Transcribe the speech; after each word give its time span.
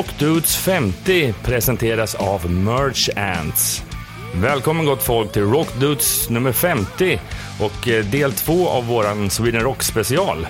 Rockdudes 0.00 0.56
50 0.56 1.34
presenteras 1.42 2.14
av 2.14 2.50
Merch 2.50 3.08
Ants. 3.16 3.82
Välkommen 4.34 4.86
gott 4.86 5.02
folk 5.02 5.32
till 5.32 5.42
Rockdudes 5.42 6.30
nummer 6.30 6.52
50 6.52 7.20
och 7.60 7.88
eh, 7.88 8.04
del 8.04 8.32
2 8.32 8.68
av 8.68 8.86
våran 8.86 9.30
Sweden 9.30 9.60
Rock 9.60 9.82
special. 9.82 10.46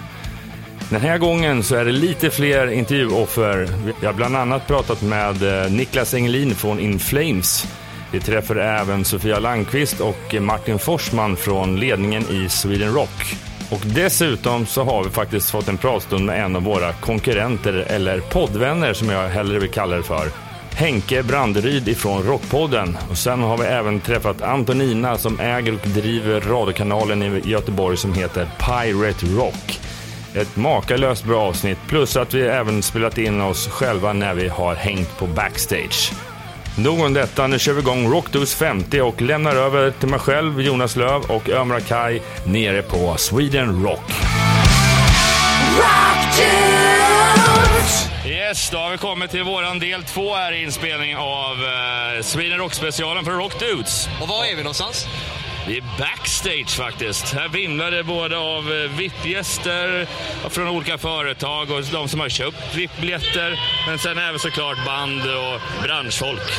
Den 0.90 1.00
här 1.00 1.18
gången 1.18 1.62
så 1.62 1.74
är 1.74 1.84
det 1.84 1.92
lite 1.92 2.30
fler 2.30 2.66
intervjuoffer. 2.66 3.68
Vi 4.00 4.06
har 4.06 4.12
bland 4.12 4.36
annat 4.36 4.66
pratat 4.66 5.02
med 5.02 5.64
eh, 5.64 5.72
Niklas 5.72 6.14
Engelin 6.14 6.54
från 6.54 6.80
In 6.80 6.98
Flames. 6.98 7.66
Vi 8.12 8.20
träffar 8.20 8.56
även 8.56 9.04
Sofia 9.04 9.38
Landqvist 9.38 10.00
och 10.00 10.34
eh, 10.34 10.40
Martin 10.40 10.78
Forsman 10.78 11.36
från 11.36 11.80
ledningen 11.80 12.22
i 12.30 12.48
Sweden 12.48 12.94
Rock. 12.94 13.36
Och 13.70 13.80
dessutom 13.84 14.66
så 14.66 14.84
har 14.84 15.04
vi 15.04 15.10
faktiskt 15.10 15.50
fått 15.50 15.68
en 15.68 15.78
pratstund 15.78 16.24
med 16.24 16.44
en 16.44 16.56
av 16.56 16.62
våra 16.62 16.92
konkurrenter, 16.92 17.72
eller 17.72 18.20
poddvänner 18.20 18.92
som 18.92 19.08
jag 19.08 19.28
hellre 19.28 19.58
vill 19.58 19.70
kalla 19.70 19.96
det 19.96 20.02
för. 20.02 20.28
Henke 20.74 21.22
Branderyd 21.22 21.88
ifrån 21.88 22.22
Rockpodden. 22.22 22.98
Och 23.10 23.18
sen 23.18 23.40
har 23.40 23.58
vi 23.58 23.64
även 23.64 24.00
träffat 24.00 24.42
Antonina 24.42 25.18
som 25.18 25.40
äger 25.40 25.72
och 25.72 25.88
driver 25.88 26.40
radiokanalen 26.40 27.22
i 27.22 27.42
Göteborg 27.44 27.96
som 27.96 28.14
heter 28.14 28.48
Pirate 28.58 29.26
Rock. 29.26 29.80
Ett 30.34 30.56
makalöst 30.56 31.24
bra 31.24 31.42
avsnitt, 31.42 31.78
plus 31.88 32.16
att 32.16 32.34
vi 32.34 32.42
även 32.42 32.82
spelat 32.82 33.18
in 33.18 33.40
oss 33.40 33.68
själva 33.68 34.12
när 34.12 34.34
vi 34.34 34.48
har 34.48 34.74
hängt 34.74 35.18
på 35.18 35.26
backstage. 35.26 36.12
Nog 36.78 37.00
om 37.00 37.12
detta, 37.12 37.46
nu 37.46 37.58
kör 37.58 37.72
vi 37.72 37.80
igång 37.80 38.12
Rockdos 38.12 38.54
50 38.54 39.00
och 39.00 39.22
lämnar 39.22 39.56
över 39.56 39.90
till 39.90 40.08
mig 40.08 40.20
själv, 40.20 40.60
Jonas 40.60 40.96
Löv 40.96 41.22
och 41.22 41.48
Ömra 41.48 41.80
Kai 41.80 42.20
nere 42.46 42.82
på 42.82 43.16
Sweden 43.16 43.84
Rock. 43.84 44.12
Yes, 48.26 48.70
då 48.70 48.78
har 48.78 48.90
vi 48.90 48.98
kommit 48.98 49.30
till 49.30 49.42
våran 49.42 49.78
del 49.78 50.02
två 50.02 50.34
här 50.34 50.52
i 50.52 50.62
inspelning 50.62 51.16
av 51.16 51.56
uh, 51.56 52.22
Sweden 52.22 52.58
Rock-specialen 52.58 53.24
för 53.24 53.32
Rock 53.32 53.58
Dudes. 53.58 54.08
Och 54.22 54.28
var 54.28 54.44
är 54.44 54.56
vi 54.56 54.62
någonstans? 54.62 55.06
Vi 55.66 55.76
är 55.76 55.84
backstage 55.98 56.76
faktiskt. 56.76 57.34
Här 57.34 57.48
vimlar 57.48 57.90
det 57.90 58.04
både 58.04 58.38
av 58.38 58.72
eh, 58.72 58.90
VIP-gäster 58.96 60.06
från 60.48 60.68
olika 60.68 60.98
företag 60.98 61.70
och 61.70 61.82
de 61.82 62.08
som 62.08 62.20
har 62.20 62.28
köpt 62.28 62.74
VIP-biljetter. 62.74 63.60
Men 63.86 63.98
sen 63.98 64.18
även 64.18 64.38
såklart 64.38 64.84
band 64.86 65.22
och 65.22 65.60
branschfolk. 65.82 66.50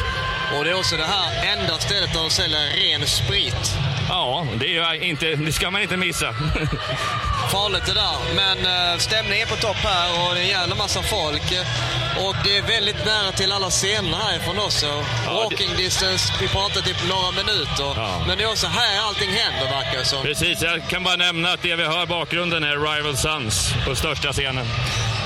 Och 0.57 0.63
det 0.63 0.69
är 0.69 0.79
också 0.79 0.97
det 0.97 1.05
här 1.05 1.57
enda 1.57 1.77
stället 1.77 2.13
där 2.13 2.19
de 2.19 2.29
säljer 2.29 2.59
ren 2.59 3.07
sprit. 3.07 3.77
Ja, 4.09 4.47
det, 4.59 4.77
är 4.77 5.03
inte, 5.03 5.35
det 5.35 5.51
ska 5.51 5.71
man 5.71 5.81
inte 5.81 5.97
missa. 5.97 6.35
Farligt 7.51 7.85
det 7.85 7.93
där. 7.93 8.17
Men 8.35 8.57
uh, 8.57 8.97
stämningen 8.97 9.47
är 9.47 9.51
på 9.55 9.61
topp 9.61 9.81
här 9.83 10.07
och 10.21 10.35
det 10.35 10.39
är 10.39 10.43
en 10.43 10.49
jävla 10.49 10.75
massa 10.75 11.01
folk. 11.01 11.47
Och 12.25 12.35
det 12.43 12.57
är 12.57 12.61
väldigt 12.61 13.05
nära 13.05 13.31
till 13.31 13.51
alla 13.51 13.69
scener 13.69 14.17
härifrån 14.17 14.59
också. 14.59 14.85
Ja, 15.25 15.33
Walking 15.33 15.69
det... 15.69 15.83
distance, 15.83 16.33
vi 16.41 16.47
pratar 16.47 16.81
typ 16.81 16.97
några 17.09 17.31
minuter. 17.31 17.89
Ja. 17.95 18.23
Men 18.27 18.37
det 18.37 18.43
är 18.43 18.49
också 18.49 18.67
här 18.67 19.07
allting 19.07 19.29
händer 19.29 19.71
verkar 19.71 20.03
som. 20.03 20.23
Precis, 20.23 20.61
jag 20.61 20.87
kan 20.89 21.03
bara 21.03 21.15
nämna 21.15 21.51
att 21.53 21.61
det 21.61 21.75
vi 21.75 21.83
hör 21.83 22.03
i 22.03 22.05
bakgrunden 22.05 22.63
är 22.63 22.95
Rival 22.95 23.17
Sons 23.17 23.73
på 23.85 23.95
största 23.95 24.31
scenen. 24.33 24.65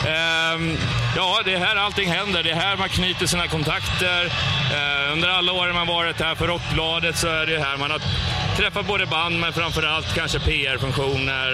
Um, 0.06 0.78
ja, 1.16 1.42
det 1.46 1.54
är 1.54 1.60
här 1.60 1.76
allting 1.76 2.12
händer. 2.12 2.44
Det 2.44 2.52
är 2.52 2.56
här 2.56 2.78
man 2.78 2.90
knyter 2.90 3.26
sina 3.26 3.48
kontakter. 3.48 4.26
Uh, 4.26 5.14
under 5.14 5.30
alla 5.30 5.52
åren 5.52 5.76
man 5.76 5.88
varit 5.88 6.20
här 6.22 6.36
för 6.36 6.48
Rockbladet 6.48 7.18
så 7.18 7.28
är 7.28 7.46
det 7.46 7.60
här 7.60 7.78
man 7.78 7.92
har 7.92 8.02
träffat 8.58 8.86
både 8.86 9.06
band 9.06 9.40
men 9.40 9.54
framförallt 9.54 10.14
kanske 10.16 10.40
PR-funktioner, 10.40 11.50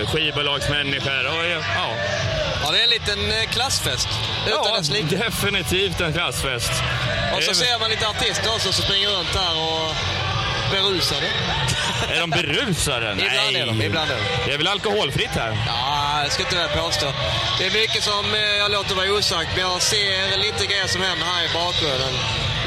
uh, 0.00 0.06
skivbolagsmänniskor 0.06 1.26
och 1.26 1.44
ja. 1.76 1.94
Ja, 2.62 2.70
det 2.72 2.80
är 2.80 2.84
en 2.84 2.90
liten 2.90 3.32
eh, 3.32 3.50
klassfest. 3.50 4.08
Utan 4.46 4.60
ja, 4.64 4.76
dess 4.76 5.10
definitivt 5.10 6.00
en 6.00 6.12
klassfest. 6.12 6.72
Och 7.36 7.42
så 7.42 7.54
ser 7.54 7.78
man 7.80 7.90
lite 7.90 8.08
artister 8.08 8.48
också 8.54 8.72
som 8.72 8.84
springer 8.84 9.08
runt 9.08 9.34
här 9.34 9.54
och 9.56 9.94
berusade. 10.70 11.26
Är 12.14 12.20
de 12.20 12.30
berusade? 12.30 13.14
Nej. 13.14 13.26
Ibland 13.26 13.56
är 13.56 13.66
de. 13.66 13.82
Ibland 13.86 14.10
är 14.10 14.16
de. 14.16 14.46
Det 14.46 14.52
är 14.52 14.58
väl 14.58 14.66
alkoholfritt 14.66 15.30
här? 15.30 15.58
Ja, 15.66 16.20
det 16.24 16.30
ska 16.30 16.42
inte 16.42 16.56
väl 16.56 16.68
påstå. 16.68 17.06
Det 17.58 17.66
är 17.66 17.70
mycket 17.70 18.02
som 18.02 18.34
eh, 18.34 18.40
jag 18.40 18.70
låter 18.70 18.94
vara 18.94 19.12
osagt, 19.12 19.50
men 19.56 19.64
jag 19.70 19.82
ser 19.82 20.38
lite 20.38 20.66
grejer 20.66 20.86
som 20.86 21.02
händer 21.02 21.26
här 21.26 21.44
i 21.44 21.48
bakgrunden. 21.54 22.14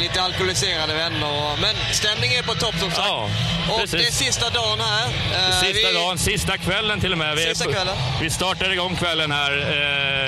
Lite 0.02 0.22
alkoholiserade 0.22 0.94
vänner. 0.94 1.62
Men 1.62 1.76
stämningen 1.94 2.40
är 2.40 2.44
på 2.44 2.56
topp 2.56 2.76
som 2.80 2.92
sagt. 2.92 3.08
Ja, 3.08 3.30
och 3.70 3.88
det 3.88 4.08
är 4.08 4.12
sista 4.12 4.50
dagen 4.50 4.80
här. 4.80 5.06
Eh, 5.06 5.60
sista 5.60 5.88
vi... 5.88 5.94
dagen, 5.94 6.18
sista 6.18 6.58
kvällen 6.58 7.00
till 7.00 7.12
och 7.12 7.18
med. 7.18 7.36
Vi, 7.36 7.44
sista 7.44 7.72
kvällen. 7.72 7.96
vi 8.22 8.30
startar 8.30 8.74
igång 8.74 8.96
kvällen 8.96 9.32
här. 9.32 9.52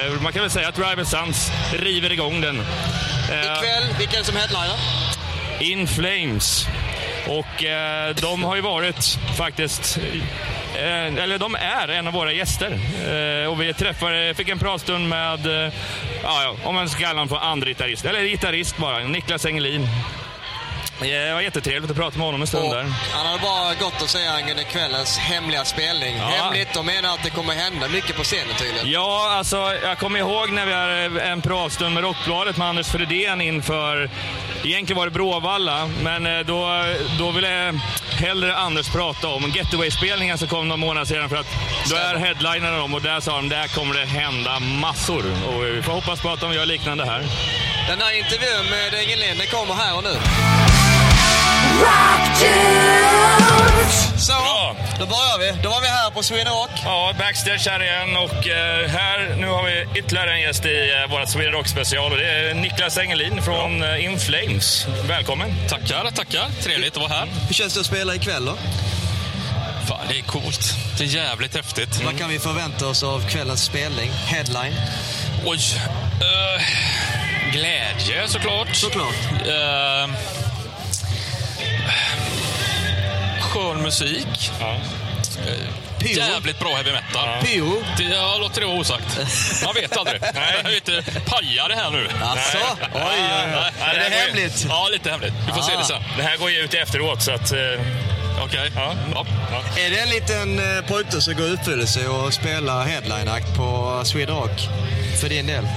Eh, 0.06 0.22
man 0.22 0.34
kan 0.34 0.42
väl 0.42 0.52
säga 0.52 0.68
att 0.68 0.80
Rival 0.80 1.06
Sons 1.06 1.52
river 1.74 2.12
igång 2.12 2.42
den. 2.42 2.56
Ikväll, 3.26 3.84
vilka 4.00 4.16
är 4.16 4.20
det 4.20 4.26
som 4.26 4.36
headliner? 4.36 4.78
In 5.60 5.88
Flames. 5.88 6.68
Och 7.28 7.64
eh, 7.64 8.16
de 8.16 8.44
har 8.44 8.56
ju 8.56 8.62
varit 8.62 9.20
faktiskt 9.38 9.98
eh, 10.78 11.24
eller 11.24 11.38
de 11.38 11.56
är 11.56 11.88
en 11.88 12.08
av 12.08 12.14
våra 12.14 12.32
gäster. 12.32 12.72
Eh, 13.42 13.52
och 13.52 13.62
vi 13.62 13.74
träffade, 13.74 14.34
fick 14.34 14.50
en 14.50 14.60
pratstund 14.60 15.10
med, 15.10 15.66
eh, 15.66 15.74
ja, 16.24 16.56
om 16.64 16.76
man 16.76 16.90
ska 16.90 17.00
kalla 17.00 17.20
honom 17.20 17.30
för 17.30 17.38
andra 17.38 17.68
gitarrist, 17.68 18.06
eller 18.06 18.24
gitarrist 18.24 18.78
bara, 18.78 19.00
Niklas 19.00 19.46
Engelin. 19.46 19.88
Det 21.04 21.34
var 21.34 21.42
jättetrevligt 21.42 21.92
att 21.92 21.98
prata 21.98 22.18
med 22.18 22.26
honom 22.26 22.42
en 22.42 22.48
stund 22.48 22.66
och 22.66 22.76
där. 22.76 22.84
Han 23.14 23.26
hade 23.26 23.40
bara 23.40 23.74
gått 23.74 24.02
och 24.02 24.10
säga 24.10 24.32
angående 24.32 24.64
kvällens 24.64 25.18
hemliga 25.18 25.66
spelning. 25.66 26.18
Ja. 26.18 26.26
Hemligt, 26.26 26.74
de 26.74 26.86
menar 26.86 27.14
att 27.14 27.24
det 27.24 27.30
kommer 27.30 27.54
hända 27.54 27.88
mycket 27.88 28.16
på 28.16 28.24
scenen 28.24 28.56
tydligen. 28.58 28.92
Ja, 28.92 29.36
alltså 29.38 29.58
jag 29.84 29.98
kommer 29.98 30.20
ihåg 30.20 30.52
när 30.52 30.66
vi 30.66 30.74
hade 30.74 31.22
en 31.22 31.42
pratstund 31.42 31.94
med 31.94 32.04
Rockbladet 32.04 32.58
med 32.58 32.68
Anders 32.68 32.88
Fredén 32.88 33.42
inför 33.42 34.10
Egentligen 34.66 34.98
var 34.98 35.06
det 35.06 35.12
Bråvalla, 35.12 35.90
men 36.04 36.26
eh, 36.26 36.40
då, 36.40 36.86
då 37.20 37.32
ville 37.32 37.80
hellre 38.20 38.56
Anders 38.56 38.90
prata 38.90 39.28
om 39.28 39.52
Getaway-spelningen 39.56 40.38
som 40.38 40.48
kom 40.48 40.68
några 40.68 40.78
månader 40.78 41.06
sedan 41.06 41.30
för 41.30 41.36
att 41.36 41.48
då 41.90 41.96
är 41.96 42.16
headlinerna 42.16 42.78
de 42.78 42.94
och 42.94 43.02
där 43.02 43.20
sa 43.20 43.36
de 43.36 43.50
där 43.50 43.68
kommer 43.68 43.96
det 43.96 44.06
hända 44.06 44.60
massor. 44.60 45.26
Och 45.48 45.64
vi 45.64 45.82
får 45.82 45.94
hoppas 45.94 46.22
på 46.22 46.30
att 46.30 46.40
de 46.40 46.54
gör 46.54 46.66
liknande 46.66 47.06
här. 47.06 47.24
Den 47.88 48.02
här 48.02 48.18
intervjun 48.18 48.70
med 48.70 48.94
Engelin, 48.94 49.38
den 49.38 49.48
kommer 49.48 49.74
här 49.74 49.98
och 49.98 50.04
nu. 50.04 50.20
Så, 54.18 54.34
då 55.00 55.06
börjar 55.06 55.40
vi. 55.40 55.62
Då 55.64 55.70
var 55.70 55.82
vi 55.82 55.88
här 55.88 56.12
på 56.12 56.24
Sweden 56.24 56.54
Rock. 56.54 56.70
Ja, 56.86 57.14
backstage 57.20 57.68
här 57.68 57.84
igen 57.84 58.18
och 58.18 58.48
eh, 58.48 58.90
här 58.90 59.36
nu 59.38 59.48
har 59.48 59.64
vi 59.64 60.00
ytterligare 60.00 60.34
en 60.34 60.42
gäst 60.42 60.66
i 60.66 60.92
eh, 60.92 61.12
vårt 61.12 61.30
Sweden 61.30 61.52
Rock 61.52 61.68
special 61.68 62.12
och 62.12 62.18
det 62.18 62.30
är 62.30 62.54
Niklas 62.54 62.98
Engelin 62.98 63.42
från 63.42 63.82
ja. 63.82 63.98
Eh, 63.98 64.06
In 64.06 64.20
Flames. 64.20 64.88
Välkommen! 65.08 65.54
Tackar, 65.70 66.12
tackar. 66.12 66.46
Trevligt 66.62 66.98
att 66.98 67.02
vara 67.02 67.14
här. 67.14 67.28
Hur 67.48 67.54
känns 67.54 67.74
det 67.74 67.80
att 67.80 67.86
spela 67.86 68.16
ikväll 68.16 68.46
då? 68.46 68.58
Fan, 69.88 70.06
det 70.10 70.20
är 70.20 70.24
coolt. 70.24 70.74
Det 70.98 71.04
är 71.04 71.08
jävligt 71.08 71.56
häftigt. 71.56 71.96
Mm. 71.96 72.06
Vad 72.06 72.18
kan 72.20 72.30
vi 72.30 72.40
förvänta 72.40 72.88
oss 72.88 73.04
av 73.04 73.30
kvällens 73.30 73.64
spelning? 73.64 74.12
Headline? 74.12 74.74
Oj. 75.46 75.60
Uh, 76.22 76.64
glädje 77.52 78.28
såklart. 78.28 78.76
Såklart. 78.76 79.16
Uh, 79.32 80.43
skön 83.54 83.82
musik. 83.82 84.52
Ja. 84.60 84.78
Pyro. 86.00 86.20
Jävligt 86.20 86.60
bra 86.60 86.76
heavy 86.76 86.92
metal. 86.92 87.30
Ja. 87.30 87.46
Pyro? 87.46 87.84
Det, 87.98 88.04
jag 88.04 88.40
låter 88.40 88.62
det 88.62 88.68
vara 88.68 88.80
osagt. 88.80 89.20
Man 89.66 89.74
vet 89.74 89.98
aldrig. 89.98 90.22
Nej. 90.34 90.62
Jag 90.64 90.72
är 90.72 90.76
inte 90.76 91.04
pajar 91.26 91.70
det 91.70 91.76
här 91.76 91.92
nu. 91.92 92.08
Alltså? 92.22 92.58
Oj, 92.94 93.02
oj, 93.04 93.56
oj. 93.56 93.72
Är 93.82 93.94
det, 93.94 94.10
det 94.10 94.16
hemligt? 94.16 94.66
Ja, 94.70 94.88
lite 94.92 95.10
hemligt. 95.12 95.34
Vi 95.46 95.52
får 95.52 95.60
ah. 95.60 95.64
se 95.64 95.78
det 95.78 95.84
sen. 95.84 96.02
Det 96.18 96.24
här 96.24 96.38
går 96.38 96.50
ju 96.50 96.58
ut 96.58 96.74
efteråt, 96.74 97.22
så 97.22 97.32
att... 97.32 97.54
Uh... 97.54 97.60
Okej. 98.44 98.46
Okay. 98.46 98.70
Ja. 98.76 98.96
Ja. 99.14 99.26
Ja. 99.52 99.82
Är 99.82 99.90
det 99.90 100.00
en 100.00 100.10
liten 100.10 100.60
uh, 100.60 100.86
pojke 100.88 101.22
som 101.22 101.34
går 101.34 101.48
i 101.48 101.52
uppfyllelse 101.52 102.08
och 102.08 102.34
spelar 102.34 102.86
headline-akt 102.86 103.58
på 103.58 104.02
Sweden 104.06 104.36
Rock? 104.36 104.70
För 105.22 105.30
din 105.30 105.48
del? 105.48 105.68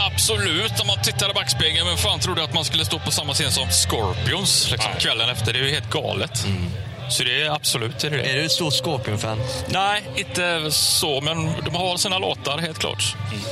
Absolut, 0.00 0.80
om 0.80 0.86
man 0.86 1.02
tittar 1.02 1.30
i 1.30 1.34
backspegeln. 1.34 1.86
Men 1.86 1.96
fan 1.96 2.20
trodde 2.20 2.44
att 2.44 2.54
man 2.54 2.64
skulle 2.64 2.84
stå 2.84 2.98
på 2.98 3.10
samma 3.10 3.34
scen 3.34 3.52
som 3.52 3.70
Scorpions 3.70 4.70
liksom, 4.70 4.92
kvällen 4.98 5.28
efter? 5.28 5.52
Det 5.52 5.58
är 5.58 5.62
ju 5.62 5.70
helt 5.70 5.90
galet. 5.90 6.44
Mm. 6.44 6.70
Så 7.10 7.22
det 7.24 7.42
är 7.42 7.50
absolut 7.50 7.98
det 7.98 8.06
är 8.06 8.10
det. 8.10 8.22
Är 8.22 8.34
du 8.34 8.44
ett 8.44 8.52
stort 8.52 8.74
Scorpion-fan? 8.74 9.38
Nej, 9.68 10.02
inte 10.16 10.70
så, 10.70 11.20
men 11.20 11.52
de 11.64 11.74
har 11.74 11.96
sina 11.96 12.18
låtar 12.18 12.58
helt 12.58 12.78
klart. 12.78 13.16
Mm. 13.32 13.42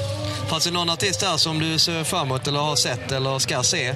Fanns 0.48 0.64
det 0.64 0.70
någon 0.70 0.90
artist 0.90 1.20
där 1.20 1.36
som 1.36 1.58
du 1.58 1.78
ser 1.78 2.04
fram 2.04 2.26
emot 2.26 2.46
eller 2.46 2.58
har 2.58 2.76
sett 2.76 3.12
eller 3.12 3.38
ska 3.38 3.62
se? 3.62 3.94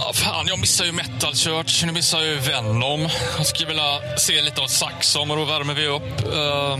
Ja, 0.00 0.12
fan, 0.12 0.46
jag 0.48 0.58
missar 0.58 0.84
ju 0.84 0.92
Metal 0.92 1.34
Church, 1.34 1.84
nu 1.84 1.92
missar 1.92 2.18
jag 2.18 2.28
ju 2.28 2.38
Venom. 2.38 3.08
Jag 3.36 3.46
skulle 3.46 3.68
vilja 3.68 4.00
se 4.18 4.40
lite 4.40 4.60
av 4.60 4.66
Saxon 4.66 5.30
och 5.30 5.36
då 5.36 5.44
värmer 5.44 5.74
vi 5.74 5.86
upp. 5.86 6.34
Uh... 6.34 6.78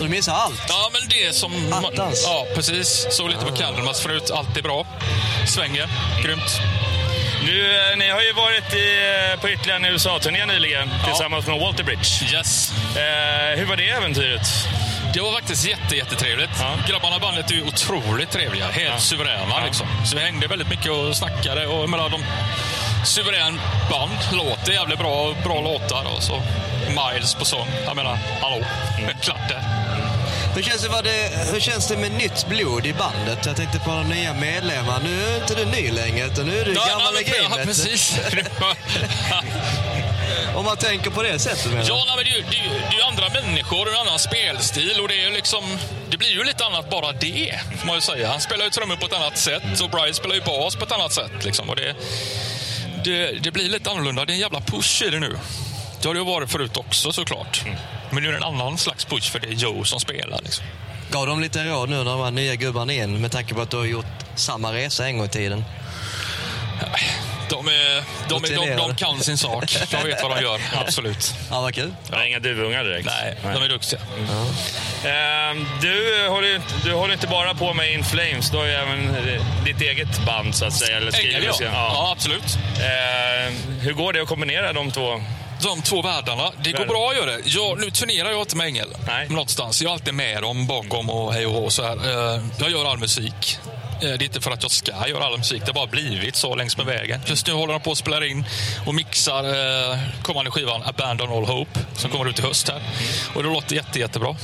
Du 0.00 0.08
missar 0.08 0.32
allt? 0.32 0.62
Ja, 0.68 0.90
men 0.92 1.08
det 1.08 1.34
som... 1.34 1.72
Attans. 1.72 2.22
Ja, 2.26 2.46
precis. 2.54 3.06
Såg 3.10 3.28
lite 3.28 3.44
på 3.44 3.52
ah. 3.52 3.56
Candlemas 3.56 4.00
förut. 4.00 4.30
Allt 4.30 4.56
är 4.56 4.62
bra. 4.62 4.86
Svänger. 5.46 5.88
Grymt. 6.24 6.60
Nu, 7.44 7.74
eh, 7.74 7.96
ni 7.98 8.10
har 8.10 8.22
ju 8.22 8.32
varit 8.32 8.74
i, 8.74 8.86
eh, 9.32 9.40
på 9.40 9.50
ytterligare 9.50 9.86
en 9.86 9.92
USA-turné 9.92 10.46
nyligen 10.46 10.90
ja. 10.98 11.06
tillsammans 11.06 11.46
med 11.46 11.60
Walter 11.60 11.84
Bridge. 11.84 12.34
Yes. 12.34 12.72
Eh, 12.96 13.58
hur 13.58 13.66
var 13.66 13.76
det 13.76 13.88
äventyret? 13.88 14.46
Det 15.14 15.20
var 15.20 15.32
faktiskt 15.32 15.68
jätte, 15.68 15.96
jättetrevligt. 15.96 16.50
Ja. 16.60 16.74
Grabbarna 16.88 17.16
i 17.16 17.20
bandet 17.20 17.50
är 17.50 17.54
ju 17.54 17.62
otroligt 17.62 18.30
trevliga. 18.30 18.66
Helt 18.66 19.00
suveräna 19.00 19.64
liksom. 19.64 19.86
Så 20.06 20.16
vi 20.16 20.22
hängde 20.22 20.46
väldigt 20.46 20.70
mycket 20.70 20.90
och 20.90 21.16
snackade. 21.16 21.66
Och 21.66 21.90
menar, 21.90 22.08
de, 22.08 22.24
suverän 23.04 23.60
band. 23.90 24.18
Låter 24.32 24.72
jävligt 24.72 24.98
bra. 24.98 25.34
Bra 25.44 25.60
låtar. 25.60 26.04
Och 26.16 26.22
så 26.22 26.42
Miles 26.88 27.34
på 27.34 27.44
sång. 27.44 27.68
Jag 27.86 27.96
menar, 27.96 28.18
hallå. 28.40 28.64
Klart 29.20 29.48
det. 29.48 29.62
Hur 30.54 30.62
känns 30.62 30.82
det, 30.82 30.88
vad 30.88 31.04
det, 31.04 31.30
hur 31.52 31.60
känns 31.60 31.88
det 31.88 31.96
med 31.96 32.12
nytt 32.12 32.46
blod 32.48 32.86
i 32.86 32.92
bandet? 32.92 33.46
Jag 33.46 33.56
tänkte 33.56 33.78
på 33.78 33.90
de 33.90 34.08
nya 34.08 34.34
medlemmar. 34.34 35.00
Nu 35.04 35.22
är 35.24 35.36
inte 35.42 35.54
du 35.54 35.64
ny 35.64 35.90
längre, 35.90 36.26
utan 36.26 36.46
nu 36.46 36.60
är 36.60 36.64
du 36.64 36.72
Ja, 36.72 36.84
gammal 36.88 37.14
i 37.16 37.24
men- 37.24 37.34
ja, 37.42 37.48
gamet. 37.48 37.66
precis. 37.66 38.18
Om 40.54 40.64
man 40.64 40.76
tänker 40.76 41.10
på 41.10 41.22
det 41.22 41.38
sättet 41.38 41.66
menar. 41.66 41.84
Ja, 41.88 42.04
nej, 42.06 42.16
men 42.16 42.24
det, 42.24 42.30
är 42.30 42.44
det, 42.50 42.56
är 42.56 42.96
ju- 42.96 43.02
andra 43.02 43.28
människor 43.40 43.86
och 43.86 43.92
en 43.94 44.00
annan 44.00 44.18
spelstil. 44.18 45.00
Och 45.00 45.08
det, 45.08 45.24
är 45.24 45.30
liksom, 45.30 45.78
det 46.10 46.16
blir 46.16 46.28
ju 46.30 46.44
lite 46.44 46.64
annat 46.64 46.90
bara 46.90 47.12
det, 47.12 47.60
får 47.80 47.86
man 47.86 47.94
ju 47.94 48.00
säga. 48.00 48.28
Han 48.30 48.40
spelar 48.40 48.64
ju 48.64 48.70
trummor 48.70 48.96
på 48.96 49.06
ett 49.06 49.12
annat 49.12 49.38
sätt 49.38 49.80
och 49.82 49.90
Bryce 49.90 50.14
spelar 50.14 50.34
ju 50.34 50.40
bas 50.40 50.76
på 50.76 50.84
ett 50.84 50.92
annat 50.92 51.12
sätt. 51.12 51.44
Liksom. 51.44 51.70
Och 51.70 51.76
det, 51.76 51.94
det, 53.04 53.32
det 53.42 53.50
blir 53.50 53.68
lite 53.68 53.90
annorlunda. 53.90 54.24
Det 54.24 54.32
är 54.32 54.34
en 54.34 54.40
jävla 54.40 54.60
push 54.60 55.02
i 55.02 55.10
det 55.10 55.18
nu. 55.20 55.38
Det 56.02 56.08
har 56.08 56.14
det 56.14 56.20
ju 56.20 56.26
varit 56.26 56.50
förut 56.50 56.76
också 56.76 57.12
såklart. 57.12 57.64
Men 58.10 58.22
nu 58.22 58.28
är 58.28 58.32
det 58.32 58.38
en 58.38 58.44
annan 58.44 58.78
slags 58.78 59.04
push 59.04 59.32
för 59.32 59.40
det 59.40 59.48
är 59.48 59.52
Joe 59.52 59.84
som 59.84 60.00
spelar. 60.00 60.40
Liksom. 60.42 60.64
Gav 61.10 61.26
de 61.26 61.40
lite 61.40 61.64
råd 61.64 61.88
nu 61.88 61.96
när 61.96 62.04
de 62.04 62.20
här 62.20 62.30
nya 62.30 62.54
gubbarna 62.54 62.92
in 62.92 63.20
med 63.20 63.32
tanke 63.32 63.54
på 63.54 63.60
att 63.60 63.70
du 63.70 63.76
har 63.76 63.84
gjort 63.84 64.06
samma 64.34 64.72
resa 64.72 65.06
en 65.06 65.18
gång 65.18 65.26
i 65.26 65.30
tiden? 65.30 65.64
De, 67.48 67.68
är, 67.68 68.04
de, 68.28 68.44
är, 68.44 68.56
de, 68.56 68.76
de 68.76 68.96
kan 68.96 69.20
sin 69.20 69.38
sak. 69.38 69.76
De 69.90 70.08
vet 70.08 70.22
vad 70.22 70.36
de 70.36 70.42
gör, 70.42 70.60
absolut. 70.74 71.34
Ja, 71.50 71.60
vad 71.60 71.74
kul. 71.74 71.94
Har 72.10 72.24
inga 72.24 72.38
duvungar 72.38 72.84
direkt. 72.84 73.06
Nej, 73.06 73.36
de 73.42 73.62
är 73.62 73.68
duktiga. 73.68 74.00
Ehm, 75.04 75.66
du, 75.80 76.26
håller, 76.28 76.60
du 76.84 76.92
håller 76.92 77.14
inte 77.14 77.26
bara 77.26 77.54
på 77.54 77.74
med 77.74 77.92
In 77.92 78.04
Flames, 78.04 78.50
du 78.50 78.56
har 78.56 78.64
ju 78.64 78.72
även 78.72 79.14
eh, 79.14 79.64
ditt 79.64 79.80
eget 79.80 80.26
band 80.26 80.54
så 80.54 80.64
att 80.64 80.72
säga. 80.72 80.96
Eller 80.96 81.20
Ängel, 81.20 81.44
ja. 81.44 81.52
skriver, 81.52 81.72
ja. 81.72 82.12
absolut. 82.12 82.58
Ehm, 82.76 83.80
hur 83.80 83.92
går 83.92 84.12
det 84.12 84.22
att 84.22 84.28
kombinera 84.28 84.72
de 84.72 84.90
två? 84.90 85.22
De 85.62 85.82
två 85.82 86.02
världarna. 86.02 86.50
Det 86.64 86.72
går 86.72 86.86
bra 86.86 87.10
att 87.10 87.16
göra 87.16 87.26
det. 87.30 87.40
Jag, 87.44 87.80
nu 87.80 87.90
turnerar 87.90 88.30
jag 88.30 88.40
inte 88.40 88.56
med 88.56 88.66
Ängel. 88.66 88.88
Nej. 89.06 89.28
Någonstans. 89.28 89.82
Jag 89.82 89.88
är 89.90 89.92
alltid 89.92 90.14
med 90.14 90.42
dem 90.42 90.66
bakom 90.66 91.10
och 91.10 91.32
hej 91.34 91.46
och 91.46 91.52
hå. 91.52 91.70
Så 91.70 91.82
här. 91.82 91.96
Eh, 92.36 92.42
Jag 92.58 92.70
gör 92.70 92.84
all 92.90 92.98
musik. 92.98 93.58
Eh, 93.66 93.98
Det 94.00 94.08
är 94.08 94.22
inte 94.22 94.40
för 94.40 94.50
att 94.50 94.62
jag 94.62 94.70
ska 94.72 95.08
göra 95.08 95.24
all 95.24 95.38
musik. 95.38 95.60
Det 95.60 95.68
har 95.68 95.74
bara 95.74 95.86
blivit 95.86 96.36
så 96.36 96.54
längs 96.54 96.76
med 96.76 96.86
vägen. 96.86 97.20
Just 97.26 97.46
nu 97.46 97.52
håller 97.52 97.72
de 97.72 97.82
på 97.82 97.92
att 97.92 97.98
spela 97.98 98.26
in 98.26 98.44
och 98.86 98.94
mixar 98.94 99.44
eh, 99.92 99.98
kommande 100.22 100.50
skivan 100.50 100.82
Abandon 100.82 101.32
All 101.32 101.44
Hope 101.44 101.80
som 101.96 102.10
kommer 102.10 102.28
ut 102.30 102.38
i 102.38 102.42
höst 102.42 102.68
här. 102.68 102.82
Och 103.34 103.42
det 103.42 103.48
låter 103.48 103.76
jätte, 103.76 103.98
jättebra. 103.98 104.36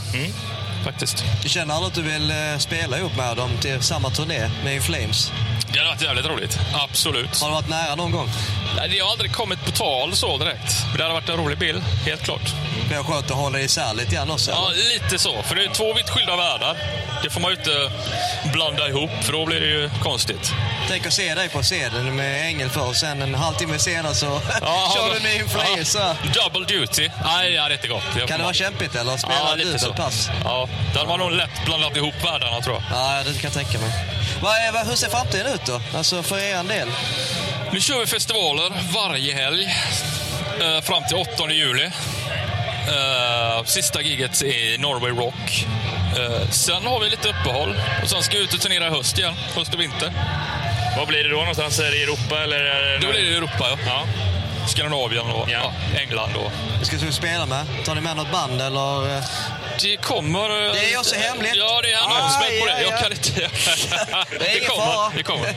Faktiskt. 0.85 1.25
Du 1.43 1.49
känner 1.49 1.75
aldrig 1.75 1.89
att 1.89 1.95
du 1.95 2.03
vill 2.03 2.33
spela 2.59 2.99
ihop 2.99 3.17
med 3.17 3.37
dem 3.37 3.51
till 3.61 3.83
samma 3.83 4.11
turné 4.11 4.51
med 4.65 4.75
In 4.75 4.83
Flames? 4.83 5.33
Det 5.73 5.79
hade 5.79 5.91
varit 5.91 6.03
jävligt 6.03 6.27
roligt. 6.27 6.59
Absolut. 6.75 7.41
Har 7.41 7.49
du 7.49 7.55
varit 7.55 7.69
nära 7.69 7.95
någon 7.95 8.11
gång? 8.11 8.31
Nej, 8.77 8.89
Det 8.89 8.99
har 8.99 9.11
aldrig 9.11 9.33
kommit 9.33 9.65
på 9.65 9.71
tal 9.71 10.17
så 10.17 10.39
direkt. 10.39 10.75
Men 10.89 10.97
det 10.97 11.03
hade 11.03 11.15
varit 11.15 11.29
en 11.29 11.37
rolig 11.37 11.59
bild, 11.59 11.83
helt 12.07 12.23
klart. 12.23 12.41
Det 12.89 12.95
är 12.95 13.03
skönt 13.03 13.31
att 13.31 13.37
hålla 13.37 13.61
isär 13.61 13.95
lite 13.95 14.15
grann 14.15 14.31
också. 14.31 14.51
Ja, 14.51 14.71
eller? 14.73 15.03
lite 15.03 15.19
så. 15.19 15.43
För 15.43 15.55
det 15.55 15.65
är 15.65 15.69
två 15.71 15.95
vitt 15.95 16.11
skilda 16.11 16.37
världar. 16.37 16.77
Det 17.23 17.31
får 17.31 17.41
man 17.41 17.51
ju 17.51 17.57
inte 17.57 17.91
blanda 18.53 18.89
ihop, 18.89 19.11
för 19.23 19.33
då 19.33 19.47
blir 19.47 19.61
det 19.61 19.67
ju 19.67 19.91
konstigt. 20.03 20.53
Tänk 20.89 21.07
att 21.07 21.13
se 21.13 21.35
dig 21.35 21.49
på 21.49 21.63
scenen 21.63 22.17
med 22.17 22.47
Ängel 22.47 22.69
för 22.71 22.89
och 22.89 22.97
sen 22.97 23.23
en 23.23 23.35
halvtimme 23.35 23.79
senare 23.79 24.15
så 24.15 24.27
kör 24.95 25.15
du 25.15 25.21
med 25.21 25.37
In 25.37 25.49
Flames. 25.49 25.95
Ja, 25.95 26.15
Ja. 26.35 26.43
double 26.43 26.67
duty. 26.79 27.09
Nej, 27.25 27.53
det 27.53 27.59
hade 27.59 27.75
inte 27.75 27.89
gått. 27.89 28.03
Det 28.15 28.27
Kan 28.27 28.39
det 28.39 28.45
vara 28.45 28.55
kämpigt 28.55 28.95
eller? 28.95 29.17
Spela 29.17 29.35
Ja, 29.49 29.55
lite 29.55 29.79
så. 29.79 29.87
dubbelpass? 29.87 30.31
Ja, 30.45 30.69
då 30.93 30.99
hade 30.99 31.11
man 31.11 31.19
nog 31.19 31.33
lätt 31.33 31.65
blandat 31.67 31.97
ihop 31.97 32.15
världarna, 32.25 32.61
tror 32.61 32.75
jag. 32.91 32.99
Ja, 32.99 33.23
det 33.27 33.33
kan 33.33 33.41
jag 33.43 33.53
tänka 33.53 33.79
mig. 33.79 33.93
Är, 34.69 34.73
vad, 34.73 34.87
hur 34.87 34.95
ser 34.97 35.09
framtiden 35.09 35.47
ut 35.55 35.58
då? 35.67 35.81
Alltså 35.95 36.23
för 36.23 36.39
er 36.39 36.65
del? 36.69 36.89
Nu 37.73 37.81
kör 37.81 38.01
vi 38.01 38.07
festivaler 38.07 38.73
varje 38.95 39.35
helg 39.35 39.65
eh, 40.61 40.81
fram 40.81 41.03
till 41.09 41.17
8 41.17 41.51
juli. 41.53 41.85
Eh, 42.89 43.65
sista 43.65 44.03
giget 44.03 44.43
är 44.43 44.79
Norway 44.79 45.11
Rock. 45.11 45.67
Eh, 46.19 46.51
sen 46.51 46.87
har 46.87 47.01
vi 47.01 47.11
lite 47.11 47.29
uppehåll 47.29 47.75
och 48.03 48.09
sen 48.11 48.23
ska 48.23 48.37
vi 48.39 48.45
ut 48.45 48.55
och 48.55 48.61
turnera 48.61 48.87
i 48.87 48.91
höst 48.91 49.19
igen. 49.19 49.35
Höst 49.57 49.75
och 49.75 49.81
vinter. 49.81 50.13
Vad 50.97 51.09
blir 51.09 51.25
det 51.25 51.31
då 51.31 51.37
någonstans? 51.37 51.79
Är 51.79 51.91
det 51.91 52.03
Europa 52.03 52.43
eller? 52.43 52.57
Är 52.61 52.93
det 52.93 52.99
Då 53.07 53.13
blir 53.13 53.31
det 53.31 53.37
Europa, 53.37 53.67
ja. 53.71 53.77
Ja. 53.87 54.03
Skandinavien 54.69 55.27
och 55.31 55.51
Ja. 55.51 55.73
ja. 55.95 55.99
England. 56.01 56.31
Och. 56.37 56.87
Ska 56.87 56.97
du 56.97 57.13
spela 57.13 57.47
med? 57.47 57.67
Tar 57.85 57.95
ni 57.95 58.01
med 58.01 58.17
något 58.17 58.33
band 58.33 58.61
eller? 58.61 59.23
Eh? 59.85 59.91
Det 59.91 59.97
kommer... 59.97 60.67
eh, 60.67 60.73
Det 60.73 60.93
är 60.93 60.99
också 60.99 61.15
hemligt. 61.17 61.55
Ja, 61.55 61.81
det 61.83 61.93
är 61.93 61.97
Aj, 61.97 62.03
announcement 62.05 62.61
på 62.61 62.67
det. 62.67 62.83
Jag 62.83 62.99
kan 63.01 63.13
inte... 63.13 63.31
Det 64.39 64.47
är 64.51 64.57
ingen 64.57 64.69
kommer. 64.71 64.85
fara. 64.93 65.13
Det 65.17 65.23
kommer. 65.23 65.55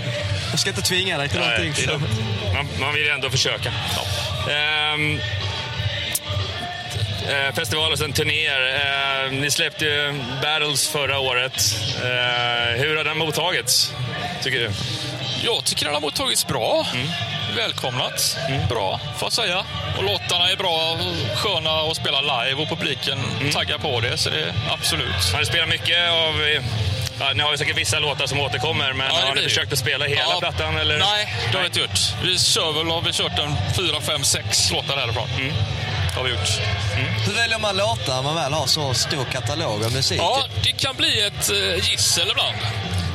Jag 0.51 0.59
ska 0.59 0.69
inte 0.69 0.81
tvinga 0.81 1.17
dig 1.17 1.29
till 1.29 1.39
Nej, 1.39 1.59
någonting. 1.59 1.85
det 1.87 2.53
man, 2.53 2.67
man 2.79 2.93
vill 2.93 3.03
ju 3.03 3.09
ändå 3.09 3.29
försöka. 3.29 3.73
Ehm, 4.51 5.19
eh, 7.29 7.53
festival 7.55 7.91
och 7.91 7.97
sen 7.97 8.13
turnéer. 8.13 9.25
Eh, 9.25 9.31
ni 9.31 9.51
släppte 9.51 9.85
ju 9.85 10.13
Battles 10.41 10.87
förra 10.89 11.19
året. 11.19 11.75
Eh, 11.95 12.79
hur 12.81 12.97
har 12.97 13.03
den 13.03 13.17
mottagits, 13.17 13.93
tycker 14.43 14.59
du? 14.59 14.71
Jag 15.45 15.65
tycker 15.65 15.85
den 15.85 15.93
har 15.93 16.01
mottagits 16.01 16.47
bra. 16.47 16.87
Välkomnat. 17.55 18.37
Bra, 18.69 18.99
får 19.17 19.25
jag 19.25 19.33
säga. 19.33 19.63
Och 19.97 20.03
låtarna 20.03 20.49
är 20.49 20.55
bra, 20.55 20.91
och 20.91 21.37
sköna 21.37 21.69
att 21.71 21.95
spela 21.97 22.21
live 22.21 22.61
och 22.61 22.69
publiken 22.69 23.19
taggar 23.53 23.77
på 23.77 23.99
det. 23.99 24.17
Så 24.17 24.29
det 24.29 24.41
är 24.41 24.53
absolut. 24.69 25.31
Har 25.33 25.39
ni 25.39 25.45
spelat 25.45 25.69
mycket 25.69 26.09
av... 26.11 26.43
eh, 26.43 26.63
Ja, 27.19 27.33
ni 27.33 27.43
har 27.43 27.51
ju 27.51 27.57
säkert 27.57 27.77
vissa 27.77 27.99
låtar 27.99 28.27
som 28.27 28.39
återkommer, 28.39 28.93
men 28.93 29.07
Ja, 29.13 29.27
har 29.27 29.35
ni 29.35 29.41
försökt 29.41 29.73
att 29.73 29.79
spela 29.79 30.05
hela 30.05 30.21
Ja, 30.21 30.39
plattan? 30.39 30.77
Eller? 30.77 30.97
Nej, 30.99 31.33
det 31.51 31.57
har 31.57 31.59
vi 31.61 31.65
inte 31.65 31.79
gjort. 31.79 31.99
Vi 32.23 32.39
kör 32.39 32.71
väl, 32.71 32.87
har 32.91 33.01
vi 33.01 33.11
kört 33.13 33.39
en 33.39 33.55
fyra, 33.75 34.01
fem, 34.01 34.23
sex 34.23 34.71
låtar 34.71 34.95
därifrån. 34.97 35.27
har 36.15 36.23
vi 36.23 36.29
gjort. 36.29 36.49
Hur 37.27 37.33
väljer 37.33 37.59
man 37.59 37.77
låtar 37.77 38.15
när 38.15 38.21
man 38.21 38.35
väl 38.35 38.53
har 38.53 38.67
så 38.67 38.93
stor 38.93 39.23
katalog 39.31 39.83
av 39.85 39.91
musik? 39.93 40.19
Ja, 40.21 40.43
det 40.63 40.71
kan 40.71 40.95
bli 40.95 41.21
ett 41.21 41.49
eh, 41.51 41.89
gissel 41.91 42.29
ibland. 42.31 42.57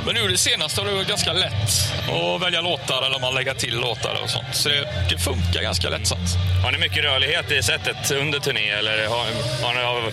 Men 0.06 0.14
nu 0.14 0.29
det 0.29 0.38
senaste 0.38 0.81
har 0.81 0.88
det 0.88 0.94
varit 0.94 1.08
ganska 1.08 1.32
lätt 1.32 1.93
att 2.08 2.43
välja 2.43 2.61
låtar 2.61 3.06
eller 3.06 3.19
man 3.19 3.35
lägga 3.35 3.55
till 3.55 3.76
låtar 3.76 4.20
och 4.23 4.31
sånt. 4.31 4.47
Så 4.53 4.69
det, 4.69 4.88
det 5.11 5.19
funkar 5.19 5.62
ganska 5.62 5.88
lättsamt. 5.88 6.31
Har 6.64 6.73
ni 6.73 6.79
mycket 6.79 7.05
rörlighet 7.05 7.50
i 7.50 7.62
sättet 7.62 8.11
under 8.11 8.38
turné, 8.38 8.70
eller 8.70 9.08
har, 9.08 9.26
har 9.62 9.75
ni 9.75 9.81
av 9.81 10.12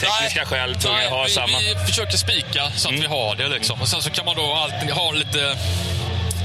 tekniska 0.00 0.44
skäl 0.44 0.74
tvungna 0.74 0.98
att 0.98 1.10
ha 1.10 1.24
vi, 1.24 1.30
samma? 1.30 1.58
vi 1.58 1.86
försöker 1.86 2.16
spika 2.16 2.70
så 2.76 2.88
att 2.88 2.94
vi 2.94 3.06
har 3.06 3.36
det. 3.36 3.48
Liksom. 3.48 3.82
Och 3.82 3.88
sen 3.88 4.02
så 4.02 4.10
kan 4.10 4.24
man 4.24 4.36
då 4.36 4.52
alltid 4.52 4.90
ha 4.90 5.12
lite 5.12 5.56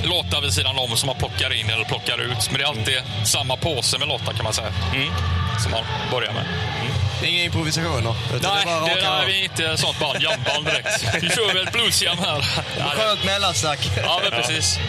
låtar 0.04 0.42
vid 0.42 0.54
sidan 0.54 0.80
om 0.80 0.98
som 0.98 1.08
man 1.08 1.16
plockar 1.16 1.54
in 1.54 1.70
eller 1.70 1.84
plockar 1.86 2.22
ut. 2.22 2.50
Men 2.52 2.58
det 2.58 2.64
är 2.64 2.68
alltid 2.68 3.02
samma 3.26 3.58
påse 3.58 3.98
med 3.98 4.08
låtar 4.08 4.34
kan 4.34 4.44
man 4.44 4.54
säga. 4.54 4.74
Som 5.64 5.72
man 5.72 5.84
börjar 6.12 6.34
med. 6.34 6.46
Inga 7.24 7.44
improvisationer? 7.44 8.16
Utan 8.36 8.52
Nej, 8.56 8.66
det 8.66 9.02
bara 9.02 9.22
rör. 9.22 9.26
vi 9.26 9.40
är 9.40 9.44
inte 9.44 9.78
sånt 9.78 10.00
band, 10.00 10.22
jamband 10.22 10.66
direkt. 10.66 11.04
Vi 11.22 11.30
kör 11.30 11.54
väl 11.54 11.68
bluesjam 11.72 12.18
här. 12.18 12.46
Ja, 12.80 12.84
det- 12.96 13.02
Skönt 13.02 13.24
mellansnack. 13.26 13.80
Ja, 14.04 14.20
men 14.24 14.32
precis. 14.42 14.80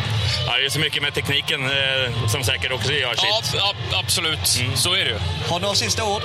Ja, 0.47 0.57
det 0.59 0.65
är 0.65 0.71
så 0.71 0.79
mycket 0.79 1.03
med 1.03 1.15
tekniken 1.15 1.65
eh, 1.71 2.29
som 2.29 2.45
säkert 2.45 2.73
också 2.73 2.93
gör 2.93 3.15
Ja, 3.17 3.41
sitt. 3.45 3.61
ab- 3.61 3.95
absolut. 4.05 4.61
Så 4.75 4.93
är 4.95 5.05
det 5.05 5.11
ju. 5.11 5.19
Har 5.49 5.59
du 5.59 5.63
några 5.63 5.75
sista 5.75 6.05
ord 6.05 6.23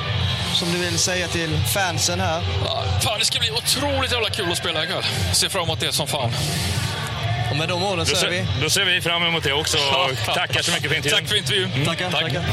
som 0.54 0.72
du 0.72 0.78
vill 0.78 1.00
säga 1.00 1.28
till 1.28 1.60
fansen 1.74 2.20
här? 2.20 2.42
Ja, 2.66 2.84
Fan, 3.04 3.20
det 3.20 3.26
ska 3.26 3.40
bli 3.40 3.52
otroligt 3.52 4.12
jävla 4.12 4.30
kul 4.30 4.52
att 4.52 4.58
spela 4.58 4.84
ikväll. 4.84 5.04
Ser 5.34 5.50
fram 5.50 5.64
emot 5.64 5.80
det 5.80 5.94
som 5.94 6.08
fan. 6.08 6.32
Och 7.52 7.56
med 7.58 7.70
de 7.70 7.84
orden 7.84 7.98
Då 8.00 8.06
så 8.16 8.26
är 8.26 8.30
vi... 8.30 8.38
ser, 8.38 8.48
då 8.64 8.70
ser 8.70 8.86
vi 8.86 9.02
fram 9.02 9.24
emot 9.24 9.44
det 9.44 9.54
också 9.54 9.78
och 9.78 10.12
tackar 10.36 10.62
så 10.62 10.72
mycket 10.72 10.90
för 10.90 10.96
intervjun. 10.98 11.20
Tack 11.20 11.30
för 11.30 11.36
intervjun. 11.38 11.86
Tackar, 11.86 12.12
Tack. 12.12 12.22
tackar. 12.24 12.44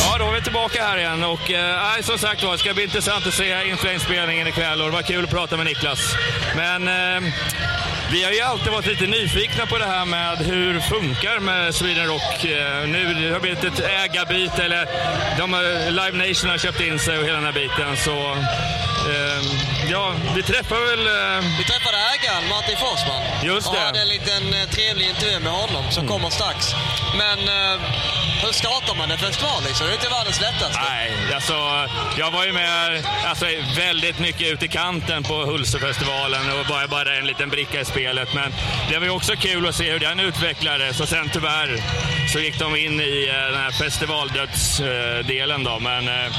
Ja, 0.00 0.18
då 0.18 0.28
är 0.28 0.34
vi 0.34 0.42
tillbaka 0.42 0.82
här 0.82 0.98
igen 0.98 1.24
och 1.24 1.50
eh, 1.50 2.00
som 2.02 2.18
sagt 2.18 2.42
var, 2.42 2.52
det 2.52 2.58
ska 2.58 2.74
bli 2.74 2.82
intressant 2.82 3.26
att 3.26 3.34
se 3.34 3.68
inför 3.68 3.92
inspelningen 3.92 4.46
ikväll 4.46 4.80
och 4.80 4.86
det 4.86 4.92
var 4.94 5.02
kul 5.02 5.24
att 5.24 5.30
prata 5.30 5.56
med 5.56 5.66
Niklas. 5.66 6.00
Men 6.56 6.88
eh, 6.88 7.32
vi 8.12 8.24
har 8.24 8.30
ju 8.32 8.40
alltid 8.40 8.72
varit 8.72 8.86
lite 8.86 9.06
nyfikna 9.06 9.66
på 9.66 9.78
det 9.78 9.84
här 9.86 10.04
med 10.04 10.38
hur 10.38 10.74
det 10.74 10.80
funkar 10.80 11.38
med 11.40 11.74
Sweden 11.74 12.06
Rock. 12.06 12.44
Eh, 12.44 12.88
nu 12.88 13.14
det 13.14 13.32
har 13.32 13.40
blivit 13.40 13.64
ett 13.64 13.80
ägarbyte, 13.80 14.62
eller 14.64 14.88
de, 15.38 15.50
Live 15.90 16.28
Nation 16.28 16.50
har 16.50 16.58
köpt 16.58 16.80
in 16.80 16.98
sig 16.98 17.18
och 17.18 17.24
hela 17.24 17.34
den 17.36 17.44
här 17.44 17.52
biten. 17.52 17.96
Så 17.96 18.32
eh, 19.12 19.42
ja, 19.90 20.14
vi 20.36 20.42
träffar 20.42 20.80
väl... 20.90 21.06
Eh, 21.06 21.44
Vi 21.58 21.64
träffade 21.64 21.96
ägaren 22.14 22.48
Martin 22.48 22.76
Forsman 22.76 23.22
Just 23.44 23.68
och 23.68 23.74
det. 23.74 23.80
hade 23.80 24.00
en 24.00 24.08
liten 24.08 24.42
trevlig 24.70 25.08
intervju 25.08 25.38
med 25.40 25.52
honom 25.52 25.84
som 25.90 26.08
kommer 26.08 26.30
strax. 26.30 26.66
Men 27.18 27.38
hur 28.42 28.52
startar 28.52 28.94
man 28.94 29.10
en 29.10 29.18
festival 29.18 29.62
liksom? 29.66 29.86
Det 29.86 29.92
är 29.92 29.94
inte 29.94 30.08
världens 30.08 30.40
lättaste. 30.40 30.80
Nej, 30.90 31.34
alltså, 31.34 31.54
jag 32.18 32.30
var 32.30 32.44
ju 32.44 32.52
med 32.52 33.04
alltså, 33.26 33.46
väldigt 33.76 34.18
mycket 34.18 34.52
ute 34.52 34.64
i 34.64 34.68
kanten 34.68 35.22
på 35.22 35.34
Hultsfredfestivalen 35.34 36.40
och 36.50 36.66
var 36.68 36.86
bara 36.86 37.16
en 37.16 37.26
liten 37.26 37.48
bricka 37.48 37.80
i 37.80 37.84
spelet. 37.84 38.34
Men 38.34 38.54
det 38.90 38.98
var 38.98 39.04
ju 39.04 39.12
också 39.12 39.32
kul 39.36 39.66
att 39.66 39.74
se 39.74 39.92
hur 39.92 39.98
den 39.98 40.20
utvecklades 40.20 41.00
och 41.00 41.08
sen 41.08 41.30
tyvärr 41.32 41.82
så 42.32 42.38
gick 42.38 42.58
de 42.58 42.76
in 42.76 43.00
i 43.00 43.28
eh, 43.28 43.52
den 43.52 43.60
här 43.60 43.70
festivaldödsdelen 43.70 45.64
då. 45.64 45.78
Men, 45.78 46.08
eh, 46.08 46.32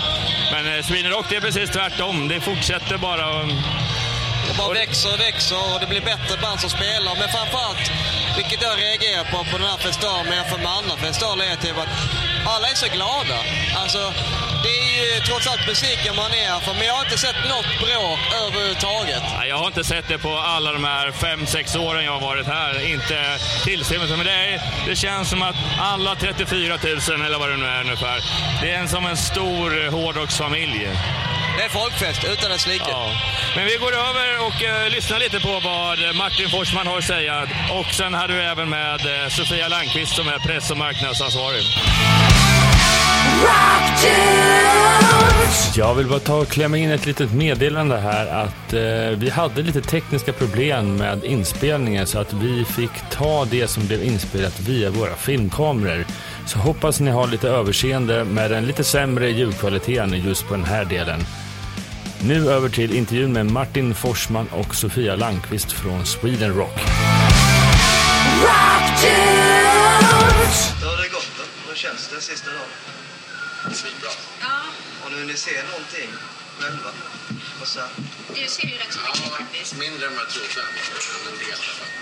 men 0.52 0.78
eh, 0.78 0.84
Sweden 0.84 1.12
Rock, 1.12 1.26
det 1.30 1.36
är 1.36 1.42
precis 1.42 1.70
tvärtom. 1.70 2.28
Det 2.28 2.40
fortsätter 2.42 2.98
bara. 2.98 3.44
Det 4.58 4.64
bara 4.64 4.74
växer 4.74 5.14
och 5.14 5.20
växer 5.20 5.74
och 5.74 5.80
det 5.80 5.88
blir 5.88 6.02
bättre 6.02 6.36
band 6.42 6.60
som 6.60 6.70
spelar. 6.70 7.14
Men 7.22 7.30
framförallt, 7.30 7.86
vilket 8.38 8.62
jag 8.62 8.74
reagerar 8.86 9.24
på 9.32 9.38
på 9.52 9.58
den 9.58 9.68
här 9.72 9.78
festivalen 9.78 10.34
jämfört 10.34 10.64
med 10.68 10.72
andra 10.80 10.96
festivaler, 11.06 11.46
är 11.46 11.56
typ 11.56 11.78
att 11.84 11.92
alla 12.54 12.68
är 12.74 12.78
så 12.84 12.88
glada. 12.98 13.40
Alltså, 13.82 14.02
det 14.64 14.74
är 14.84 15.16
ju 15.16 15.22
trots 15.28 15.48
allt 15.48 15.68
musiken 15.68 16.16
man 16.16 16.32
är 16.32 16.46
här 16.52 16.60
för, 16.60 16.74
men 16.74 16.86
jag 16.90 16.94
har 16.94 17.04
inte 17.08 17.18
sett 17.18 17.40
något 17.54 17.72
bråk 17.84 18.22
överhuvudtaget. 18.44 19.24
Jag 19.52 19.58
har 19.58 19.68
inte 19.68 19.84
sett 19.84 20.08
det 20.08 20.18
på 20.18 20.34
alla 20.38 20.72
de 20.72 20.84
här 20.84 21.12
fem 21.12 21.46
sex 21.46 21.76
åren 21.76 22.06
jag 22.06 22.12
har 22.12 22.22
varit 22.32 22.48
här. 22.48 22.92
Inte 22.94 23.18
tillstymmelse, 23.64 24.16
men 24.18 24.26
det, 24.26 24.32
är, 24.32 24.62
det 24.88 24.96
känns 24.96 25.30
som 25.30 25.42
att 25.42 25.56
alla 25.80 26.16
34 26.16 26.78
000, 27.10 27.26
eller 27.26 27.40
vad 27.40 27.50
det 27.50 27.58
nu 27.58 27.66
är 27.66 27.82
ungefär, 27.82 28.20
det 28.62 28.72
är 28.72 28.78
en, 28.80 28.88
som 28.88 29.06
en 29.06 29.18
stor 29.18 29.86
eh, 29.86 29.92
hårdrocksfamilj. 29.92 30.90
Det 31.58 31.64
är 31.64 31.70
folkfest 31.70 32.24
utan 32.34 32.52
dess 32.52 32.68
like. 32.68 32.86
Ja. 32.88 33.12
Men 33.56 33.66
vi 33.66 33.76
går 33.78 33.94
över 33.94 34.28
och 34.48 34.58
uh, 34.62 34.96
lyssnar 34.96 35.20
lite 35.20 35.40
på 35.40 35.60
vad 35.60 36.16
Martin 36.16 36.50
Forsman 36.50 36.88
har 36.88 36.98
att 36.98 37.04
säga. 37.04 37.48
Och 37.80 37.94
sen 37.94 38.14
hade 38.14 38.34
vi 38.34 38.40
även 38.40 38.70
med 38.70 39.00
uh, 39.06 39.30
Sofia 39.30 39.68
Landqvist 39.68 40.16
som 40.16 40.28
är 40.28 40.40
press 40.40 40.72
och 40.72 40.78
marknadsansvarig. 40.78 41.66
Jag 45.76 45.96
vill 45.96 46.08
bara 46.08 46.20
ta 46.20 46.36
och 46.36 46.48
klämma 46.48 46.78
in 46.78 46.92
ett 46.92 47.06
litet 47.06 47.34
meddelande 47.34 47.98
här 47.98 48.28
att 48.28 48.74
eh, 48.74 49.18
vi 49.18 49.30
hade 49.30 49.62
lite 49.62 49.82
tekniska 49.82 50.34
problem 50.34 50.96
med 50.96 51.24
inspelningen 51.24 52.08
så 52.08 52.20
att 52.20 52.34
vi 52.34 52.66
fick 52.66 53.10
ta 53.10 53.46
det 53.46 53.68
som 53.68 53.88
blev 53.88 54.04
inspelat 54.04 54.60
via 54.60 54.90
våra 54.90 55.16
filmkameror. 55.16 56.06
Så 56.46 56.60
hoppas 56.60 57.00
ni 57.00 57.12
har 57.12 57.28
lite 57.28 57.50
överseende 57.50 58.24
med 58.24 58.52
den 58.52 58.66
lite 58.66 58.84
sämre 58.84 59.30
ljudkvaliteten 59.30 60.22
just 60.26 60.48
på 60.48 60.54
den 60.54 60.66
här 60.66 60.86
delen. 60.86 61.20
Nu 62.28 62.50
över 62.50 62.70
till 62.70 62.96
intervjun 62.96 63.34
med 63.34 63.46
Martin 63.46 63.96
Forsman 63.96 64.48
och 64.48 64.76
Sofia 64.76 65.16
Landqvist 65.16 65.72
från 65.72 66.06
Sweden 66.06 66.54
Rock. 66.54 66.78
Rock 68.42 69.00
Hur 70.82 70.88
har 70.88 71.04
det 71.04 71.10
gått 71.10 71.32
då? 71.38 71.44
Hur 71.70 71.76
känns 71.76 72.08
det 72.08 72.22
sista 72.22 72.50
dagen? 72.52 72.72
Svinbra. 73.74 74.10
Ja. 74.42 74.48
Har 75.04 75.10
ni 75.12 75.20
hunnit 75.20 75.38
se 75.38 75.52
någonting 75.72 76.10
själva? 76.60 76.90
så... 77.64 77.80
Du 78.36 78.48
ser 78.48 78.68
ju 78.68 78.74
rätt 78.74 78.94
så 78.94 79.00
mycket 79.00 79.22
ja, 79.26 79.38
faktiskt. 79.38 79.80
Mindre 79.80 80.08
än 80.08 80.14
vad 80.16 80.22
jag 80.22 80.30
trodde. 80.30 80.68
Men 81.24 81.34
en 81.34 81.40
del 81.40 81.50
i 81.50 81.52
alla 81.52 81.76
fall. 81.80 81.94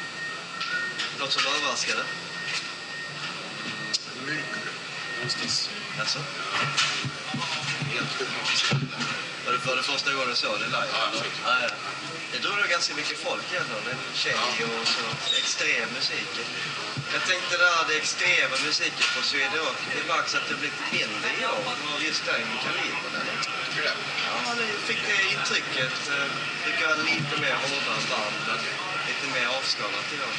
Något 1.20 1.32
som 1.32 1.44
överraskade? 1.55 2.03
Myrkur. 4.25 4.72
Någonstans. 5.17 5.70
Alltså? 6.00 6.20
Ja. 6.20 7.39
Helt 7.94 8.12
sjukt. 8.17 9.35
Var 9.67 9.75
det, 9.75 9.84
första 9.84 10.10
gången 10.13 10.29
du 10.29 10.36
såg 10.36 10.60
det 10.60 10.65
live? 10.65 10.91
Ja. 10.93 11.69
Det 12.31 12.39
drog 12.43 12.55
nog 12.62 12.67
ganska 12.75 12.93
mycket 13.01 13.17
folk 13.27 13.48
ändå. 13.62 13.77
En 13.93 14.03
tjej 14.24 14.57
och 14.79 14.88
så 14.95 15.05
extrem 15.41 15.89
musik. 15.98 16.31
Jag 17.13 17.22
tänkte 17.29 17.53
där 17.63 17.77
det 17.89 17.95
extrema 18.03 18.55
musiken 18.67 19.07
på 19.15 19.22
Sweden 19.29 19.60
Rock. 19.65 19.79
Det 19.95 20.03
märks 20.13 20.36
att 20.36 20.48
det 20.50 20.55
blivit 20.62 20.81
mindre 20.95 21.29
i 21.41 21.43
år 21.55 21.74
just 22.07 22.24
den 22.25 22.45
kalibern. 22.65 23.13
Ja, 24.27 24.34
man 24.48 24.57
fick 24.88 25.01
det 25.10 25.17
intrycket. 25.36 25.93
Fick 26.63 26.77
göra 26.81 26.95
lite 27.12 27.36
mer 27.43 27.55
hårdare 27.63 28.03
band. 28.12 28.38
Lite 29.10 29.25
mer 29.36 29.48
avskalat 29.57 30.07
i 30.15 30.17
år. 30.27 30.36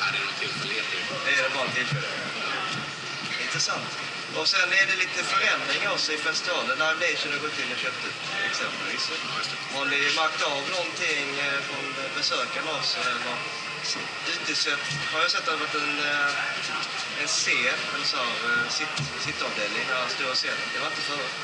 Ja, 0.00 0.04
det 0.12 0.18
är 0.18 0.24
nog 0.28 0.36
tillfällighet. 0.40 0.86
Det 1.24 1.32
är 1.40 1.50
bara 1.56 1.70
tillfälligt. 1.78 2.18
Intressant. 3.46 3.90
Och 4.38 4.48
sen 4.48 4.68
är 4.80 4.86
det 4.90 4.96
lite 5.04 5.20
förändring 5.34 5.82
också 5.94 6.12
i 6.12 6.18
festivalen. 6.28 6.78
Live 6.78 6.98
Nation 7.04 7.32
har 7.34 7.40
gått 7.46 7.58
in 7.62 7.72
och 7.74 7.80
köpt 7.84 8.02
ut 8.08 8.20
exempelvis. 8.50 9.04
Har 9.74 9.84
ni 9.92 9.98
märkt 10.20 10.42
av 10.42 10.62
någonting 10.76 11.26
eh, 11.46 11.58
från 11.68 11.84
besökarna 12.16 12.70
också? 12.80 12.98
Eller 13.00 13.36
utesett, 14.34 14.84
har 15.12 15.20
jag 15.20 15.30
sett 15.30 15.40
att 15.40 15.46
det 15.46 15.50
har 15.50 15.58
varit 15.58 15.74
en, 15.74 15.98
eh, 16.12 17.22
en 17.22 17.28
scen, 17.36 17.78
här 17.92 18.30
eh, 18.48 18.68
sitt, 18.78 18.96
sittavdelning, 19.26 19.84
den 19.88 19.96
här 20.02 20.08
stora 20.16 20.34
scenen. 20.34 20.66
Det 20.72 20.78
var 20.82 20.90
inte 20.92 21.04
förut. 21.10 21.34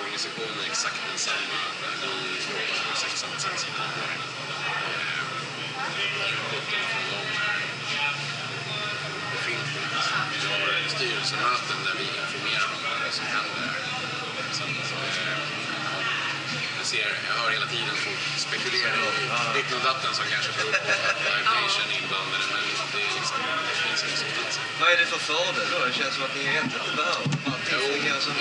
Organisationen 0.00 0.56
är 0.62 0.66
exakt 0.72 1.00
densamma. 1.10 1.58
Vi 2.02 2.08
jobbar 2.50 2.76
på 2.84 2.90
exakt 2.94 3.16
samma 3.22 3.36
sätt 3.44 3.58
som 3.62 3.70
tidigare. 3.78 4.16
Inputen 6.02 6.84
från 6.90 7.04
dem 7.10 7.31
styrelsemöten 10.96 11.78
där 11.86 11.94
vi 12.00 12.06
informerar 12.22 12.68
om 12.74 12.80
vad 12.84 13.12
som 13.18 13.26
händer. 13.36 13.70
Så 14.58 14.64
eh, 14.64 15.38
jag, 16.78 16.86
ser, 16.92 17.10
jag 17.28 17.34
hör 17.40 17.50
hela 17.56 17.68
tiden 17.74 17.94
folk 18.04 18.22
spekulera 18.46 18.96
i 19.18 19.26
ditten 19.56 19.76
och 19.80 19.84
datten 19.90 20.12
som 20.18 20.24
kanske 20.34 20.50
beror 20.56 20.72
på 20.72 20.92
att 21.10 21.20
Live 21.26 21.48
Nation 21.56 21.86
är 21.92 21.98
inblandade, 22.02 22.44
men 22.52 22.60
det, 22.92 23.02
är 23.08 23.14
liksom, 23.18 23.38
det 23.68 23.76
finns 23.84 24.00
ingen 24.04 24.18
substans. 24.22 24.54
Vad 24.80 24.88
är 24.92 24.96
det 25.02 25.06
för 25.14 25.20
fördel 25.30 25.66
då? 25.72 25.78
Det 25.88 25.94
känns 26.00 26.14
som 26.16 26.24
att 26.28 26.34
ni 26.36 26.42
egentligen 26.52 26.84
inte 26.86 26.96
behöver 27.00 27.26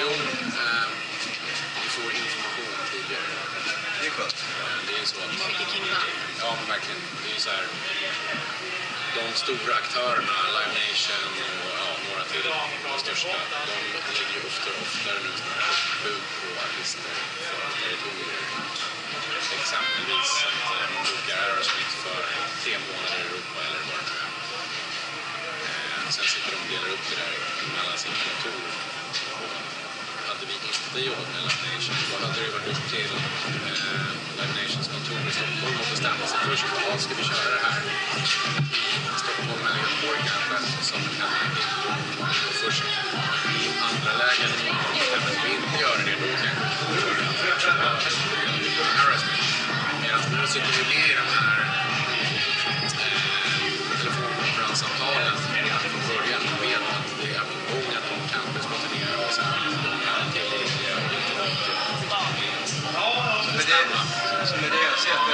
jo, 0.04 0.12
eh, 0.64 0.88
vi 1.84 1.88
får 1.96 2.10
information 2.24 2.72
tidigare. 2.92 3.30
Det 4.00 4.08
är 4.10 4.14
skönt. 4.18 4.40
Det 4.88 4.96
är 5.02 5.06
så 5.12 5.16
att... 5.24 5.32
Ja, 6.44 6.50
men 6.58 6.66
verkligen. 6.74 7.02
Det 7.24 7.32
är 7.36 7.42
så 7.46 7.50
här 7.56 7.66
de 9.16 9.24
stora 9.34 9.76
aktörerna, 9.76 10.38
Live 10.56 10.74
Nation 10.82 11.32
och 11.64 11.72
ja, 11.80 11.91
några 12.34 12.68
till, 12.72 12.84
de 12.84 13.00
största, 13.00 13.38
de 13.70 13.78
lägger 14.18 14.36
ju 14.36 14.42
oftare 14.50 14.76
och 14.76 14.82
oftare 14.88 15.20
nu 15.26 15.32
bud 16.04 16.24
på 16.40 16.48
artister 16.66 17.14
för 17.48 17.64
territorier. 17.82 18.42
Exempelvis 19.60 20.32
att 20.84 20.92
man 20.96 21.04
bokar 21.10 21.38
Aerosmith 21.46 21.96
för 22.06 22.22
tre 22.62 22.74
månader 22.86 23.18
i 23.20 23.26
Europa 23.28 23.60
eller 23.68 23.82
vad 23.90 24.00
det 24.00 24.06
nu 24.10 24.18
är. 24.24 24.32
Sen 26.16 26.26
sitter 26.34 26.52
de 26.52 26.58
och 26.64 26.70
delar 26.74 26.90
upp 26.96 27.06
det 27.10 27.18
där 27.22 27.34
mellan 27.76 27.98
sina 28.04 28.18
kontor 28.26 29.01
i 31.00 31.10
år 31.10 31.26
med 31.34 31.42
Live 31.48 31.64
Nation 31.68 31.96
då 32.10 32.16
hade 32.26 32.40
det 32.46 32.52
varit 32.56 32.68
upp 32.72 32.84
till 32.94 33.12
eh, 33.72 34.12
Live 34.40 34.54
Nations 34.60 34.88
kontor 34.94 35.22
i 35.30 35.34
Stockholm 35.38 35.76
att 35.82 35.90
bestämma 35.94 36.26
sig 36.32 36.40
först. 36.48 36.66
Vad 36.90 37.00
ska 37.06 37.12
vi 37.20 37.24
köra 37.32 37.50
det 37.56 37.62
här 37.68 37.82
i 39.16 39.20
Stockholm 39.24 39.62
eller 39.68 39.80
Göteborg 39.84 40.22
kanske 40.32 40.84
som 40.90 41.02
kan 41.20 41.32
hemläge? 41.38 41.66
Först 42.62 42.84
i 43.56 43.62
andra 43.90 44.12
lägen 44.24 44.52
Om 45.30 45.36
vi 45.44 45.50
inte 45.58 45.76
gör 45.84 45.98
det 46.08 46.16
då 46.22 46.30
kanske 46.44 46.60
vi 46.60 47.60
köra 47.66 47.88
Aerosmith. 49.00 49.50
Medan 50.02 50.22
nu 50.32 50.48
sitter 50.54 50.74
vi 50.78 50.84
med 50.92 51.06
i 51.12 51.16
de 51.22 51.28
här 51.38 51.58
eh, 52.22 53.18
telefonkonferenssamtalen 54.00 55.36
redan 55.56 55.80
från 55.92 56.04
början 56.10 56.51
som 64.52 64.60
med 64.64 64.72
det 64.76 64.84
jag 64.92 65.00
ser 65.04 65.16
att 65.18 65.26
det 65.28 65.34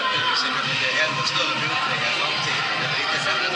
är 0.88 0.94
ännu 1.06 1.24
större 1.32 1.56
bokningar 1.62 2.12
i 2.12 2.18
framtiden. 2.20 2.64
Det 2.82 2.86
är 2.88 2.96
riktigt 3.02 3.26
häftigt. 3.30 3.56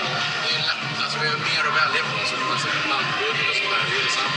Lätt. 0.67 0.79
Alltså, 1.03 1.17
vi 1.21 1.27
har 1.33 1.39
mer 1.49 1.63
att 1.69 1.75
välja 1.81 2.01
på. 2.09 2.17
Så 2.29 2.35
man 2.51 2.59
säger 2.63 2.81
bandbudget 2.91 3.47
och 3.49 3.55
sådär. 3.59 3.81
Det 3.89 3.95
är 3.99 4.03
detsamma. 4.07 4.35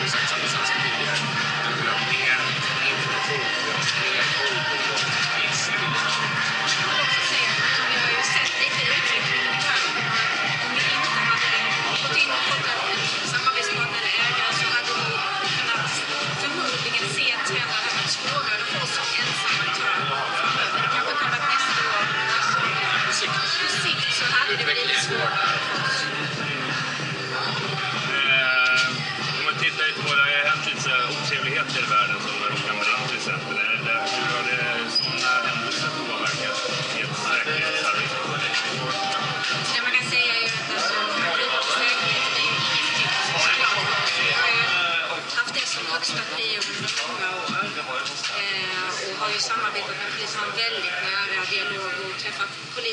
Vi 0.00 0.06
jobbar 0.32 0.48
samma 0.54 0.66
tidigare. 0.84 1.20
Men 1.64 1.72
vi 1.78 1.86
har 1.92 2.00
mer 2.14 2.38
information. 2.90 3.46
Vi 3.64 3.70
har 3.76 3.84
mer 4.02 4.24
koll 4.36 4.58
på 4.68 5.15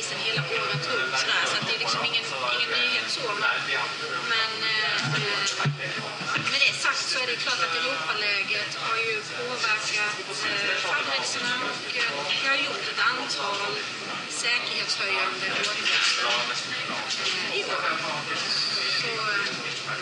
träffat 0.03 0.19
polisen 0.19 0.19
hela 0.27 0.41
året 0.63 0.83
runt. 0.91 1.17
Så, 1.19 1.25
där, 1.25 1.45
Så 1.45 1.55
att 1.57 1.67
det 1.67 1.75
är 1.75 1.79
liksom 1.79 2.05
ingen, 2.05 2.25
ingen 2.55 2.69
nyhet 2.79 3.07
så. 3.07 3.21
Men, 3.43 3.59
men 4.33 4.51
eh, 4.73 4.99
med 6.51 6.59
det 6.65 6.73
sagt 6.85 7.05
så 7.11 7.19
är 7.23 7.27
det 7.27 7.35
klart 7.35 7.61
att 7.65 7.75
Europaläget 7.75 8.71
har 8.85 8.97
ju 9.07 9.15
påverkat 9.37 10.15
eh, 10.29 10.75
förberedelserna 10.83 11.53
och 11.67 11.95
eh, 11.95 12.11
jag 12.43 12.49
har 12.51 12.61
gjort 12.67 12.85
ett 12.91 13.01
antal 13.13 13.71
säkerhetshöjande 14.29 15.47
åtgärder 15.61 16.31
eh, 17.21 17.59
i 17.59 17.63
år. 17.63 17.83
Eh, 19.03 19.33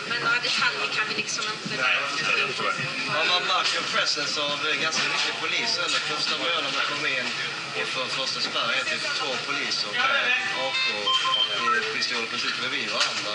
men 0.08 0.18
några 0.26 0.40
detaljer 0.48 0.88
kan 0.96 1.04
vi 1.08 1.14
liksom 1.22 1.44
inte... 1.52 1.82
Nej, 1.82 1.96
det 2.16 2.46
förstår 2.46 2.66
jag. 2.66 2.74
Ja, 3.06 3.20
man 3.32 3.42
märker 3.54 3.78
en 3.78 3.88
presence 3.94 4.40
av 4.40 4.58
eh, 4.68 4.82
ganska 4.84 5.04
mycket 5.14 5.34
poliser. 5.40 5.82
Eller 5.86 6.00
första 6.12 6.38
början 6.38 6.62
när 6.64 6.72
man 6.90 7.06
in? 7.06 7.28
In 7.76 7.80
inför 7.80 8.04
första 8.20 8.40
spärren 8.48 8.74
är 8.80 8.84
typ 8.92 9.04
två 9.20 9.30
poliser 9.46 9.90
med 9.92 10.24
AK-pistoler 10.66 12.28
precis 12.32 12.54
bredvid 12.60 12.88
varandra. 12.96 13.32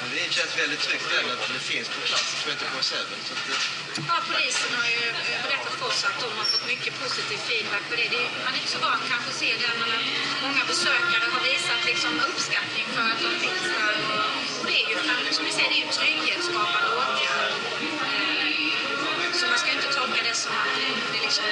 Men 0.00 0.08
det 0.14 0.32
känns 0.36 0.52
väldigt 0.62 0.82
tryggt 0.86 1.08
ändå 1.18 1.32
att 1.36 1.48
det 1.58 1.64
finns 1.72 1.88
på 1.94 2.00
plats 2.08 2.28
24-7. 2.46 2.94
Det, 3.48 3.58
Ja, 4.10 4.16
polisen 4.30 4.70
har 4.78 4.88
ju 4.96 5.02
eh, 5.08 5.38
berättat 5.44 5.74
för 5.78 5.86
oss 5.90 6.02
att 6.08 6.18
de 6.24 6.28
har 6.38 6.46
fått 6.52 6.66
mycket 6.72 6.92
positiv 7.02 7.38
feedback 7.48 7.84
på 7.90 7.94
det. 8.00 8.08
det 8.14 8.20
är, 8.24 8.28
man 8.44 8.52
är 8.54 8.58
inte 8.62 8.72
så 8.76 8.80
van 8.86 9.00
kanske 9.10 9.28
att 9.32 9.40
se 9.42 9.50
det, 9.62 9.72
men 9.82 9.90
många 10.46 10.62
besökare 10.72 11.26
har 11.34 11.42
visat 11.50 11.80
liksom 11.90 12.12
uppskattning 12.28 12.86
för 12.94 13.04
att 13.12 13.20
de 13.26 13.30
finns 13.44 13.66
där. 13.76 13.94
Och 14.58 14.66
det 14.68 14.76
är 14.82 14.86
ju, 14.90 14.94
alltså, 15.12 15.30
som 15.36 15.44
ni 15.48 15.52
säger, 15.56 15.70
det 15.72 15.78
är 15.80 15.84
ju 15.86 15.90
trygghetsskapande 15.98 16.88
åtgärder. 17.00 17.50
Eh, 18.08 19.32
så 19.38 19.42
man 19.52 19.58
ska 19.62 19.68
inte 19.78 19.90
tolka 19.98 20.20
det 20.28 20.36
som 20.44 20.52
att 20.62 20.72
det, 20.76 20.88
det 21.12 21.20
liksom 21.26 21.46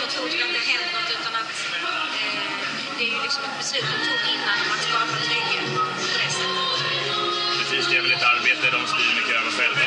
finns 0.00 0.16
något 0.16 0.42
att 0.46 0.52
det 0.54 0.60
har 0.62 0.68
hänt 0.74 0.90
något, 0.96 1.10
utan 1.16 1.34
att 1.42 1.52
eh, 1.76 2.50
det 2.98 3.04
är 3.08 3.12
ju 3.16 3.20
liksom 3.26 3.42
ett 3.48 3.56
beslut 3.60 3.86
de 3.92 3.98
tog 4.08 4.20
innan 4.34 4.58
om 4.64 4.70
att 4.76 4.82
skapa 4.88 5.16
trygghet 5.28 5.66
på 5.76 5.82
det 6.20 6.30
sättet. 6.38 6.68
Precis, 7.58 7.84
det 7.90 7.96
är 7.98 8.02
väl 8.06 8.12
ett 8.18 8.26
arbete 8.34 8.64
de 8.76 8.82
styr 8.92 9.12
mycket 9.18 9.34
över 9.40 9.52
själva, 9.58 9.79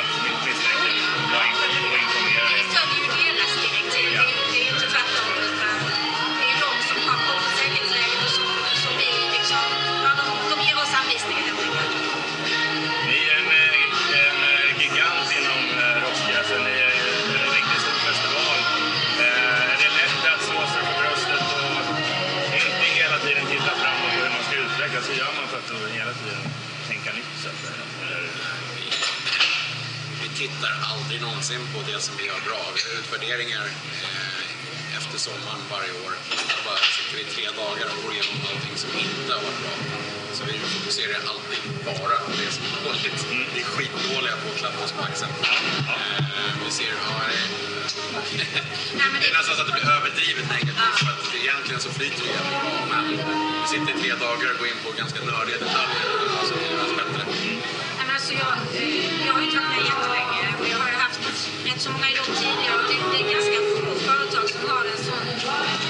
så 51.83 51.89
flyter 51.99 52.21
det 52.25 52.31
jävligt 52.37 52.61
bra. 52.63 52.75
Men 52.93 53.03
vi 53.61 53.67
sitter 53.73 53.91
i 53.93 53.95
tre 54.01 54.11
dagar 54.25 54.47
och 54.53 54.57
går 54.59 54.67
in 54.73 54.79
på 54.85 54.89
ganska 55.01 55.19
nördiga 55.31 55.57
detaljer 55.65 56.03
så 56.49 56.53
blir 56.59 56.71
bättre. 57.01 57.23
men 57.99 58.07
alltså 58.15 58.31
jag, 58.43 58.53
eh, 58.79 59.25
jag 59.25 59.33
har 59.35 59.41
ju 59.45 59.49
tagit 59.55 59.71
mig 59.75 59.83
jättelänge 59.91 60.45
och 60.61 60.67
jag 60.73 60.79
har 60.83 60.89
ju 60.93 60.97
haft 61.05 61.21
rätt 61.67 61.81
så 61.85 61.89
många 61.95 62.09
jobb 62.19 62.31
tidigare. 62.41 62.75
Och 62.81 62.87
det, 62.89 62.97
det 63.11 63.19
är 63.23 63.27
ganska 63.37 63.57
få 63.71 63.91
företag 64.09 64.45
som 64.53 64.61
har 64.69 64.83
en 64.93 65.01
sån, 65.09 65.25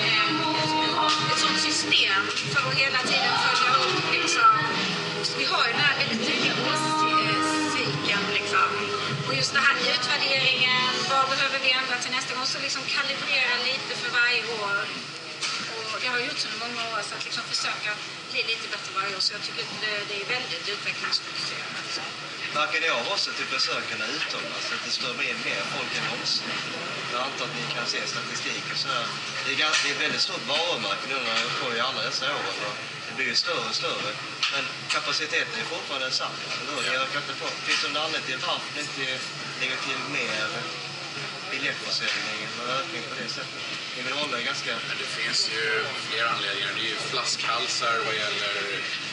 eh, 0.08 1.32
ett 1.32 1.40
sånt 1.46 1.62
system 1.70 2.22
för 2.54 2.62
att 2.70 2.78
hela 2.84 3.02
tiden 3.12 3.34
följa 3.46 3.72
upp. 3.84 3.98
Liksom. 4.18 4.54
Vi 5.40 5.46
har 5.52 5.64
ju 5.68 5.72
den 5.78 5.86
här 5.88 5.96
väldigt 6.02 6.22
tydliga 6.28 6.56
årscykeln. 6.70 8.26
Liksom. 8.40 8.70
Och 9.28 9.34
just 9.40 9.54
det 9.58 9.64
här 9.68 9.76
utvärderingen, 9.94 10.92
vad 11.12 11.26
behöver 11.34 11.60
vi 11.66 11.70
ändra 11.80 11.96
till 12.04 12.14
nästa 12.18 12.32
gång? 12.36 12.48
Så 12.54 12.58
liksom 12.68 12.82
kalibrera 12.96 13.56
lite 13.70 13.92
för 14.02 14.10
varje 14.20 14.42
år 14.64 14.78
jag 16.06 16.12
har 16.16 16.22
gjort 16.28 16.42
så 16.48 16.50
många 16.64 16.82
år, 16.92 17.02
så 17.10 17.14
att 17.16 17.26
liksom 17.28 17.44
försöka 17.54 17.92
bli 18.32 18.42
lite 18.52 18.66
bättre 18.74 18.92
varje 19.00 19.14
år. 19.18 19.24
Så 19.28 19.32
jag 19.36 19.42
tycker 19.46 19.62
att 19.66 19.74
det, 19.86 19.94
det 20.10 20.16
är 20.24 20.28
väldigt 20.38 20.66
utvecklingsfokuserat. 20.74 21.74
Märker 22.60 22.80
ni 22.82 22.90
av 22.98 23.06
också 23.14 23.30
till 23.32 23.40
typ 23.40 23.52
besökarna 23.58 24.06
utomlands 24.18 24.68
att 24.74 24.84
det 24.86 24.94
strömmar 24.98 25.24
in 25.30 25.40
mer 25.48 25.62
folk 25.76 25.92
än 25.98 26.06
någonsin? 26.12 26.52
Jag 27.14 27.22
antar 27.28 27.46
att 27.48 27.56
ni 27.60 27.64
kan 27.76 27.86
se 27.94 28.00
statistik 28.16 28.66
och 28.74 28.80
sådär. 28.84 29.08
Det 29.44 29.52
är, 29.54 29.60
ganska, 29.66 29.80
det 29.84 29.90
är 29.92 29.96
ett 29.98 30.06
väldigt 30.08 30.26
stort 30.28 30.46
varumärke 30.54 31.06
nu 31.12 31.18
när 31.28 31.36
jag 31.44 31.52
får 31.60 31.72
i 31.80 31.82
alla 31.88 32.02
dessa 32.08 32.26
år. 32.40 32.54
Och 32.68 32.76
det 33.08 33.14
blir 33.18 33.28
ju 33.34 33.38
större 33.46 33.66
och 33.72 33.78
större. 33.82 34.10
Men 34.54 34.64
kapaciteten 34.96 35.56
är 35.62 35.68
fortfarande 35.76 36.06
densamma. 36.10 36.38
eller 36.60 36.72
hur? 36.76 36.82
Ni 36.90 36.98
ökar 37.04 37.20
inte 37.24 37.36
på. 37.42 37.48
Finns 37.68 37.82
det 37.82 37.88
någon 37.88 38.04
anledning 38.06 38.28
till 38.30 38.40
varför 38.48 38.70
ni 38.76 38.82
inte 38.86 39.06
lägger 39.60 39.78
till 39.88 40.02
mer 40.18 40.48
biljettförsäljning 41.52 42.40
eller 42.50 42.66
ökning 42.80 43.04
på 43.10 43.16
det 43.22 43.30
sättet? 43.38 43.83
Mineraler 43.98 44.38
är 44.42 44.46
ganska... 44.52 44.72
Men 44.90 44.98
det 45.04 45.10
finns 45.20 45.42
ju 45.56 45.66
flera 46.08 46.30
anledningar. 46.36 46.72
Det 46.78 46.84
är 46.88 46.92
ju 46.96 47.00
flaskhalsar 47.12 47.96
vad 48.08 48.16
gäller 48.24 48.56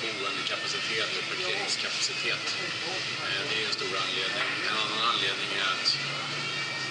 boendekapacitet 0.00 1.10
och 1.18 1.24
parkeringskapacitet. 1.30 2.44
Eh, 3.26 3.42
det 3.48 3.56
är 3.60 3.66
en 3.70 3.76
stor 3.80 3.94
anledning. 4.04 4.48
En 4.70 4.76
annan 4.84 5.02
anledning 5.12 5.50
är 5.62 5.68
att 5.74 5.88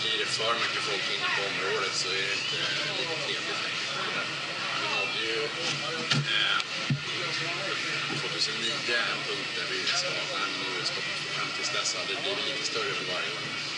blir 0.02 0.18
det 0.22 0.30
för 0.40 0.54
mycket 0.64 0.84
folk 0.90 1.06
inne 1.16 1.30
på 1.36 1.42
området 1.52 1.94
så 2.02 2.08
är 2.22 2.26
det 2.30 2.36
inte 2.42 2.60
lika 3.00 3.16
trevligt 3.26 3.62
längre. 3.66 4.22
Vi 4.82 4.88
nådde 4.96 5.22
ju 5.32 5.40
eh, 6.34 6.58
2009 8.22 8.96
en 9.14 9.22
punkt 9.28 9.52
där 9.58 9.68
vi 9.74 9.80
sa 10.02 10.12
att 10.44 10.52
nu 10.62 10.70
är 10.82 10.86
stopp 10.92 11.10
fram 11.36 11.50
tills 11.56 11.72
dess 11.78 11.90
hade 11.98 12.14
det 12.14 12.22
blivit 12.24 12.46
lite 12.50 12.66
större 12.72 12.92
för 13.00 13.06
varje 13.14 13.32
år. 13.38 13.69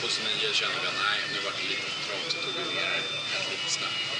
2009 0.00 0.52
kände 0.60 0.76
vi 0.82 0.86
att 0.92 1.00
nej, 1.06 1.18
nu 1.32 1.38
var 1.46 1.52
det 1.56 1.64
lite 1.72 1.88
för 1.94 2.02
trångt 2.06 2.28
så 2.32 2.36
tog 2.44 2.52
vi 2.58 2.64
ner 2.74 2.90
det 2.90 3.50
lite 3.50 3.70
snabbt. 3.76 4.12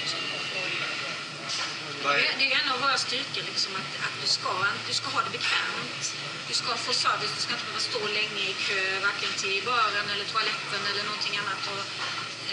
Det 2.03 2.09
är, 2.09 2.35
det 2.39 2.45
är 2.51 2.55
en 2.61 2.69
av 2.73 2.79
våra 2.85 2.97
styrkor, 3.07 3.43
liksom, 3.51 3.71
att, 3.81 3.91
att 4.05 4.15
du, 4.21 4.27
ska, 4.37 4.51
du 4.87 4.93
ska 4.99 5.07
ha 5.15 5.21
det 5.27 5.33
bekvämt. 5.39 6.05
Du 6.49 6.53
ska 6.61 6.69
få 6.87 6.93
service, 6.93 7.33
du 7.37 7.41
ska 7.43 7.51
inte 7.53 7.67
behöva 7.69 7.85
stå 7.91 8.01
länge 8.19 8.43
i 8.51 8.55
kö, 8.65 8.81
varken 9.07 9.33
till 9.43 9.57
baren 9.69 10.07
eller 10.13 10.25
toaletten 10.33 10.81
eller 10.89 11.03
någonting 11.09 11.35
annat. 11.41 11.63
Och, 11.73 11.83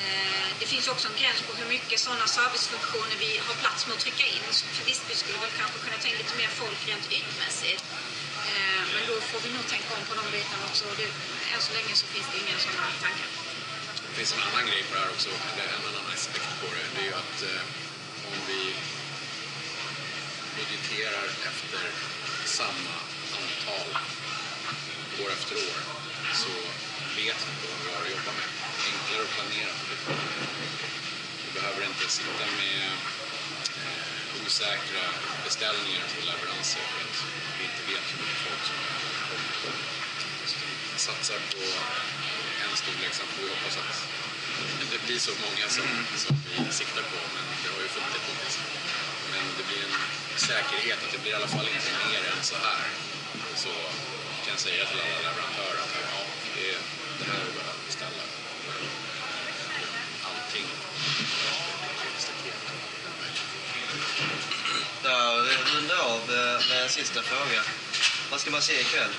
eh, 0.00 0.48
det 0.60 0.66
finns 0.72 0.86
också 0.92 1.04
en 1.08 1.18
gräns 1.20 1.40
på 1.46 1.52
hur 1.60 1.68
mycket 1.76 1.98
sådana 2.06 2.26
servicefunktioner 2.38 3.16
vi 3.26 3.30
har 3.46 3.54
plats 3.62 3.80
med 3.86 3.94
att 3.96 4.04
trycka 4.06 4.26
in. 4.36 4.46
För 4.76 4.84
visst, 4.90 5.04
vi 5.10 5.14
skulle 5.20 5.38
väl 5.44 5.54
kanske 5.60 5.78
kunna 5.84 5.98
ta 6.02 6.08
in 6.08 6.18
lite 6.22 6.34
mer 6.40 6.50
folk 6.62 6.80
rent 6.90 7.06
ytmässigt. 7.18 7.84
Eh, 8.56 8.82
men 8.94 9.02
då 9.10 9.14
får 9.30 9.40
vi 9.44 9.48
nog 9.56 9.64
tänka 9.74 9.90
om 9.98 10.02
på 10.08 10.14
de 10.20 10.24
bitarna 10.36 10.64
också. 10.70 10.84
Det, 11.00 11.08
än 11.52 11.60
så 11.68 11.72
länge 11.78 11.92
så 12.00 12.06
finns 12.14 12.28
det 12.32 12.38
inga 12.42 12.56
sådana 12.64 12.90
tankar. 13.04 13.28
Det 14.08 14.14
finns 14.18 14.32
en 14.36 14.42
annan 14.48 14.64
grej 14.70 14.82
på 14.88 14.92
det 14.94 15.00
här 15.04 15.10
också, 15.16 15.30
eller 15.50 15.74
en 15.78 15.86
annan 15.90 16.06
aspekt 16.14 16.50
på 16.60 16.66
det. 16.76 16.86
Det 16.94 17.00
är 17.02 17.08
ju 17.10 17.14
att 17.24 17.38
eh, 17.50 17.62
om 18.30 18.38
vi 18.50 18.62
budgeterar 20.56 21.26
efter 21.50 21.82
samma 22.58 22.94
antal 23.40 23.88
år 25.22 25.30
efter 25.38 25.56
år 25.56 25.78
så 26.42 26.52
vet 27.20 27.40
vi 27.46 27.52
vad 27.70 27.78
vi 27.82 27.88
har 27.94 28.02
att 28.02 28.10
jobba 28.16 28.32
med. 28.40 28.48
Enklare 28.90 29.22
att 29.26 29.34
planera 29.36 29.72
för 29.78 29.86
det. 29.90 30.20
Vi 31.44 31.50
behöver 31.60 31.82
inte 31.86 32.08
sitta 32.08 32.44
med 32.60 32.90
osäkra 34.50 35.06
beställningar 35.44 36.04
på 36.14 36.20
leveranser 36.30 36.84
för 36.90 37.00
att 37.08 37.18
vi 37.58 37.62
inte 37.70 37.82
vet 37.90 38.04
hur 38.10 38.18
mycket 38.22 38.40
folk 38.46 38.62
som 38.70 38.78
kommer. 39.28 39.78
Vi 40.94 40.98
satsar 41.08 41.40
på 41.54 41.64
en 42.64 42.72
storlek, 42.82 43.12
sen 43.18 43.26
får 43.32 43.42
vi 43.42 43.50
hoppas 43.54 43.76
att 43.82 43.94
det 44.92 45.00
blir 45.06 45.20
så 45.28 45.34
många 45.44 45.66
som, 45.76 45.88
som 46.24 46.34
vi 46.46 46.72
siktar 46.80 47.04
på, 47.12 47.18
men 47.34 47.44
det 47.62 47.68
har 47.74 47.80
ju 47.86 47.88
funnits 47.96 48.14
hittills. 48.26 48.56
Men 49.32 49.44
det 49.56 49.64
blir 49.68 49.82
en 49.88 49.96
säkerhet 50.48 50.98
att 51.04 51.12
det 51.14 51.20
blir 51.22 51.32
i 51.32 51.38
alla 51.40 51.52
fall 51.56 51.68
inte 51.76 51.90
mer 52.04 52.22
än 52.32 52.42
så 52.52 52.56
här. 52.66 52.82
Så 53.64 53.72
kan 54.42 54.50
jag 54.56 54.60
säga 54.68 54.82
till 54.90 55.00
alla 55.04 55.18
leverantörer 55.26 55.80
att 55.84 55.94
ja, 56.14 56.22
det 56.54 56.64
är 56.74 56.78
det 57.18 57.24
här 57.30 57.40
vi 57.46 57.52
behöver 57.58 57.82
beställa. 57.88 58.22
Allting. 60.28 60.66
Staket. 62.24 62.80
där 65.02 65.74
rundar 65.74 65.96
av 65.96 66.22
eh, 66.38 66.68
med 66.68 66.79
en 66.79 66.79
sista 66.90 67.22
fråga. 67.22 67.62
Vad 68.30 68.40
ska 68.40 68.50
man 68.50 68.62
se 68.62 68.80
ikväll? 68.80 69.12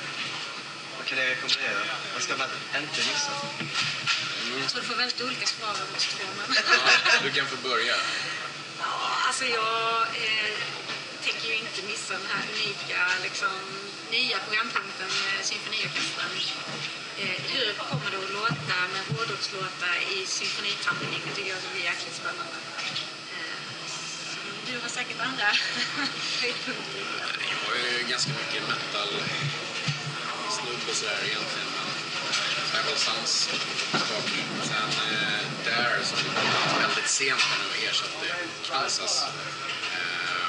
Vad 0.97 1.05
kan 1.07 1.17
jag 1.17 1.27
rekommendera. 1.29 1.83
Vad 2.13 2.21
ska 2.23 2.37
man 2.37 2.47
inte 2.83 3.01
missa? 3.09 3.31
Jag 4.59 4.69
tror 4.69 4.81
du 4.81 4.87
får 4.87 4.95
väldigt 4.95 5.21
olika 5.21 5.47
svar 5.47 5.69
av 5.69 5.95
oss 5.95 6.07
två. 6.15 6.27
Du 7.23 7.29
kan 7.31 7.47
få 7.47 7.57
börja. 7.69 7.95
Ja, 8.79 8.93
alltså 9.27 9.45
jag 9.45 10.01
eh, 10.01 10.53
tänker 11.25 11.47
ju 11.47 11.55
inte 11.55 11.81
missa 11.91 12.13
den 12.13 12.27
här 12.33 12.43
unika 12.53 13.01
liksom, 13.23 13.55
nya 14.11 14.37
programpunkten 14.45 15.09
med 15.21 15.45
symfoniorkestern. 15.45 16.31
Eh, 17.21 17.37
hur 17.51 17.73
kommer 17.73 18.07
det 18.11 18.17
att 18.25 18.33
låta 18.39 18.77
med 18.93 19.03
hårdrockslåtar 19.11 19.95
i 20.15 20.25
symfonitappning? 20.25 21.21
Det 21.25 21.35
tycker 21.35 21.49
jag 21.49 21.59
ska 21.59 21.69
bli 21.73 21.83
jäkligt 21.83 22.15
spännande. 22.21 22.57
Eh, 24.67 24.73
du 24.73 24.79
har 24.81 24.89
säkert 24.89 25.19
andra 25.19 25.45
höjdpunkter. 26.41 27.01
Jag 27.51 27.67
har 27.67 27.75
ju 27.75 28.03
ganska 28.09 28.31
mycket 28.31 28.67
metal 28.67 29.09
snubbe 30.49 30.93
sådär 30.93 31.19
egentligen. 31.25 31.67
Men 31.77 31.87
Tribal 32.71 32.97
Sons. 32.97 33.49
Sen 34.63 34.91
eh, 35.11 35.41
Dare 35.65 36.03
som 36.03 36.17
kom 36.17 36.81
väldigt 36.81 37.07
sent 37.09 37.43
nu 37.59 37.69
och 37.69 37.89
ersatte 37.89 38.27
Kansas. 38.69 39.23
Eh, 39.93 40.47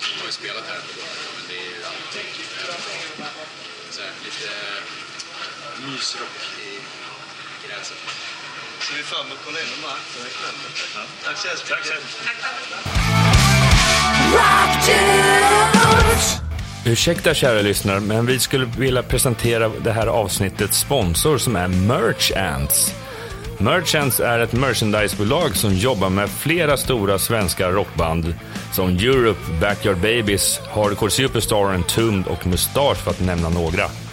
de 0.00 0.20
har 0.20 0.26
ju 0.26 0.32
spelat 0.32 0.64
här 0.68 0.80
på 0.80 0.92
Gotland 1.00 1.34
men 1.36 1.44
det 1.48 1.56
är 1.56 1.70
ju 1.70 1.84
alltid 1.84 2.24
väldigt 2.66 3.16
bra. 3.16 3.26
Såhär, 3.90 4.10
lite 4.24 4.50
mysrock 5.86 6.38
i 6.66 6.80
gräset. 7.66 7.98
Så 8.80 8.94
vi 8.94 9.00
är 9.00 9.04
fram 9.04 9.26
emot 9.26 9.44
Cornelius 9.44 9.82
Mark 9.82 10.00
den 10.14 10.22
här 10.22 10.30
kvällen. 10.30 11.08
Tack 11.24 11.38
så 11.38 11.48
hemskt 11.48 11.68
Tack 11.68 11.86
så 11.86 11.94
mycket. 11.94 13.23
Ursäkta 16.86 17.34
kära 17.34 17.62
lyssnare, 17.62 18.00
men 18.00 18.26
vi 18.26 18.38
skulle 18.38 18.64
vilja 18.78 19.02
presentera 19.02 19.70
det 19.84 19.92
här 19.92 20.06
avsnittets 20.06 20.78
sponsor 20.78 21.38
som 21.38 21.56
är 21.56 21.68
Merch 21.68 22.32
Ants. 22.36 22.94
Merch 23.58 23.94
Ants 23.94 24.20
är 24.20 24.38
ett 24.38 24.52
merchandisebolag 24.52 25.56
som 25.56 25.74
jobbar 25.74 26.10
med 26.10 26.30
flera 26.30 26.76
stora 26.76 27.18
svenska 27.18 27.70
rockband 27.70 28.34
som 28.72 28.90
Europe, 28.90 29.40
Backyard 29.60 29.96
Babies, 29.96 30.60
Hardcore 30.70 31.10
Superstar, 31.10 31.74
Entombed 31.74 32.26
och 32.26 32.46
Mustasch 32.46 32.96
för 32.96 33.10
att 33.10 33.20
nämna 33.20 33.48
några. 33.48 34.03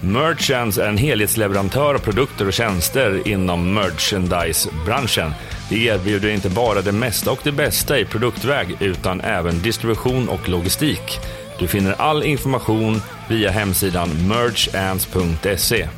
Merchants 0.00 0.78
är 0.78 0.88
en 0.88 0.96
helhetsleverantör 0.96 1.94
av 1.94 1.98
produkter 1.98 2.46
och 2.46 2.52
tjänster 2.52 3.28
inom 3.28 3.74
merchandise-branschen. 3.74 5.32
De 5.68 5.88
erbjuder 5.88 6.28
inte 6.28 6.50
bara 6.50 6.82
det 6.82 6.92
mesta 6.92 7.30
och 7.30 7.40
det 7.42 7.52
bästa 7.52 7.98
i 7.98 8.04
produktväg 8.04 8.76
utan 8.80 9.20
även 9.20 9.62
distribution 9.62 10.28
och 10.28 10.48
logistik. 10.48 11.18
Du 11.58 11.68
finner 11.68 11.92
all 11.92 12.22
information 12.22 13.02
via 13.28 13.50
hemsidan 13.50 14.28
merchants.se. 14.28 15.88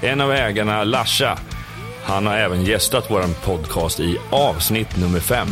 En 0.00 0.20
av 0.20 0.32
ägarna, 0.32 0.84
Lasha, 0.84 1.38
han 2.04 2.26
har 2.26 2.36
även 2.36 2.64
gästat 2.64 3.06
vår 3.08 3.44
podcast 3.44 4.00
i 4.00 4.18
avsnitt 4.30 4.96
nummer 4.96 5.20
5. 5.20 5.48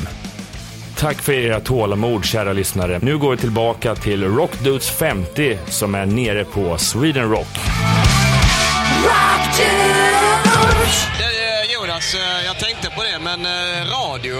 Tack 1.01 1.23
för 1.23 1.33
era 1.33 1.61
tålamod, 1.61 2.25
kära 2.25 2.53
lyssnare. 2.53 2.99
Nu 3.03 3.19
går 3.19 3.31
vi 3.31 3.37
tillbaka 3.37 3.95
till 3.95 4.25
Rockdudes 4.25 4.91
50 4.91 5.59
som 5.69 5.95
är 5.95 6.07
nere 6.07 6.45
på 6.45 6.79
Sweden 6.79 7.31
Rock. 7.31 7.49
Det, 11.19 11.25
eh, 11.25 11.73
Jonas, 11.75 12.15
eh, 12.15 12.47
jag 12.47 12.59
tänkte 12.59 12.91
på 12.91 13.03
det, 13.03 13.19
men 13.19 13.47
eh, 13.47 13.51
radio. 13.85 14.37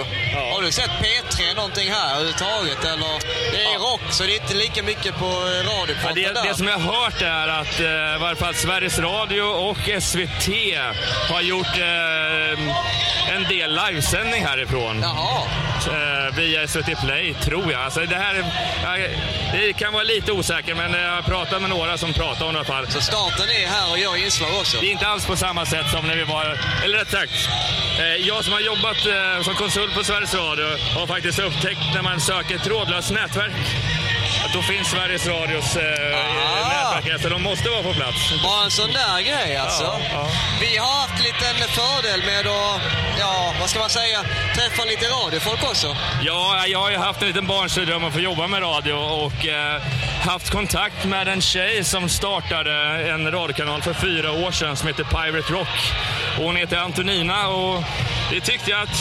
Har 0.53 0.61
du 0.61 0.71
sett 0.71 0.89
P3 0.89 1.55
någonting 1.55 1.91
här 1.91 2.15
överhuvudtaget? 2.15 2.85
Eller? 2.85 3.40
Det 3.63 3.73
är 3.73 3.79
rock, 3.79 4.01
så 4.11 4.23
det 4.23 4.35
är 4.35 4.41
inte 4.41 4.53
lika 4.53 4.83
mycket 4.83 5.17
på 5.17 5.25
eh, 5.25 5.31
Ja, 5.65 5.81
radiofronten 5.81 6.23
det, 6.23 6.33
där. 6.33 6.47
det 6.47 6.55
som 6.55 6.67
jag 6.67 6.77
har 6.79 6.93
hört 7.03 7.21
är 7.21 7.47
att 7.47 7.79
eh, 7.79 7.85
i 8.15 8.17
varje 8.19 8.35
fall 8.35 8.55
Sveriges 8.55 8.99
Radio 8.99 9.41
och 9.41 9.77
SVT 10.03 10.47
har 11.29 11.41
gjort 11.41 11.77
eh, 11.77 13.35
en 13.35 13.43
del 13.49 13.79
livesändning 13.85 14.45
härifrån. 14.45 14.99
Jaha. 15.01 15.41
Eh, 15.87 16.35
via 16.35 16.67
SVT 16.67 17.01
Play, 17.05 17.33
tror 17.43 17.71
jag. 17.71 17.81
Alltså, 17.81 17.99
det, 17.99 18.15
här, 18.15 18.35
är- 18.35 18.99
jag, 18.99 19.09
det 19.61 19.73
kan 19.73 19.93
vara 19.93 20.03
lite 20.03 20.31
osäkert, 20.31 20.77
men 20.77 20.93
jag 20.93 21.11
har 21.15 21.21
pratat 21.21 21.61
med 21.61 21.69
några 21.69 21.97
som 21.97 22.13
pratar 22.13 22.45
om 22.45 22.53
det 22.53 22.57
i 22.57 22.59
alla 22.59 22.65
fall. 22.65 22.87
Så 22.91 23.01
staten 23.01 23.49
är 23.49 23.67
här 23.67 23.91
och 23.91 23.97
gör 23.99 24.23
inslag 24.25 24.49
också? 24.59 24.77
Det 24.81 24.87
är 24.87 24.91
inte 24.91 25.07
alls 25.07 25.25
på 25.25 25.35
samma 25.35 25.65
sätt 25.65 25.85
som 25.91 26.07
när 26.07 26.15
vi 26.15 26.23
var... 26.23 26.57
Eller 26.83 26.97
rätt 26.97 27.11
sagt, 27.11 27.31
eh, 27.99 28.05
jag 28.27 28.43
som 28.43 28.53
har 28.53 28.59
jobbat 28.59 29.05
eh, 29.05 29.43
som 29.43 29.55
konsult 29.55 29.93
på 29.93 30.03
Sveriges 30.03 30.35
Radio 30.35 30.65
har 30.97 31.07
faktiskt 31.07 31.39
upptäckt 31.39 31.79
när 31.93 32.01
man 32.01 32.21
söker 32.21 32.57
trådlöst 32.57 33.11
nätverk 33.11 33.50
då 34.53 34.61
finns 34.61 34.87
Sveriges 34.87 35.27
Radios 35.27 35.75
eh, 35.75 36.50
här, 37.03 37.17
så 37.17 37.29
de 37.29 37.43
måste 37.43 37.69
vara 37.69 37.83
på 37.83 37.93
plats. 37.93 38.43
Bara 38.43 38.63
en 38.63 38.71
sån 38.71 38.93
där 38.93 39.21
grej 39.21 39.57
alltså. 39.57 39.83
Ja, 39.83 39.99
ja. 40.11 40.27
Vi 40.61 40.77
har 40.77 40.93
haft 41.01 41.13
en 41.19 41.23
liten 41.23 41.67
fördel 41.69 42.23
med 42.25 42.47
att, 42.47 42.81
ja, 43.19 43.53
vad 43.59 43.69
ska 43.69 43.79
man 43.79 43.89
säga, 43.89 44.19
träffa 44.55 44.83
lite 44.85 45.05
radiofolk 45.05 45.63
också. 45.63 45.95
Ja, 46.23 46.67
jag 46.67 46.79
har 46.79 46.91
ju 46.91 46.97
haft 46.97 47.21
en 47.21 47.27
liten 47.27 47.47
barnsdröm 47.47 48.03
att 48.03 48.13
få 48.13 48.19
jobba 48.19 48.47
med 48.47 48.61
radio 48.61 48.93
och 48.93 49.47
eh, 49.47 49.81
haft 50.25 50.49
kontakt 50.49 51.05
med 51.05 51.27
en 51.27 51.41
tjej 51.41 51.83
som 51.83 52.09
startade 52.09 52.73
en 53.11 53.31
radiokanal 53.31 53.81
för 53.81 53.93
fyra 53.93 54.31
år 54.31 54.51
sedan 54.51 54.75
som 54.75 54.87
heter 54.87 55.03
Pirate 55.03 55.53
Rock. 55.53 55.93
Och 56.37 56.43
hon 56.43 56.55
heter 56.55 56.77
Antonina 56.77 57.47
och 57.47 57.83
det 58.31 58.41
tyckte 58.41 58.77
att 58.77 58.97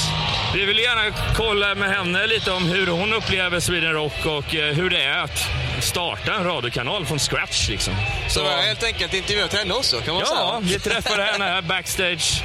vi 0.54 0.64
vill 0.64 0.78
gärna 0.78 1.16
kolla 1.36 1.74
med 1.74 1.90
henne 1.90 2.26
lite 2.26 2.52
om 2.52 2.66
hur 2.66 2.86
hon 2.86 3.12
upplever 3.12 3.60
Sweden 3.60 3.92
Rock 3.92 4.26
och 4.26 4.54
eh, 4.54 4.74
hur 4.74 4.90
det 4.90 5.02
är 5.02 5.18
att 5.18 5.48
starta 5.80 6.34
en 6.34 6.44
radiokanal 6.44 7.06
från 7.06 7.18
scratch. 7.18 7.68
Liksom. 7.68 7.94
Så 8.28 8.42
vi 8.42 8.48
har 8.48 8.56
helt 8.62 8.82
enkelt 8.84 9.14
intervjuat 9.14 9.54
henne 9.54 9.74
också 9.74 10.00
kan 10.00 10.14
man 10.14 10.22
Ja, 10.26 10.60
säga. 10.60 10.74
vi 10.74 10.80
träffade 10.80 11.22
henne 11.32 11.44
här 11.44 11.62
backstage 11.62 12.42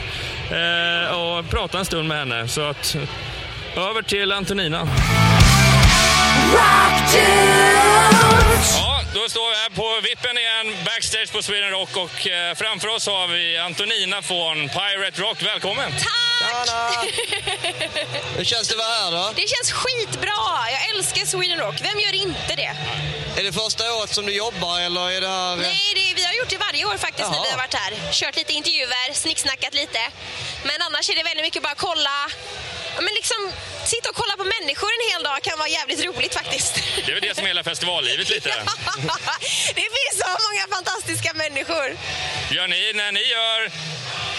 eh, 0.52 1.18
och 1.20 1.50
pratade 1.50 1.78
en 1.80 1.86
stund 1.86 2.08
med 2.08 2.18
henne. 2.18 2.48
Så 2.48 2.62
att, 2.62 2.96
över 3.78 4.02
till 4.02 4.32
Antonina. 4.32 4.88
Ja, 8.74 9.02
då 9.14 9.30
står 9.30 9.50
vi 9.50 9.56
här 9.56 9.70
på 9.70 10.02
vippen 10.02 10.38
igen, 10.38 10.86
backstage 10.86 11.32
på 11.32 11.42
Sweden 11.42 11.72
Rock 11.72 11.98
och 11.98 12.28
eh, 12.28 12.56
framför 12.56 12.88
oss 12.88 13.08
har 13.08 13.28
vi 13.28 13.58
Antonina 13.58 14.22
från 14.22 14.70
Pirate 14.70 15.22
Rock. 15.22 15.42
Välkommen! 15.42 15.92
Tack! 15.92 17.10
Hur 18.38 18.44
känns 18.44 18.68
det 18.68 18.74
att 18.74 18.80
vara 18.80 18.88
här 18.88 19.12
då? 19.12 19.34
Det 19.36 19.48
känns 19.50 19.72
skitbra! 19.72 20.32
Jag 20.72 20.90
älskar 20.96 21.26
Sweden 21.26 21.60
Rock. 21.60 21.76
Vem 21.82 22.00
gör 22.00 22.14
inte 22.16 22.56
det? 22.56 22.76
Är 23.38 23.44
det 23.44 23.52
första 23.52 23.94
året 23.94 24.14
som 24.14 24.26
du 24.26 24.32
jobbar 24.34 24.80
eller 24.80 25.12
är 25.12 25.22
det 25.22 25.28
här... 25.28 25.56
Nej, 25.56 25.92
det, 25.96 26.14
vi 26.16 26.26
har 26.26 26.34
gjort 26.34 26.50
det 26.50 26.58
varje 26.58 26.86
år 26.86 26.98
faktiskt 26.98 27.30
när 27.30 27.36
Jaha. 27.38 27.44
vi 27.46 27.52
har 27.52 27.58
varit 27.58 27.74
här. 27.74 28.12
Kört 28.12 28.36
lite 28.36 28.54
intervjuer, 28.54 29.14
snicksnackat 29.14 29.74
lite. 29.74 30.00
Men 30.64 30.82
annars 30.82 31.10
är 31.10 31.16
det 31.16 31.24
väldigt 31.24 31.46
mycket 31.46 31.64
bara 31.64 31.76
kolla. 31.76 32.18
Men 32.96 33.14
liksom, 33.14 33.52
sitta 33.86 34.10
och 34.10 34.16
kolla 34.16 34.38
på 34.38 34.44
människor 34.44 34.90
en 34.98 35.12
hel 35.12 35.24
dag 35.24 35.42
kan 35.44 35.58
vara 35.58 35.68
jävligt 35.68 36.06
roligt 36.06 36.34
faktiskt. 36.34 36.74
Det 37.06 37.12
är 37.12 37.16
väl 37.16 37.22
det 37.30 37.36
som 37.36 37.44
är 37.44 37.48
hela 37.48 37.64
festivallivet 37.64 38.30
lite. 38.30 38.50
det 39.76 39.88
finns 39.98 40.15
många 40.56 40.76
fantastiska 40.76 41.34
människor. 41.34 41.98
Gör 42.52 42.68
ni, 42.68 42.92
när 42.94 43.12
ni 43.12 43.24
gör 43.24 43.66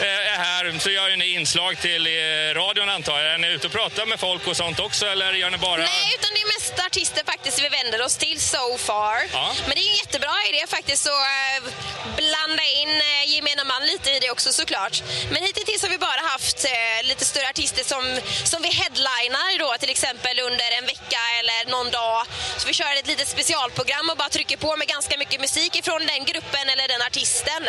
eh, 0.00 0.33
är 0.33 0.38
här 0.38 0.79
så 0.79 0.90
gör 0.90 1.16
ni 1.16 1.26
inslag 1.35 1.79
till 1.81 2.07
radion 2.55 2.88
antar 2.88 3.20
jag. 3.20 3.35
Är 3.35 3.38
ni 3.38 3.48
ute 3.48 3.66
och 3.66 3.72
pratar 3.72 4.07
med 4.07 4.20
folk 4.20 4.46
och 4.46 4.57
sånt 4.57 4.81
också 4.81 5.07
eller 5.07 5.33
gör 5.33 5.50
ni 5.50 5.59
bara... 5.59 5.76
Nej, 5.76 6.14
utan 6.18 6.31
det 6.35 6.40
är 6.40 6.46
mest 6.46 6.87
artister 6.87 7.22
faktiskt 7.26 7.62
vi 7.64 7.68
vänder 7.68 8.02
oss 8.02 8.16
till 8.16 8.40
so 8.40 8.79
far. 8.79 9.16
Ja. 9.33 9.55
Men 9.66 9.74
det 9.76 9.83
är 9.87 9.90
en 9.90 9.96
jättebra 9.96 10.37
idé 10.48 10.66
faktiskt 10.68 11.07
att 11.07 11.12
eh, 11.12 11.72
blanda 12.16 12.64
in 12.81 12.88
eh, 12.88 13.33
gemene 13.33 13.64
man 13.64 13.87
lite 13.87 14.11
i 14.11 14.18
det 14.20 14.31
också 14.31 14.52
såklart. 14.52 15.02
Men 15.31 15.42
hittills 15.42 15.83
har 15.83 15.88
vi 15.88 15.98
bara 15.98 16.20
haft 16.35 16.66
lite 17.02 17.24
större 17.24 17.48
artister 17.48 17.85
som, 17.85 18.20
som 18.44 18.62
vi 18.62 18.68
headlinar 18.68 19.59
då 19.59 19.76
till 19.81 19.90
exempel 19.90 20.40
under 20.40 20.70
en 20.79 20.87
vecka 20.87 21.20
eller 21.38 21.70
någon 21.70 21.90
dag. 21.90 22.26
Så 22.57 22.68
vi 22.68 22.74
kör 22.74 22.94
ett 22.98 23.07
litet 23.07 23.29
specialprogram 23.29 24.11
och 24.11 24.16
bara 24.16 24.29
trycker 24.29 24.57
på 24.57 24.76
med 24.76 24.88
ganska 24.88 25.18
mycket 25.18 25.40
musik 25.40 25.76
ifrån 25.76 26.06
den 26.07 26.25
gruppen 26.25 26.69
eller 26.73 26.88
den 26.88 27.03
artisten. 27.03 27.62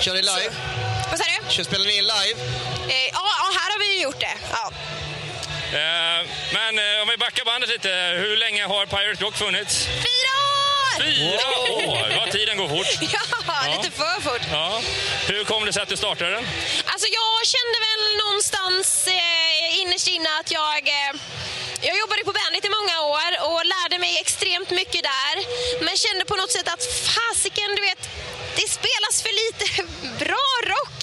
Kör 0.00 0.14
ni 0.14 0.22
live? 0.22 0.52
Vad 1.10 1.18
sa 1.18 1.24
du? 1.24 1.52
Kör, 1.54 1.64
spelar 1.64 1.84
ni 1.86 1.96
in 1.96 2.04
live? 2.04 2.40
Eh, 2.88 3.06
ja, 3.12 3.24
ja, 3.40 3.46
här 3.60 3.68
har 3.72 3.78
vi 3.78 3.94
ju 3.96 4.02
gjort 4.02 4.20
det. 4.20 4.36
Ja. 4.52 4.72
Eh, 5.72 6.26
men 6.52 6.78
eh, 6.78 7.02
om 7.02 7.08
vi 7.08 7.16
backar 7.16 7.44
bandet 7.44 7.70
lite, 7.70 7.88
hur 8.16 8.36
länge 8.36 8.64
har 8.66 8.86
Pirate 8.86 9.24
Rock 9.24 9.36
funnits? 9.36 9.86
Fyra 9.86 10.32
år! 10.44 10.47
Fyra 10.98 11.48
år! 11.88 12.16
Vad 12.20 12.30
tiden 12.30 12.56
går 12.58 12.68
fort. 12.68 12.86
Ja, 13.48 13.76
lite 13.76 13.90
för 13.90 14.20
fort. 14.20 14.42
Ja. 14.52 14.80
Hur 15.26 15.44
kom 15.44 15.64
det 15.64 15.72
sig 15.72 15.82
att 15.82 15.88
du 15.88 15.96
startade 15.96 16.30
den? 16.30 16.44
Alltså 16.84 17.08
jag 17.20 17.36
kände 17.54 17.76
väl 17.88 18.02
någonstans 18.24 19.06
eh, 19.06 19.80
innerst 19.80 20.08
inne 20.08 20.28
att 20.40 20.50
jag... 20.50 20.88
Eh, 20.88 21.12
jag 21.80 21.98
jobbade 21.98 22.22
på 22.24 22.32
Bandit 22.32 22.64
i 22.64 22.72
många 22.78 22.96
år 23.16 23.30
och 23.48 23.60
lärde 23.74 23.98
mig 23.98 24.18
extremt 24.20 24.70
mycket 24.70 25.02
där. 25.14 25.34
Men 25.84 25.96
kände 25.96 26.24
på 26.24 26.36
något 26.36 26.52
sätt 26.52 26.68
att 26.74 26.84
fasiken, 27.16 27.70
du 27.76 27.82
vet, 27.82 28.02
det 28.58 28.68
spelas 28.78 29.16
för 29.24 29.32
lite 29.44 29.66
bra 30.24 30.48
rock. 30.74 31.00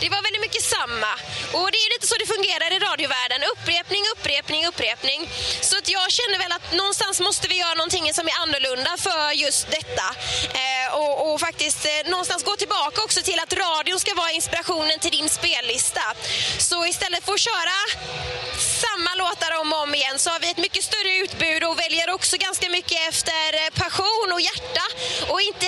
Det 0.00 0.08
var 0.14 0.22
väldigt 0.26 0.44
mycket 0.46 0.64
samma. 0.76 1.12
Och 1.58 1.68
det 1.72 1.78
är 1.86 1.90
lite 1.94 2.06
så 2.10 2.14
det 2.22 2.26
fungerar 2.36 2.70
i 2.76 2.78
radiovärlden. 2.88 3.40
Upprepning, 3.52 4.02
upprepning, 4.14 4.66
upprepning. 4.70 5.20
Så 5.68 5.74
att 5.78 5.88
jag 5.96 6.06
känner 6.18 6.38
väl 6.38 6.52
att 6.52 6.72
någonstans 6.72 7.20
måste 7.20 7.48
vi 7.48 7.56
göra 7.64 7.74
någonting 7.74 8.14
som 8.18 8.26
är 8.32 8.36
annorlunda 8.44 8.92
för 9.06 9.26
just 9.38 9.66
detta. 9.70 10.06
Eh, 10.62 10.94
och, 11.00 11.32
och 11.32 11.40
faktiskt 11.40 11.84
eh, 11.84 12.10
någonstans 12.10 12.42
gå 12.44 12.56
tillbaka 12.56 13.02
också 13.02 13.20
till 13.22 13.40
att 13.40 13.52
radion 13.52 14.00
ska 14.00 14.14
vara 14.14 14.30
inspirationen 14.30 14.98
till 14.98 15.10
din 15.10 15.28
spellista. 15.28 16.02
Så 16.58 16.86
istället 16.86 17.24
för 17.24 17.32
att 17.32 17.40
köra 17.40 17.78
samma 18.86 19.14
låtar 19.14 19.60
om 19.60 19.72
och 19.72 19.82
om 19.82 19.94
igen 19.94 20.18
så 20.18 20.30
har 20.30 20.40
vi 20.40 20.50
ett 20.50 20.64
mycket 20.66 20.84
större 20.84 21.16
utbud 21.16 21.64
och 21.64 21.78
väljer 21.78 22.10
också 22.10 22.36
ganska 22.36 22.68
mycket 22.68 23.08
efter 23.08 23.48
eh, 23.54 23.70
passion 23.74 24.28
och 24.32 24.40
hjärta. 24.40 24.84
Och 25.32 25.40
inte, 25.40 25.66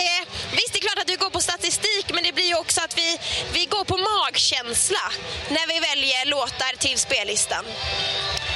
visst, 0.52 0.72
det 0.72 0.78
är 0.78 0.87
klart 0.88 0.98
att 0.98 1.11
vi 1.11 1.16
går 1.16 1.30
på 1.30 1.40
statistik 1.40 2.06
men 2.14 2.22
det 2.24 2.33
blir 2.33 2.46
ju 2.46 2.56
också 2.56 2.80
att 2.80 2.98
vi, 2.98 3.18
vi 3.52 3.64
går 3.64 3.85
på 3.85 3.96
magkänsla 3.96 5.06
när 5.48 5.66
vi 5.72 5.80
väljer 5.80 6.26
låtar 6.26 6.76
till 6.78 6.98
spellistan. 6.98 7.64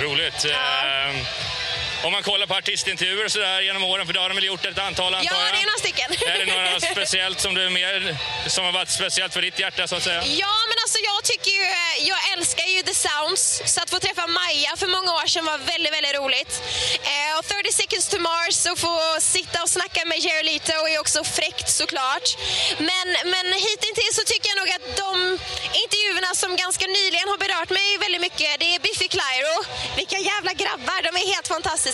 Roligt. 0.00 0.44
Eh, 0.44 1.63
om 2.04 2.12
man 2.12 2.22
kollar 2.22 2.46
på 2.46 2.54
artistintervjuer 2.54 3.24
och 3.24 3.32
så 3.32 3.38
där 3.38 3.60
genom 3.60 3.84
åren, 3.84 4.06
för 4.06 4.12
det 4.12 4.20
har 4.20 4.28
de 4.28 4.34
väl 4.34 4.44
gjort 4.44 4.64
ett 4.64 4.78
antal 4.78 5.14
antar 5.14 5.34
Ja, 5.34 5.40
det 5.52 5.58
är 5.58 5.68
några 5.72 5.78
stycken. 5.78 6.08
Är 6.34 6.38
det 6.46 6.52
några 6.54 6.80
speciellt 6.94 7.40
som, 7.40 7.54
du 7.54 7.66
är 7.66 7.70
mer, 7.70 8.16
som 8.46 8.64
har 8.64 8.72
varit 8.72 8.90
speciellt 8.90 9.32
för 9.32 9.42
ditt 9.42 9.58
hjärta 9.58 9.88
så 9.88 9.96
att 9.96 10.02
säga? 10.02 10.22
Ja, 10.24 10.54
men 10.68 10.76
alltså 10.84 10.98
jag 11.10 11.24
tycker 11.24 11.50
ju, 11.50 11.64
jag 12.12 12.20
älskar 12.32 12.66
ju 12.74 12.82
The 12.82 12.94
Sounds. 12.94 13.62
Så 13.72 13.80
att 13.82 13.90
få 13.90 13.98
träffa 13.98 14.26
Maja 14.26 14.72
för 14.76 14.86
många 14.86 15.10
år 15.12 15.26
sedan 15.26 15.44
var 15.44 15.58
väldigt, 15.58 15.92
väldigt 15.92 16.14
roligt. 16.20 16.52
Eh, 17.12 17.38
och 17.38 17.44
30 17.48 17.72
Seconds 17.72 18.08
to 18.08 18.18
Mars 18.18 18.66
och 18.72 18.78
få 18.78 18.96
sitta 19.20 19.62
och 19.62 19.70
snacka 19.70 20.00
med 20.04 20.18
Jared 20.18 20.44
Leto 20.44 20.72
är 20.92 20.98
också 21.04 21.24
fräckt 21.24 21.68
såklart. 21.80 22.26
Men, 22.78 23.06
men 23.32 23.46
hittills 23.66 24.14
så 24.20 24.24
tycker 24.30 24.46
jag 24.52 24.58
nog 24.62 24.70
att 24.76 24.86
de 25.04 25.38
intervjuerna 25.82 26.30
som 26.42 26.50
ganska 26.56 26.86
nyligen 26.86 27.28
har 27.32 27.38
berört 27.44 27.70
mig 27.70 27.88
väldigt 28.04 28.20
mycket, 28.20 28.60
det 28.60 28.74
är 28.74 28.78
Biffy 28.78 29.08
Clyro. 29.14 29.56
Vilka 29.96 30.18
jävla 30.32 30.52
grabbar, 30.52 30.98
de 31.08 31.10
är 31.22 31.26
helt 31.34 31.48
fantastiska. 31.48 31.93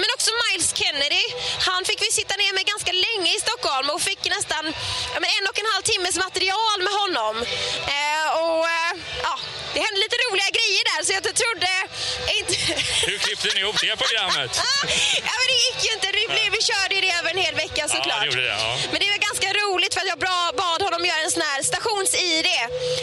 Men 0.00 0.08
också 0.16 0.30
Miles 0.42 0.70
Kennedy. 0.80 1.24
Han 1.68 1.84
fick 1.84 2.02
vi 2.02 2.10
sitta 2.20 2.34
ner 2.42 2.52
med 2.58 2.64
ganska 2.72 2.92
länge 2.92 3.30
i 3.36 3.40
Stockholm 3.46 3.90
och 3.90 4.02
fick 4.10 4.22
nästan 4.36 4.64
ja, 5.14 5.18
en 5.36 5.44
och 5.50 5.58
en 5.62 5.68
halv 5.72 5.82
timmes 5.92 6.16
material 6.26 6.78
med 6.86 6.94
honom. 7.02 7.34
Eh, 7.96 8.26
och 8.42 8.64
eh, 8.76 8.92
ja, 9.26 9.34
det 9.74 9.80
hände 9.86 9.98
lite 10.04 10.16
roliga 10.26 10.50
grejer 10.58 10.82
där 10.90 11.00
så 11.06 11.10
jag 11.18 11.24
trodde 11.42 11.70
inte... 12.38 12.54
Hur 13.08 13.18
klippte 13.24 13.48
ni 13.54 13.60
ihop 13.60 13.78
det 13.86 13.96
programmet? 14.04 14.52
ja, 15.28 15.32
men 15.38 15.46
det 15.52 15.58
gick 15.66 15.78
ju 15.86 15.90
inte. 15.96 16.08
Det 16.18 16.26
blev, 16.34 16.48
vi 16.58 16.62
körde 16.70 16.94
det 17.04 17.10
över 17.18 17.30
en 17.34 17.40
hel 17.46 17.54
vecka 17.64 17.82
såklart. 17.88 18.20
det 18.20 18.26
gjorde 18.26 18.44
det, 18.50 18.54
ja. 18.66 18.76
Men 18.92 18.98
det 19.02 19.08
var 19.14 19.20
ganska 19.28 19.48
roligt 19.62 19.94
för 19.94 20.00
att 20.00 20.10
jag 20.14 20.18
bad 20.62 20.80
honom 20.82 21.04
göra 21.04 21.22
en 21.26 21.30
sån 21.30 21.42
här 21.50 21.62
stations-ID. 21.62 22.50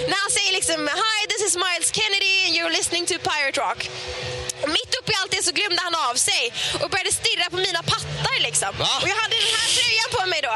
När 0.10 0.20
han 0.24 0.32
säger 0.38 0.52
liksom 0.60 0.80
Hi, 0.88 1.20
this 1.32 1.42
is 1.48 1.54
Miles 1.66 1.90
Kennedy 2.00 2.36
and 2.46 2.52
you're 2.58 2.74
listening 2.80 3.06
to 3.06 3.16
Pirate 3.30 3.58
Rock. 3.62 3.80
Och 4.64 4.70
mitt 4.70 4.92
uppe 5.00 5.12
i 5.12 5.16
allt 5.22 5.32
det 5.32 5.44
så 5.44 5.52
glömde 5.52 5.82
han 5.88 5.96
av 6.10 6.16
sig 6.16 6.54
och 6.82 6.90
började 6.90 7.14
stirra 7.22 7.46
på 7.50 7.58
mina 7.68 7.84
pattar 7.84 8.38
liksom. 8.48 8.72
Va? 8.82 8.92
Och 9.02 9.10
jag 9.12 9.20
hade 9.24 9.36
den 9.46 9.54
här 9.60 9.70
tröjan 9.78 10.10
på 10.18 10.22
mig 10.32 10.42
då. 10.48 10.56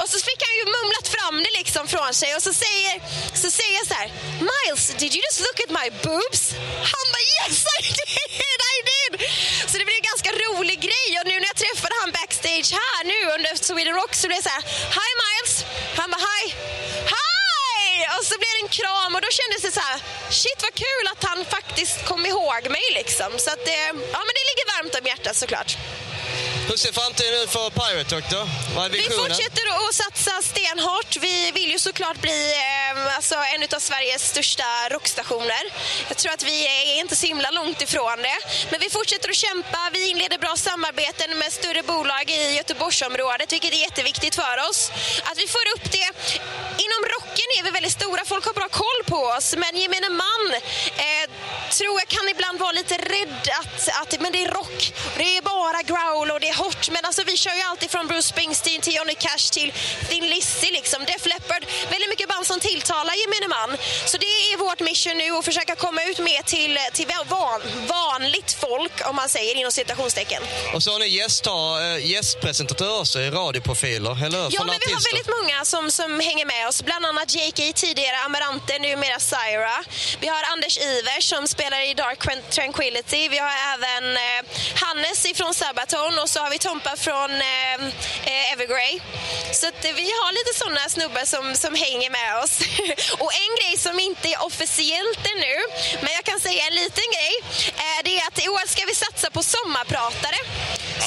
Och 0.00 0.08
så 0.12 0.18
fick 0.28 0.40
han 0.46 0.54
ju 0.60 0.64
mumlat 0.76 1.06
fram 1.16 1.36
det 1.46 1.52
liksom 1.60 1.84
från 1.94 2.14
sig 2.14 2.30
och 2.36 2.42
så 2.48 2.52
säger, 2.64 2.94
så 3.42 3.48
säger 3.58 3.74
jag 3.80 3.86
så 3.92 3.94
här 4.00 4.08
Miles, 4.50 4.82
did 5.00 5.12
you 5.14 5.22
just 5.26 5.40
look 5.46 5.58
at 5.64 5.70
my 5.80 5.86
boobs? 6.04 6.42
Han 6.92 7.06
bara 7.14 7.24
yes 7.36 7.58
I 7.78 7.82
did, 7.98 8.60
I 8.74 8.78
did! 8.90 9.12
Så 9.70 9.74
det 9.78 9.84
blev 9.84 9.96
en 10.02 10.08
ganska 10.12 10.30
rolig 10.44 10.78
grej 10.88 11.08
och 11.20 11.26
nu 11.30 11.34
när 11.40 11.48
jag 11.52 11.60
träffade 11.64 11.94
han 12.02 12.10
backstage 12.18 12.70
här 12.80 13.00
nu 13.12 13.18
under 13.34 13.50
Sweden 13.68 13.94
Rock 14.00 14.14
så 14.14 14.26
blev 14.28 14.38
det 14.38 14.46
så 14.48 14.54
här 14.56 14.64
Hi 14.98 15.10
Miles! 15.22 15.52
Han 15.98 16.10
bara 16.10 16.22
hi! 16.30 16.42
Hi! 16.48 16.57
Kram 18.78 19.10
och 19.16 19.22
då 19.26 19.30
kändes 19.40 19.60
det 19.66 19.72
så 19.78 19.82
här 19.88 19.98
shit 20.40 20.60
vad 20.66 20.74
kul 20.84 21.04
att 21.12 21.22
han 21.30 21.38
faktiskt 21.56 21.98
kom 22.10 22.22
ihåg 22.32 22.62
mig 22.76 22.86
liksom. 23.00 23.30
Så 23.44 23.48
att 23.54 23.62
det, 23.70 23.80
ja 24.14 24.20
men 24.26 24.34
det 24.37 24.37
ligger 24.58 24.82
varmt 24.82 24.94
om 24.94 25.06
hjärtat 25.06 25.36
såklart. 25.36 25.76
Hur 26.68 26.76
ser 26.76 26.92
framtiden 26.92 27.34
ut 27.42 27.50
för 27.50 27.70
Pirate 27.70 28.14
Rock 28.16 28.24
då? 28.30 28.48
Vi 28.90 29.02
fortsätter 29.02 29.64
att 29.88 29.94
satsa 29.94 30.42
stenhårt. 30.42 31.16
Vi 31.16 31.50
vill 31.50 31.70
ju 31.70 31.78
såklart 31.78 32.20
bli 32.20 32.52
eh, 32.52 33.16
alltså, 33.16 33.34
en 33.34 33.62
av 33.76 33.80
Sveriges 33.80 34.28
största 34.28 34.88
rockstationer. 34.90 35.62
Jag 36.08 36.16
tror 36.16 36.32
att 36.32 36.42
vi 36.42 36.66
är 36.66 37.00
inte 37.00 37.16
så 37.16 37.26
himla 37.26 37.50
långt 37.50 37.82
ifrån 37.82 38.18
det. 38.22 38.38
Men 38.70 38.80
vi 38.80 38.90
fortsätter 38.90 39.28
att 39.28 39.36
kämpa. 39.36 39.78
Vi 39.92 40.10
inleder 40.10 40.38
bra 40.38 40.54
samarbeten 40.56 41.38
med 41.38 41.52
större 41.52 41.82
bolag 41.82 42.30
i 42.30 42.56
Göteborgsområdet, 42.56 43.52
vilket 43.52 43.72
är 43.72 43.82
jätteviktigt 43.88 44.34
för 44.34 44.56
oss. 44.70 44.90
Att 45.24 45.38
vi 45.38 45.46
får 45.46 45.64
upp 45.74 45.92
det. 45.92 46.08
Inom 46.84 47.02
rocken 47.14 47.48
är 47.58 47.62
vi 47.62 47.70
väldigt 47.70 47.92
stora. 47.92 48.24
Folk 48.24 48.44
har 48.44 48.52
bra 48.52 48.68
koll 48.68 49.00
på 49.06 49.20
oss. 49.36 49.54
Men 49.56 49.76
gemene 49.82 50.08
man 50.08 50.44
eh, 51.06 51.26
tror 51.70 52.00
jag 52.00 52.08
kan 52.08 52.28
ibland 52.28 52.58
vara 52.58 52.72
lite 52.72 52.94
rädd 52.94 53.48
att, 53.60 53.88
att 54.02 54.20
men 54.20 54.32
det 54.32 54.42
är 54.44 54.47
rock. 54.48 54.92
Det 55.16 55.36
är 55.36 55.42
bara 55.42 55.82
growl 55.82 56.30
och 56.30 56.40
det 56.40 56.48
är 56.48 56.54
hårt. 56.54 56.90
Men 56.90 57.04
alltså, 57.04 57.22
vi 57.26 57.36
kör 57.36 57.54
ju 57.54 57.62
alltid 57.62 57.90
från 57.90 58.06
Bruce 58.06 58.28
Springsteen 58.28 58.80
till 58.80 58.94
Johnny 58.94 59.14
Cash 59.14 59.46
till 59.52 59.72
Thin 60.08 60.26
Lizzy, 60.28 60.70
liksom. 60.70 61.04
Def 61.04 61.26
Leppard. 61.26 61.66
Väldigt 61.90 62.08
mycket 62.08 62.28
band 62.28 62.46
som 62.46 62.60
tilltalar 62.60 63.14
gemene 63.22 63.48
man. 63.48 63.70
Så 64.10 64.16
det 64.18 64.26
är 64.26 64.56
vårt 64.56 64.80
mission 64.80 65.16
nu 65.18 65.30
att 65.30 65.44
försöka 65.44 65.74
komma 65.76 66.00
ut 66.04 66.18
mer 66.18 66.42
till, 66.42 66.78
till 66.92 67.06
van, 67.28 67.60
vanligt 67.88 68.56
folk, 68.60 69.08
om 69.08 69.16
man 69.16 69.28
säger 69.28 69.54
inom 69.54 69.72
citationstecken. 69.72 70.42
Och 70.74 70.82
så 70.82 70.92
har 70.92 70.98
ni 70.98 71.06
gästar, 71.06 71.96
äh, 71.96 72.06
gästpresentatörer 72.10 73.00
också 73.00 73.18
radioprofiler, 73.18 74.24
eller? 74.26 74.38
Ja, 74.50 74.64
men 74.64 74.78
vi 74.86 74.92
har 74.92 75.12
väldigt 75.12 75.30
många 75.40 75.64
som, 75.64 75.90
som 75.90 76.20
hänger 76.20 76.46
med 76.46 76.68
oss. 76.68 76.82
Bland 76.82 77.06
annat 77.06 77.34
J.K. 77.34 77.62
tidigare 77.74 78.16
Amarante, 78.26 78.78
numera 78.78 79.20
Syra. 79.20 79.76
Vi 80.20 80.28
har 80.28 80.42
Anders 80.52 80.78
Ivers 80.78 81.24
som 81.28 81.48
spelar 81.48 81.90
i 81.90 81.94
Dark 81.94 82.50
Tranquility. 82.50 83.28
Vi 83.28 83.38
har 83.38 83.52
även 83.74 84.16
eh, 84.16 84.37
Hannes 84.74 85.26
ifrån 85.26 85.54
Sabaton 85.54 86.18
och 86.18 86.30
så 86.30 86.40
har 86.40 86.50
vi 86.50 86.58
Tompa 86.58 86.96
från 86.96 87.30
eh, 87.30 87.74
eh 88.24 88.52
Evergrey. 88.52 89.00
Så 89.52 89.68
att, 89.68 89.84
eh, 89.84 89.92
vi 89.94 90.02
har 90.20 90.32
lite 90.32 90.58
sådana 90.58 90.88
snubbar 90.88 91.24
som, 91.24 91.54
som 91.54 91.74
hänger 91.74 92.10
med 92.10 92.42
oss. 92.42 92.54
och 93.22 93.32
en 93.44 93.52
grej 93.60 93.76
som 93.78 94.00
inte 94.00 94.28
är 94.28 94.42
officiellt 94.44 95.22
ännu, 95.32 95.54
men 96.02 96.12
jag 96.12 96.24
kan 96.24 96.40
säga 96.40 96.66
en 96.66 96.74
liten 96.74 97.08
grej, 97.14 97.34
eh, 97.82 97.98
det 98.04 98.18
är 98.18 98.26
att 98.28 98.44
i 98.44 98.48
år 98.48 98.66
ska 98.68 98.82
vi 98.86 98.94
satsa 98.94 99.30
på 99.30 99.42
sommarpratare. 99.42 100.38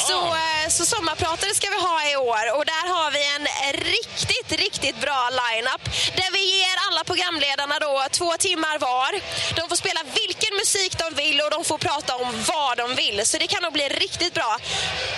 Så, 0.07 0.25
eh, 0.27 0.69
så 0.69 0.85
sommarpratare 0.85 1.53
ska 1.55 1.69
vi 1.69 1.75
ha 1.81 2.11
i 2.11 2.15
år 2.15 2.57
och 2.57 2.65
där 2.65 2.85
har 2.95 3.11
vi 3.11 3.21
en 3.35 3.47
riktigt, 3.73 4.59
riktigt 4.59 5.01
bra 5.01 5.29
lineup 5.29 5.83
där 6.15 6.31
vi 6.31 6.57
ger 6.59 6.75
alla 6.87 7.03
programledarna 7.03 7.79
då 7.79 8.05
två 8.11 8.31
timmar 8.37 8.77
var. 8.79 9.11
De 9.55 9.69
får 9.69 9.75
spela 9.75 10.01
vilken 10.15 10.55
musik 10.55 10.97
de 10.97 11.15
vill 11.23 11.41
och 11.41 11.49
de 11.51 11.63
får 11.65 11.77
prata 11.77 12.15
om 12.15 12.43
vad 12.47 12.77
de 12.77 12.95
vill. 12.95 13.25
Så 13.25 13.37
det 13.37 13.47
kan 13.47 13.63
nog 13.63 13.73
bli 13.73 13.87
riktigt 13.89 14.33
bra. 14.33 14.57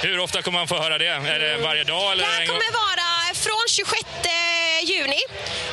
Hur 0.01 0.19
ofta 0.19 0.41
kommer 0.41 0.59
man 0.59 0.67
få 0.67 0.77
höra 0.77 0.97
det? 0.97 1.07
Är 1.07 1.39
det 1.39 1.57
varje 1.57 1.83
dag? 1.83 2.11
Eller 2.11 2.25
Det 2.25 2.31
här 2.31 2.45
kommer 2.45 2.71
vara 2.73 3.35
från 3.35 3.65
26 3.69 4.03
juni 4.83 5.19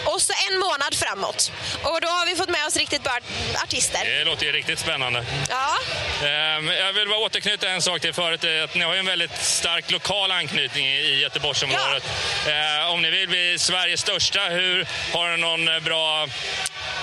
och 0.04 0.22
så 0.22 0.32
en 0.50 0.58
månad 0.58 0.94
framåt. 0.94 1.52
Och 1.82 2.00
då 2.00 2.08
har 2.08 2.26
vi 2.26 2.36
fått 2.36 2.48
med 2.48 2.66
oss 2.66 2.76
riktigt 2.76 3.02
bra 3.02 3.18
artister. 3.64 4.00
Det 4.18 4.24
låter 4.24 4.46
ju 4.46 4.52
riktigt 4.52 4.78
spännande. 4.78 5.24
Ja. 5.50 5.76
Ehm, 6.26 6.68
Jag 6.68 6.92
vill 6.92 7.08
bara 7.08 7.18
återknyta 7.18 7.68
en 7.68 7.82
sak 7.82 8.00
till 8.00 8.14
förut. 8.14 8.44
eh, 8.44 8.64
Att 8.64 8.74
ni 8.74 8.84
har 8.84 8.94
en 9.00 9.06
väldigt 9.06 9.42
stark 9.42 9.90
lokal 9.90 10.30
anknytning 10.30 10.86
i 10.86 11.20
Göteborgsområdet. 11.20 12.04
Eh, 12.46 12.90
Om 12.92 13.02
ni 13.02 13.10
vill 13.10 13.28
bli 13.28 13.58
Sveriges 13.58 14.00
största, 14.00 14.40
hur 14.40 14.86
har 15.12 15.28
ni 15.30 15.36
någon 15.36 15.68
eh, 15.68 15.80
bra 15.80 16.22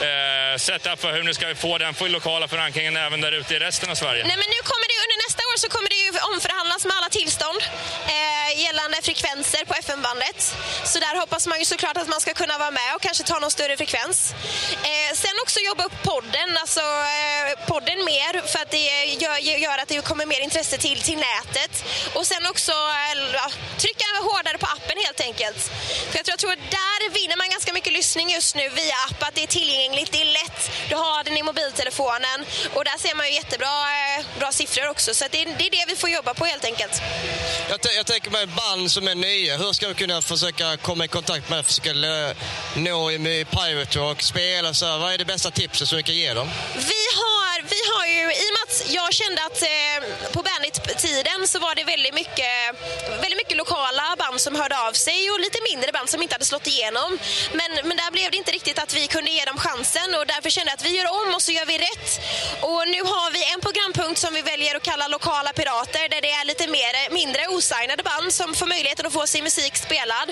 eh, 0.02 0.58
setup 0.58 1.00
för 1.02 1.12
hur 1.14 1.24
ni 1.24 1.34
ska 1.34 1.56
få 1.56 1.78
den 1.78 1.94
lokala 2.00 2.48
förankringen 2.48 2.98
även 2.98 3.22
där 3.22 3.32
ute 3.32 3.56
i 3.56 3.60
resten 3.60 3.90
av 3.90 3.96
Sverige? 3.96 4.24
Nej, 4.28 4.38
men 4.38 4.50
nu 4.56 4.60
kommer 4.72 4.88
det, 4.92 4.98
under 5.06 5.18
nästa 5.28 5.42
år 5.52 5.58
så 5.58 5.70
kommer 5.70 5.90
det 5.90 5.96
ju 5.96 6.10
omförhandlas 6.34 6.86
med 6.86 6.98
alla 6.98 7.10
tillstånd 7.10 7.62
eh, 8.08 8.62
gällande 8.64 8.98
frekvenser 9.02 9.66
på 9.66 9.74
FM-bandet. 9.74 10.56
Så 10.84 11.00
där 11.00 11.20
hoppas 11.20 11.48
man 11.48 11.60
ju 11.60 11.66
såklart 11.66 11.98
att 11.98 12.08
man 12.08 12.22
ska 12.22 12.34
kunna 12.34 12.58
vara 12.58 12.72
med 12.72 12.96
och 12.96 13.02
kanske 13.02 13.24
ta 13.24 13.40
någon 13.40 13.52
större 13.52 13.78
frekvens. 13.78 14.34
Eh, 14.84 15.16
sen 15.16 15.36
också 15.42 15.60
jobba 15.60 15.84
upp 15.84 16.04
podden, 16.04 16.58
alltså 16.62 16.80
eh, 16.80 17.66
podden 17.68 18.06
mer 18.06 18.48
för 18.52 18.60
att 18.60 18.72
det 18.72 19.06
gör, 19.24 19.38
gör 19.38 19.78
att 19.78 19.88
det 19.88 20.02
kommer 20.02 20.26
mer 20.26 20.40
intresse 20.40 20.78
till, 20.78 21.02
till 21.02 21.18
nätet. 21.18 21.86
Och 22.14 22.28
sen 22.28 22.46
också 22.46 22.72
eh, 22.72 23.34
ja, 23.34 23.52
trycka 23.78 24.06
hårdare 24.22 24.58
på 24.58 24.66
appen 24.66 24.98
helt 25.06 25.20
enkelt. 25.22 25.58
För 26.12 26.18
jag 26.18 26.26
tror, 26.26 26.32
jag 26.34 26.40
tror 26.40 26.52
att 26.52 26.72
där 26.72 27.10
vinner 27.10 27.38
man 27.38 27.50
ganska 27.50 27.74
mycket 27.74 27.94
lyssning 27.94 28.30
just 28.30 28.56
nu 28.56 28.70
via 28.70 28.96
app, 29.10 29.24
att 29.24 29.36
det 29.36 29.44
är 29.44 29.48
tillgängligt, 29.48 30.12
det 30.12 30.22
är 30.22 30.26
lätt, 30.26 30.72
du 30.90 30.96
har 30.96 31.24
den 31.24 31.38
i 31.38 31.44
mobiltelefonen 31.44 32.46
och 32.74 32.84
där 32.86 32.98
ser 33.00 33.16
man 33.16 33.28
ju 33.28 33.34
jättebra 33.34 33.68
eh, 34.18 34.26
bra 34.40 34.52
siffror 34.52 34.90
också. 34.90 35.14
Så 35.14 35.26
det, 35.32 35.42
är- 35.42 35.46
det 35.58 35.66
är 35.68 35.72
det 35.72 35.86
vi 35.88 35.96
får 35.96 36.10
jobba 36.10 36.34
på 36.34 36.46
helt 36.46 36.66
enkelt. 36.66 37.02
Jag, 37.70 37.80
jag 37.96 38.06
tänker 38.06 38.30
mig 38.32 38.46
band 38.48 38.92
som 38.92 39.08
är 39.08 39.16
nya. 39.16 39.58
Hur 39.58 39.74
ska 39.74 39.88
vi 39.88 39.94
kunna 39.94 40.22
försöka 40.22 40.78
komma 40.78 41.06
i 41.06 41.08
kontakt 41.08 41.50
med, 41.50 41.66
försöka 41.66 41.94
nå 42.76 43.12
i 43.12 43.46
Pirate 43.52 44.00
Rock, 44.00 44.22
spela 44.22 44.74
så 44.74 44.86
här. 44.86 44.98
Vad 44.98 45.14
är 45.14 45.18
det 45.18 45.26
bästa 45.26 45.52
tipset 45.52 45.88
som 45.90 45.98
vi 45.98 46.04
kan 46.04 46.16
ge 46.16 46.34
dem? 46.34 46.50
Vi 46.76 47.04
har, 47.22 47.62
vi 47.62 47.82
har 47.96 48.06
ju, 48.08 48.34
i 48.34 48.50
och 48.50 48.54
med 48.54 48.64
att 48.68 48.94
jag 48.94 49.14
kände 49.14 49.46
att 49.46 49.62
eh, 49.62 50.32
på 50.34 50.44
Bandit-tiden 50.44 51.48
så 51.48 51.60
var 51.60 51.76
det 51.78 51.84
väldigt 51.84 52.14
mycket, 52.14 52.56
väldigt 53.24 53.40
mycket 53.44 53.58
lokala 53.58 54.16
band 54.18 54.42
som 54.42 54.56
hörde 54.56 54.78
av 54.88 54.94
sig 54.94 55.32
och 55.32 55.40
lite 55.40 55.60
mindre 55.70 55.92
band 55.92 56.10
som 56.10 56.22
inte 56.22 56.36
hade 56.36 56.46
slått 56.46 56.68
igenom. 56.68 57.10
Men, 57.60 57.72
men 57.88 57.98
där 58.02 58.12
blev 58.12 58.32
det 58.32 58.38
inte 58.38 58.52
riktigt 58.52 58.80
att 58.84 58.94
vi 58.94 59.08
kunde 59.08 59.32
ge 59.32 59.46
dem 59.46 59.58
chansen 59.58 60.10
och 60.18 60.26
därför 60.28 60.50
kände 60.50 60.72
jag 60.72 60.78
att 60.78 60.86
vi 60.86 60.98
gör 60.98 61.10
om 61.22 61.30
och 61.36 61.42
så 61.42 61.52
gör 61.52 61.66
vi 61.66 61.78
rätt. 61.78 62.08
Och 62.70 62.84
nu 62.94 63.02
har 63.14 63.28
vi 63.32 63.42
en 63.54 63.62
programpunkt 63.68 64.20
som 64.24 64.34
vi 64.34 64.42
väljer 64.42 64.76
att 64.76 64.84
kalla 64.84 65.08
Lokala 65.08 65.54
Pirater 65.54 66.06
där 66.14 66.22
det 66.22 66.32
är 66.40 66.46
lite 66.46 66.68
mer, 66.68 66.94
mindre 67.20 67.48
osignade 67.48 68.04
band 68.04 68.34
som 68.34 68.56
får 68.60 68.68
möjligheten 68.76 69.06
att 69.06 69.14
få 69.14 69.28
sin 69.28 69.44
musik 69.44 69.76
spelad. 69.88 70.28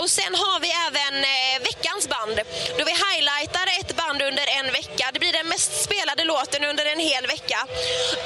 Och 0.00 0.10
sen 0.10 0.34
har 0.34 0.60
vi 0.64 0.70
även 0.88 1.14
eh, 1.24 1.54
veckans 1.70 2.04
band 2.14 2.36
då 2.78 2.82
vi 2.84 2.94
highlightar 3.06 3.66
ett 3.80 3.96
band 3.96 4.22
under 4.22 4.46
en 4.58 4.66
vecka. 4.72 5.04
Det 5.12 5.18
blir 5.18 5.32
den 5.32 5.48
mest 5.48 5.72
spelade 5.86 6.24
låten 6.24 6.64
under 6.64 6.84
en 6.86 6.98
hel 6.98 7.26
vecka 7.26 7.58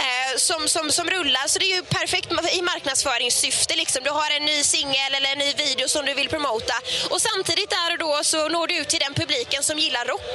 eh, 0.08 0.36
som, 0.36 0.68
som, 0.68 0.92
som 0.92 1.10
rullar. 1.10 1.48
Så 1.48 1.58
det 1.58 1.64
är 1.72 1.76
ju 1.76 1.82
perfekt 1.82 2.30
i 2.56 2.62
marknadsföringssyfte. 2.62 3.76
Liksom. 3.76 4.04
Du 4.04 4.10
har 4.10 4.30
en 4.30 4.44
ny 4.44 4.62
singel 4.62 5.14
eller 5.16 5.32
en 5.32 5.38
ny 5.38 5.52
video 5.52 5.88
som 5.88 6.06
du 6.06 6.14
vill 6.14 6.28
promota. 6.28 6.74
Och 7.10 7.20
samtidigt 7.22 7.70
där 7.70 7.92
och 7.92 7.98
då 7.98 8.24
så 8.24 8.48
når 8.48 8.66
du 8.66 8.76
ut 8.76 8.88
till 8.88 9.00
den 9.00 9.14
publiken 9.14 9.62
som 9.62 9.78
gillar 9.78 10.04
rock. 10.04 10.32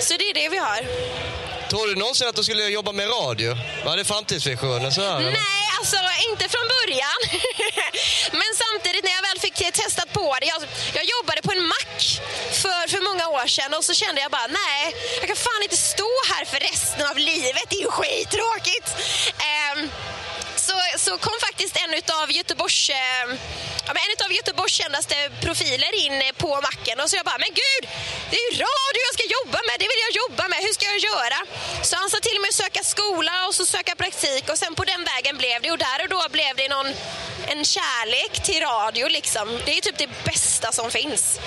Så 0.00 0.16
det 0.16 0.30
är 0.30 0.34
det 0.34 0.48
vi 0.48 0.58
har. 0.58 0.80
Tror 1.70 1.86
du 1.86 1.94
någonsin 1.94 2.28
att 2.28 2.36
du 2.36 2.44
skulle 2.44 2.64
jobba 2.64 2.92
med 2.92 3.08
radio? 3.10 3.56
Var 3.84 3.96
det 3.96 4.04
framtidsvisionen? 4.04 4.92
Sådär? 4.92 5.20
Nej, 5.20 5.66
alltså 5.78 5.96
inte 6.30 6.48
från 6.48 6.66
början. 6.78 7.20
Men 8.40 8.50
samtidigt 8.64 9.04
när 9.04 9.14
jag 9.18 9.22
väl 9.22 9.40
fick 9.40 9.54
testat 9.82 10.12
på 10.12 10.36
det. 10.40 10.46
Jag, 10.46 10.62
jag 10.98 11.04
jobbade 11.14 11.42
på 11.42 11.52
en 11.52 11.66
mack 11.66 12.20
för, 12.62 12.88
för 12.92 13.00
många 13.08 13.28
år 13.28 13.46
sedan 13.46 13.74
och 13.74 13.84
så 13.84 13.94
kände 13.94 14.20
jag 14.20 14.30
bara 14.30 14.46
nej, 14.46 14.82
jag 15.20 15.26
kan 15.28 15.36
fan 15.36 15.62
inte 15.62 15.76
stå 15.76 16.10
här 16.32 16.44
för 16.44 16.60
resten 16.60 17.06
av 17.10 17.16
livet. 17.18 17.64
Det 17.70 17.76
är 17.76 17.84
ju 17.88 17.90
skittråkigt. 17.90 18.88
Ehm, 19.50 19.90
så, 20.68 20.76
så 21.06 21.12
kom 21.18 21.36
faktiskt 21.48 21.74
en 21.82 21.92
av 22.22 22.32
Göteborgs, 22.38 22.90
eh, 22.90 23.24
ja, 23.86 23.90
men 23.96 24.02
en 24.12 24.24
av 24.26 24.32
Göteborgs 24.32 24.72
kändaste 24.72 25.14
profiler 25.44 25.92
in 26.04 26.16
på 26.36 26.50
macken 26.68 27.00
och 27.00 27.10
så 27.10 27.16
jag 27.16 27.26
bara, 27.30 27.38
men 27.38 27.52
gud, 27.62 27.82
det 28.30 28.36
är 28.36 28.44
ju 28.48 28.52
radio 28.68 29.00
jag 29.08 29.14
ska 29.18 29.26
jobba 29.38 29.58
med, 29.68 29.74
det 29.82 29.88
vill 29.92 30.02
jag 30.06 30.14
jobba 30.22 30.44
med, 30.52 30.58
hur 30.64 30.72
ska 30.76 30.84
jag 30.94 31.02
göra? 31.10 31.38
Så 31.88 31.96
han 31.96 32.10
sa 32.10 32.18
till 32.28 32.40
mig 32.40 32.48
att 32.48 32.60
söka 32.64 32.82
skola 32.94 33.34
och 33.46 33.54
så 33.54 33.66
söka 33.66 33.94
praktik 34.02 34.44
och 34.52 34.58
sen 34.62 34.74
på 34.74 34.84
den 34.92 35.02
vägen 35.10 35.34
blev 35.42 35.58
det 35.62 35.70
och 35.74 35.78
där 35.78 35.98
och 36.02 36.08
då 36.16 36.22
blev 36.36 36.52
det 36.56 36.68
någon, 36.68 36.88
en 37.52 37.64
kärlek 37.64 38.32
till 38.46 38.60
radio 38.60 39.08
liksom. 39.08 39.46
Det 39.66 39.72
är 39.78 39.80
typ 39.80 39.98
det 39.98 40.10
bästa 40.24 40.72
som 40.72 40.90
finns. 40.90 41.40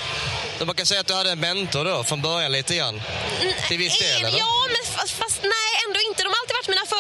Man 0.66 0.76
kan 0.76 0.86
säga 0.86 1.02
att 1.02 1.08
du 1.08 1.14
hade 1.14 1.32
en 1.32 1.40
mentor 1.40 1.86
då, 1.86 2.04
från 2.04 2.22
början 2.22 2.52
lite 2.52 2.76
grann? 2.76 3.02
Till 3.68 3.78
viss 3.78 4.00
del, 4.00 4.26
eller? 4.26 4.40
Ja, 4.40 4.68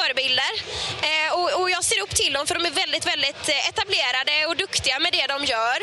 förebilder. 0.10 0.54
Eh, 1.02 1.34
och, 1.34 1.62
och 1.62 1.70
jag 1.70 1.84
ser 1.84 2.02
upp 2.02 2.16
till 2.16 2.34
dem 2.34 2.48
för 2.48 2.56
de 2.56 2.66
är 2.66 2.72
väldigt, 2.72 3.06
väldigt 3.06 3.50
eh, 3.50 3.70
etablerade 3.70 4.46
och 4.48 4.56
duktiga 4.58 5.00
med 5.00 5.12
det 5.14 5.28
de 5.28 5.46
gör. 5.46 5.80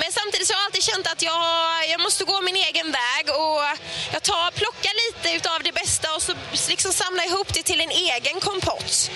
Men 0.00 0.12
samtidigt 0.12 0.48
så 0.48 0.54
har 0.54 0.60
jag 0.60 0.66
alltid 0.66 0.82
känt 0.82 1.06
att 1.06 1.22
jag, 1.22 1.44
jag 1.90 2.00
måste 2.00 2.24
gå 2.24 2.40
min 2.40 2.56
egen 2.56 2.92
väg 2.92 3.24
och 3.28 3.62
jag 4.12 4.22
tar, 4.22 4.50
plockar 4.50 4.94
lite 5.04 5.36
utav 5.36 5.62
det 5.62 5.72
bästa 5.72 6.14
och 6.14 6.22
så 6.22 6.32
liksom 6.68 6.92
samlar 6.92 7.24
ihop 7.24 7.54
det 7.54 7.62
till 7.62 7.80
en 7.80 7.90
egen 7.90 8.40
kompott. 8.40 9.10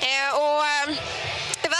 Eh, 0.00 0.30
och, 0.42 0.66
eh, 0.66 0.88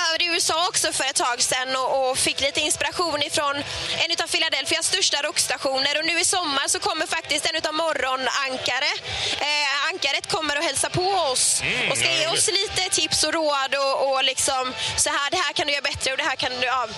eh, 0.06 0.12
jag 0.12 0.18
var 0.18 0.22
i 0.22 0.34
USA 0.34 0.68
också 0.68 0.92
för 0.92 1.04
ett 1.04 1.16
tag 1.16 1.42
sedan 1.42 1.76
och, 1.76 2.10
och 2.10 2.18
fick 2.18 2.40
lite 2.40 2.60
inspiration 2.60 3.22
ifrån 3.22 3.56
en 3.98 4.24
av 4.24 4.28
Philadelphias 4.28 4.86
största 4.86 5.22
rockstationer. 5.22 5.98
Och 5.98 6.04
nu 6.04 6.20
i 6.20 6.24
sommar 6.24 6.68
så 6.68 6.78
kommer 6.78 7.06
faktiskt 7.06 7.46
en 7.46 7.68
av 7.68 7.74
morgonankare. 7.74 8.92
Eh, 9.40 9.88
ankaret 9.92 10.26
kommer 10.30 10.58
och 10.58 10.64
hälsa 10.64 10.90
på 10.90 11.02
oss 11.02 11.62
Mm, 11.62 11.90
och 11.90 11.98
ska 11.98 12.12
ge 12.12 12.26
oss 12.26 12.46
lite 12.46 12.82
tips 12.90 13.24
och 13.24 13.32
råd 13.32 13.74
och, 13.74 14.12
och 14.12 14.24
liksom 14.24 14.74
så 14.96 15.10
här, 15.10 15.30
det 15.30 15.36
här 15.36 15.52
kan 15.52 15.66
du 15.66 15.72
göra 15.72 15.82
bättre 15.82 16.12
och 16.12 16.18
det 16.18 16.24
här 16.24 16.36
kan 16.36 16.52
du... 16.60 16.66
Ja, 16.66 16.88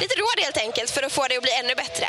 lite 0.00 0.14
råd 0.14 0.44
helt 0.44 0.56
enkelt 0.56 0.90
för 0.90 1.02
att 1.02 1.12
få 1.12 1.28
det 1.28 1.36
att 1.36 1.42
bli 1.42 1.52
ännu 1.52 1.74
bättre. 1.74 2.08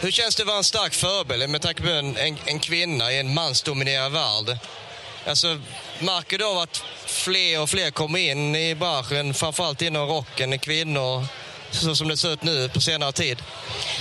Hur 0.00 0.10
känns 0.10 0.36
det 0.36 0.42
att 0.42 0.46
vara 0.46 0.56
en 0.56 0.64
stark 0.64 0.94
förebild 0.94 1.50
med 1.50 1.62
tanke 1.62 1.82
på 1.82 1.88
en, 1.88 2.16
en, 2.16 2.38
en 2.46 2.60
kvinna 2.60 3.12
i 3.12 3.18
en 3.18 3.34
mansdominerad 3.34 4.12
värld? 4.12 4.58
Alltså, 5.26 5.60
märker 6.00 6.38
du 6.38 6.44
av 6.44 6.58
att 6.58 6.84
fler 7.06 7.62
och 7.62 7.70
fler 7.70 7.90
kommer 7.90 8.18
in 8.18 8.56
i 8.56 8.74
branschen, 8.74 9.34
framförallt 9.34 9.82
inom 9.82 10.08
rocken, 10.08 10.58
kvinnor, 10.58 11.26
så 11.70 11.94
som 11.94 12.08
det 12.08 12.16
ser 12.16 12.32
ut 12.32 12.42
nu 12.42 12.68
på 12.68 12.80
senare 12.80 13.12
tid? 13.12 13.38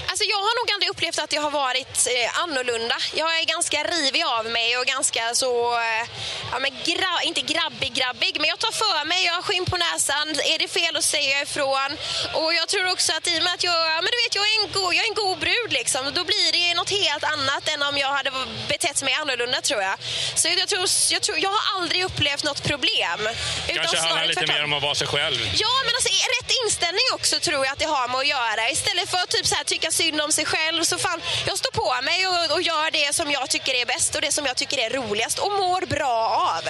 Alltså 0.10 0.24
jag 0.24 0.38
har 0.38 0.54
nog 0.60 0.68
aldrig 0.74 0.90
upplevt 0.90 1.20
att 1.20 1.34
jag 1.34 1.42
har 1.42 1.52
varit 1.52 2.08
eh, 2.16 2.44
annorlunda. 2.44 2.98
Jag 3.14 3.40
är 3.40 3.46
ganska 3.46 3.84
rivig 3.84 4.24
av 4.38 4.46
mig 4.46 4.78
och 4.78 4.86
ganska 4.86 5.36
så, 5.36 5.52
eh, 5.76 6.04
ja 6.52 6.60
men 6.60 6.72
gra, 6.86 7.14
inte 7.24 7.42
grabbig 7.42 7.92
grabbig, 7.94 8.34
men 8.40 8.48
jag 8.54 8.60
tar 8.60 8.72
för 8.72 9.06
mig, 9.06 9.26
jag 9.26 9.34
har 9.34 9.42
skinn 9.42 9.66
på 9.66 9.78
näsan. 9.78 10.28
Är 10.54 10.58
det 10.60 10.68
fel 10.68 10.96
att 10.96 11.04
säga 11.04 11.42
ifrån? 11.42 11.90
Och 12.34 12.54
jag 12.60 12.68
tror 12.68 12.86
också 12.96 13.10
att 13.18 13.28
i 13.28 13.40
och 13.40 13.44
med 13.44 13.54
att 13.54 13.64
jag, 13.64 13.80
ja, 13.94 14.00
men 14.04 14.10
du 14.14 14.18
vet, 14.24 14.36
jag 14.40 14.46
är 14.52 14.56
en 14.64 14.68
god, 14.78 14.92
jag 14.98 15.04
är 15.06 15.10
en 15.14 15.20
god 15.24 15.38
brud 15.46 15.72
liksom, 15.80 16.04
då 16.18 16.24
blir 16.32 16.50
det 16.58 16.74
något 16.80 16.90
helt 16.90 17.24
annat 17.24 17.64
än 17.74 17.82
om 17.90 17.98
jag 17.98 18.12
hade 18.20 18.32
betett 18.68 19.04
mig 19.04 19.14
annorlunda 19.22 19.62
tror 19.62 19.82
jag. 19.82 19.96
Så 20.36 20.48
jag 20.48 20.68
tror, 20.68 20.86
jag, 21.16 21.22
tror, 21.22 21.38
jag 21.46 21.50
har 21.50 21.64
aldrig 21.76 22.04
upplevt 22.10 22.44
något 22.44 22.64
problem. 22.64 23.20
Kanske 23.68 23.98
handlar 23.98 24.10
snarare 24.10 24.28
lite 24.28 24.40
tvärtom. 24.40 24.56
mer 24.56 24.64
om 24.64 24.74
att 24.74 24.84
vara 24.84 24.96
sig 24.96 25.08
själv. 25.08 25.40
Ja, 25.66 25.74
men 25.86 25.94
alltså, 25.98 26.10
rätt 26.38 26.52
inställning 26.64 27.08
också 27.14 27.40
tror 27.40 27.57
jag 27.66 27.74
att 27.74 27.80
det 27.80 27.86
har 27.86 28.08
med 28.08 28.18
att 28.18 28.28
göra. 28.28 28.70
Istället 28.70 29.10
för 29.10 29.18
att 29.18 29.30
typ 29.30 29.46
så 29.46 29.56
här, 29.56 29.64
tycka 29.64 29.92
synd 29.92 30.22
om 30.22 30.32
sig 30.32 30.46
själv 30.46 30.84
så 30.84 30.98
fan, 30.98 31.22
jag 31.46 31.58
står 31.58 31.72
på 31.72 32.02
mig 32.04 32.28
och, 32.28 32.56
och 32.56 32.62
gör 32.62 32.92
det 32.92 33.16
som 33.16 33.32
jag 33.32 33.50
tycker 33.50 33.74
är 33.74 33.86
bäst 33.86 34.16
och 34.16 34.22
det 34.22 34.32
som 34.32 34.46
jag 34.46 34.58
tycker 34.58 34.78
är 34.78 34.90
roligast 34.90 35.40
och 35.40 35.52
mår 35.52 35.86
bra 35.86 36.18
av. 36.56 36.64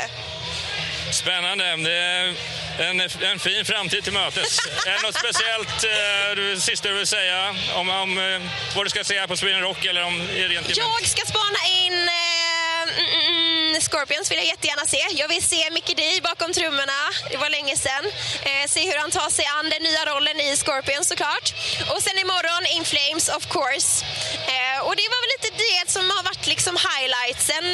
Spännande. 1.12 1.76
Det 1.76 1.91
är 1.91 2.36
en, 2.80 3.02
en 3.32 3.39
fin 3.39 3.65
framtid 3.65 4.04
till 4.04 4.13
mötes. 4.13 4.60
är 4.88 4.91
det 4.91 5.02
något 5.02 5.15
speciellt 5.15 5.84
eh, 5.84 6.36
du, 6.36 6.60
sista 6.60 6.89
du 6.89 6.95
vill 6.95 7.08
säga 7.08 7.56
om, 7.76 7.89
om 7.89 8.17
eh, 8.17 8.41
vad 8.76 8.86
du 8.86 8.89
ska 8.89 9.04
säga 9.04 9.28
på 9.28 9.38
Sweden 9.38 9.62
Rock 9.62 9.86
eller 9.86 10.04
om 10.04 10.28
rent 10.28 10.78
Jag 10.78 11.08
ska 11.08 11.26
spana 11.26 11.60
in 11.67 11.93
eh, 11.93 12.57
mm, 12.97 13.10
mm, 13.27 13.81
Scorpions 13.81 14.31
vill 14.31 14.38
jag 14.38 14.47
jättegärna 14.47 14.86
se. 14.86 15.01
Jag 15.21 15.27
vill 15.27 15.43
se 15.43 15.71
Mickey 15.71 15.93
D 15.93 16.03
bakom 16.23 16.53
trummorna. 16.53 16.99
Det 17.31 17.38
var 17.38 17.49
länge 17.49 17.75
sedan. 17.77 18.05
Eh, 18.49 18.65
se 18.67 18.81
hur 18.89 18.97
han 18.97 19.12
tar 19.12 19.29
sig 19.29 19.45
an 19.45 19.69
den 19.69 19.83
nya 19.83 20.05
rollen 20.05 20.39
i 20.39 20.55
Scorpions 20.55 21.07
såklart. 21.07 21.53
Och 21.93 22.03
sen 22.03 22.17
imorgon 22.19 22.63
In 22.75 22.86
Flames 22.86 23.29
of 23.29 23.43
course. 23.55 24.05
Eh, 24.53 24.79
och 24.88 24.95
det 24.95 25.07
var 25.13 25.19
väl 25.23 25.31
lite 25.36 25.49
det 25.63 25.91
som 25.91 26.10
har 26.10 26.23
varit 26.23 26.47
liksom 26.47 26.77
highlightsen. 26.89 27.65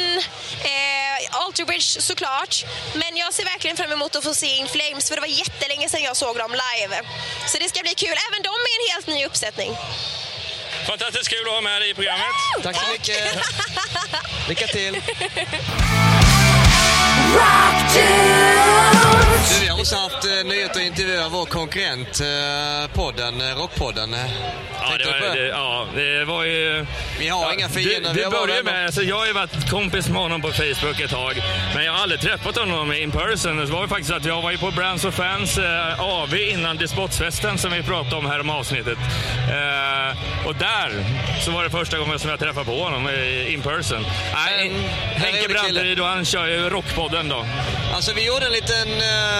Eh, 0.72 1.40
Alter 1.40 1.64
Bridge 1.64 2.00
såklart. 2.10 2.64
Men 2.94 3.16
jag 3.16 3.34
ser 3.34 3.44
verkligen 3.44 3.76
fram 3.76 3.92
emot 3.92 4.16
att 4.16 4.24
få 4.24 4.34
se 4.34 4.46
In 4.46 4.68
Flames 4.68 5.08
för 5.08 5.14
det 5.14 5.20
var 5.20 5.34
jättelänge 5.44 5.88
sedan 5.88 6.02
jag 6.02 6.16
såg 6.16 6.36
dem 6.38 6.52
live. 6.64 7.02
Så 7.46 7.58
det 7.58 7.68
ska 7.68 7.80
bli 7.82 7.94
kul. 7.94 8.16
Även 8.28 8.42
de 8.42 8.54
är 8.70 8.74
en 8.78 8.86
helt 8.92 9.06
ny 9.06 9.26
uppsättning. 9.26 9.76
Fantastiskt 10.86 11.28
kul 11.28 11.48
att 11.48 11.54
ha 11.54 11.60
med 11.60 11.80
dig 11.82 11.90
i 11.90 11.94
programmet. 11.94 12.26
Tack 12.62 12.76
så 12.76 12.92
mycket! 12.92 13.38
Lycka 14.48 14.66
till! 14.66 15.02
Du, 19.50 19.60
vi 19.64 19.68
har 19.68 19.78
också 19.80 19.96
haft 19.96 20.24
eh, 20.24 20.44
nöjet 20.46 20.70
att 20.70 20.82
intervjua 20.82 21.28
vår 21.28 21.46
konkurrent, 21.46 22.20
eh, 22.20 22.90
podden, 22.94 23.40
eh, 23.40 23.56
Rockpodden. 23.56 24.14
Eh, 24.14 24.20
Ja, 24.90 24.98
det 24.98 25.20
var, 25.20 25.36
det, 25.36 25.46
ja, 25.46 25.86
det 25.94 26.24
var 26.24 26.44
ju... 26.44 26.86
Vi 27.18 27.28
har 27.28 27.52
inga 27.52 27.68
fiender. 27.68 28.14
Det, 28.14 28.22
det 28.22 28.30
vänner. 28.30 28.62
med, 28.62 28.84
alltså 28.84 29.02
jag 29.02 29.16
har 29.16 29.26
ju 29.26 29.32
varit 29.32 29.70
kompis 29.70 30.08
med 30.08 30.22
honom 30.22 30.42
på 30.42 30.48
Facebook 30.52 31.00
ett 31.00 31.10
tag, 31.10 31.42
men 31.74 31.84
jag 31.84 31.92
har 31.92 32.02
aldrig 32.02 32.20
träffat 32.20 32.56
honom 32.56 32.92
in 32.92 33.10
person. 33.10 33.56
Det 33.56 33.64
var 33.64 33.82
ju 33.82 33.88
faktiskt 33.88 34.10
att 34.12 34.24
jag 34.24 34.42
var 34.42 34.50
ju 34.50 34.58
på 34.58 34.70
Brands 34.70 35.04
och 35.04 35.14
Fans 35.14 35.58
eh, 35.58 36.00
AV 36.00 36.34
innan 36.34 36.76
Despotsfesten 36.76 37.58
som 37.58 37.72
vi 37.72 37.82
pratade 37.82 38.16
om 38.16 38.26
här 38.26 38.40
om 38.40 38.50
avsnittet. 38.50 38.98
Eh, 39.50 40.46
och 40.46 40.54
där 40.54 40.90
så 41.44 41.50
var 41.50 41.64
det 41.64 41.70
första 41.70 41.98
gången 41.98 42.18
som 42.18 42.30
jag 42.30 42.38
träffade 42.38 42.66
på 42.66 42.82
honom 42.82 43.06
eh, 43.08 43.54
in 43.54 43.62
person. 43.62 44.06
Nej, 44.34 44.66
En 44.66 44.84
Henke. 45.22 45.48
Branteryd 45.48 46.00
och 46.00 46.06
han 46.06 46.24
kör 46.24 46.46
ju 46.46 46.70
Rockpodden 46.70 47.28
då. 47.28 47.46
Alltså 47.94 48.12
vi 48.14 48.26
gjorde 48.26 48.46
en 48.46 48.52
liten 48.52 48.88
eh, 48.88 49.33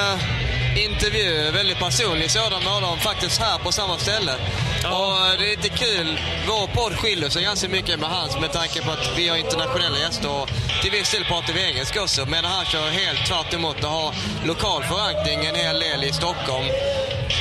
intervju, 0.77 1.51
väldigt 1.51 1.79
personlig 1.79 2.31
sådan 2.31 2.63
med 2.65 2.73
honom, 2.73 2.99
faktiskt 2.99 3.41
här 3.41 3.59
på 3.59 3.73
samma 3.73 3.99
ställe. 3.99 4.33
Och 4.85 5.27
eh, 5.27 5.39
det 5.39 5.45
är 5.45 5.57
lite 5.57 5.69
kul. 5.69 6.21
Vår 6.49 6.67
podd 6.67 6.93
skiljer 6.93 7.29
sig 7.29 7.43
ganska 7.43 7.69
mycket 7.69 8.01
med 8.01 8.09
hans 8.09 8.41
med 8.41 8.53
tanke 8.53 8.83
på 8.83 8.91
att 8.91 9.19
vi 9.19 9.29
har 9.29 9.37
internationella 9.37 9.99
gäster 9.99 10.31
och 10.31 10.49
till 10.83 10.91
viss 10.91 11.11
del 11.11 11.25
pratar 11.25 11.53
vi 11.53 11.63
engelska 11.63 12.03
också. 12.03 12.27
Men 12.27 12.45
han 12.45 12.65
kör 12.65 12.89
helt 12.89 13.27
tvärt 13.27 13.55
emot 13.55 13.85
och 13.85 13.91
har 13.91 14.15
lokal 14.45 14.83
förankring 14.83 15.45
en 15.45 15.55
hel 15.55 15.81
del 15.81 16.05
i 16.05 16.13
Stockholm. 16.13 16.67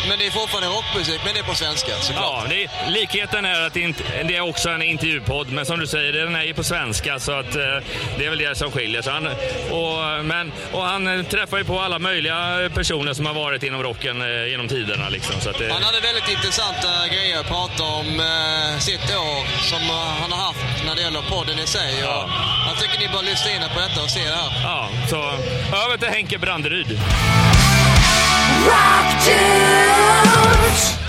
Men 0.10 0.20
det 0.20 0.26
är 0.28 0.32
fortfarande 0.32 0.68
rockmusik, 0.70 1.22
men 1.26 1.34
det 1.34 1.40
är 1.40 1.44
på 1.44 1.56
svenska 1.56 1.92
såklart. 2.02 2.46
Ja, 2.50 2.56
är, 2.56 2.92
likheten 2.92 3.46
är 3.46 3.62
att 3.68 3.74
det, 3.74 3.80
inte, 3.82 4.04
det 4.24 4.36
är 4.36 4.42
också 4.42 4.70
en 4.70 4.82
intervjupodd, 4.82 5.52
men 5.52 5.66
som 5.66 5.80
du 5.80 5.88
säger, 5.88 6.14
den 6.14 6.36
är 6.36 6.44
ju 6.44 6.54
på 6.54 6.64
svenska 6.64 7.20
så 7.20 7.32
att 7.32 7.56
eh, 7.56 7.62
det 8.18 8.26
är 8.26 8.30
väl 8.30 8.38
det 8.40 8.56
som 8.58 8.72
skiljer. 8.72 9.02
Så 9.02 9.12
han, 9.12 9.28
och, 9.72 10.26
men, 10.26 10.52
och 10.72 10.82
han 10.82 11.08
eh, 11.08 11.26
träffar 11.26 11.58
ju 11.58 11.64
på 11.64 11.80
alla 11.80 12.00
möjliga 12.00 12.70
personer 12.74 13.14
som 13.14 13.26
har 13.26 13.34
varit 13.34 13.64
inom 13.64 13.84
rocken 13.84 14.22
eh, 14.22 14.48
genom 14.48 14.68
tiderna. 14.68 15.10
Liksom, 15.10 15.42
så 15.42 15.50
att 15.50 15.58
det, 15.58 15.74
Han 15.74 15.84
hade 15.84 16.00
väldigt 16.00 16.30
intressanta 16.30 17.08
grejer 17.08 17.40
att 17.40 17.48
prata 17.48 17.84
om 17.84 18.20
eh, 18.20 18.80
sitt 18.80 19.16
år 19.16 19.62
som 19.70 19.82
eh, 19.82 19.96
han 20.22 20.32
har 20.32 20.46
haft 20.46 20.86
när 20.86 20.96
det 20.96 21.02
gäller 21.02 21.22
podden 21.22 21.60
i 21.60 21.68
sig. 21.68 22.00
Ja. 22.02 22.30
Jag 22.68 22.82
tycker 22.82 23.00
ni 23.00 23.08
bör 23.08 23.24
lyssna 23.24 23.52
in 23.52 23.62
på 23.76 23.80
detta 23.80 24.04
och 24.04 24.10
se 24.10 24.20
det 24.20 24.36
här. 24.36 24.62
ja, 24.64 24.90
så 25.10 25.18
över 25.86 25.98
till 25.98 26.10
Henke 26.10 26.38
Branderyd. 26.38 27.00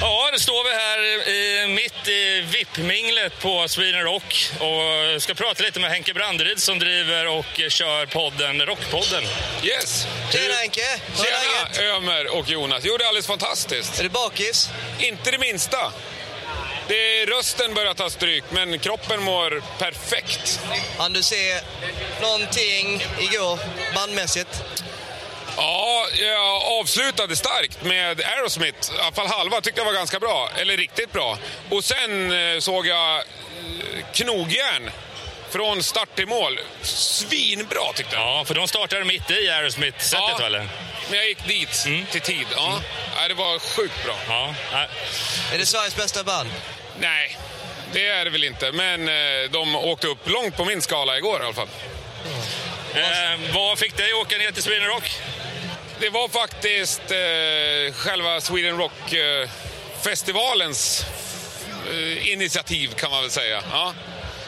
Ja, 0.00 0.28
nu 0.32 0.38
står 0.38 0.64
vi 0.64 0.70
här 0.70 1.28
i, 1.28 1.66
mitt 1.68 2.08
i 2.08 2.40
VIP-minglet 2.40 3.38
på 3.40 3.68
Sweden 3.68 4.02
Rock 4.02 4.50
och 4.58 5.22
ska 5.22 5.34
prata 5.34 5.62
lite 5.62 5.80
med 5.80 5.90
Henke 5.90 6.14
Branderyd 6.14 6.58
som 6.58 6.78
driver 6.78 7.26
och 7.26 7.60
kör 7.68 8.06
podden 8.06 8.60
Rockpodden. 8.66 9.24
Yes! 9.62 10.06
Tjena 10.32 10.54
Henke! 10.54 10.80
Hur 11.16 11.24
är 11.24 11.30
läget? 11.30 11.76
Tjena 11.76 11.96
Ömer 11.96 12.36
och 12.38 12.48
Jonas. 12.48 12.80
Jo, 12.84 12.96
det 12.96 13.04
är 13.04 13.08
alldeles 13.08 13.26
fantastiskt. 13.26 13.98
Är 13.98 14.02
du 14.02 14.08
bakis? 14.08 14.70
Inte 14.98 15.30
det 15.30 15.38
minsta. 15.38 15.92
Det 16.88 17.22
är, 17.22 17.26
rösten 17.26 17.74
börjar 17.74 17.94
ta 17.94 18.10
stryk, 18.10 18.44
men 18.50 18.78
kroppen 18.78 19.22
mår 19.22 19.62
perfekt. 19.78 20.60
Hann 20.98 21.12
du 21.12 21.22
se 21.22 21.60
någonting 22.22 23.06
igår 23.18 23.58
bandmässigt? 23.94 24.62
Ja, 25.56 26.06
jag 26.20 26.62
avslutade 26.80 27.36
starkt 27.36 27.82
med 27.82 28.20
Aerosmith. 28.20 28.90
I 28.94 29.00
alla 29.00 29.12
fall 29.12 29.26
halva 29.26 29.60
tyckte 29.60 29.80
jag 29.80 29.84
var 29.86 29.92
ganska 29.92 30.20
bra. 30.20 30.50
Eller 30.56 30.76
riktigt 30.76 31.12
bra. 31.12 31.38
Och 31.70 31.84
sen 31.84 32.32
eh, 32.32 32.58
såg 32.60 32.86
jag 32.86 33.16
eh, 33.18 33.24
Knogjärn 34.12 34.90
från 35.50 35.82
start 35.82 36.16
till 36.16 36.26
mål. 36.26 36.60
Svinbra 36.82 37.92
tyckte 37.94 38.16
jag. 38.16 38.24
Ja, 38.24 38.44
för 38.44 38.54
de 38.54 38.68
startade 38.68 39.04
mitt 39.04 39.30
i 39.30 39.48
Aerosmith-setet, 39.50 40.34
Ja. 40.38 40.46
eller? 40.46 40.68
Men 41.10 41.18
jag 41.18 41.28
gick 41.28 41.46
dit 41.46 41.86
till 42.10 42.20
tid. 42.20 42.46
Ja. 42.56 42.80
Nej, 43.16 43.28
det 43.28 43.34
var 43.34 43.58
sjukt 43.58 44.04
bra. 44.04 44.16
Ja. 44.28 44.54
Är 45.52 45.58
det 45.58 45.66
Sveriges 45.66 45.96
bästa 45.96 46.24
band? 46.24 46.50
Nej, 47.00 47.38
det 47.92 48.06
är 48.06 48.24
det 48.24 48.30
väl 48.30 48.44
inte. 48.44 48.72
Men 48.72 49.08
eh, 49.08 49.50
de 49.50 49.76
åkte 49.76 50.06
upp 50.06 50.28
långt 50.28 50.56
på 50.56 50.64
min 50.64 50.82
skala 50.82 51.16
igår 51.18 51.40
i 51.40 51.44
alla 51.44 51.54
fall. 51.54 51.68
Eh, 52.94 53.54
vad 53.54 53.78
fick 53.78 53.96
dig 53.96 54.14
åka 54.14 54.36
ner 54.38 54.50
till 54.52 54.62
Sweden 54.62 54.86
Rock? 54.88 55.10
Det 56.00 56.10
var 56.10 56.28
faktiskt 56.28 57.02
eh, 57.10 57.16
själva 57.94 58.40
Sweden 58.40 58.78
Rock-festivalens 58.78 61.04
eh, 61.92 62.32
initiativ 62.32 62.94
kan 62.94 63.10
man 63.10 63.22
väl 63.22 63.30
säga. 63.30 63.62
Ja. 63.72 63.94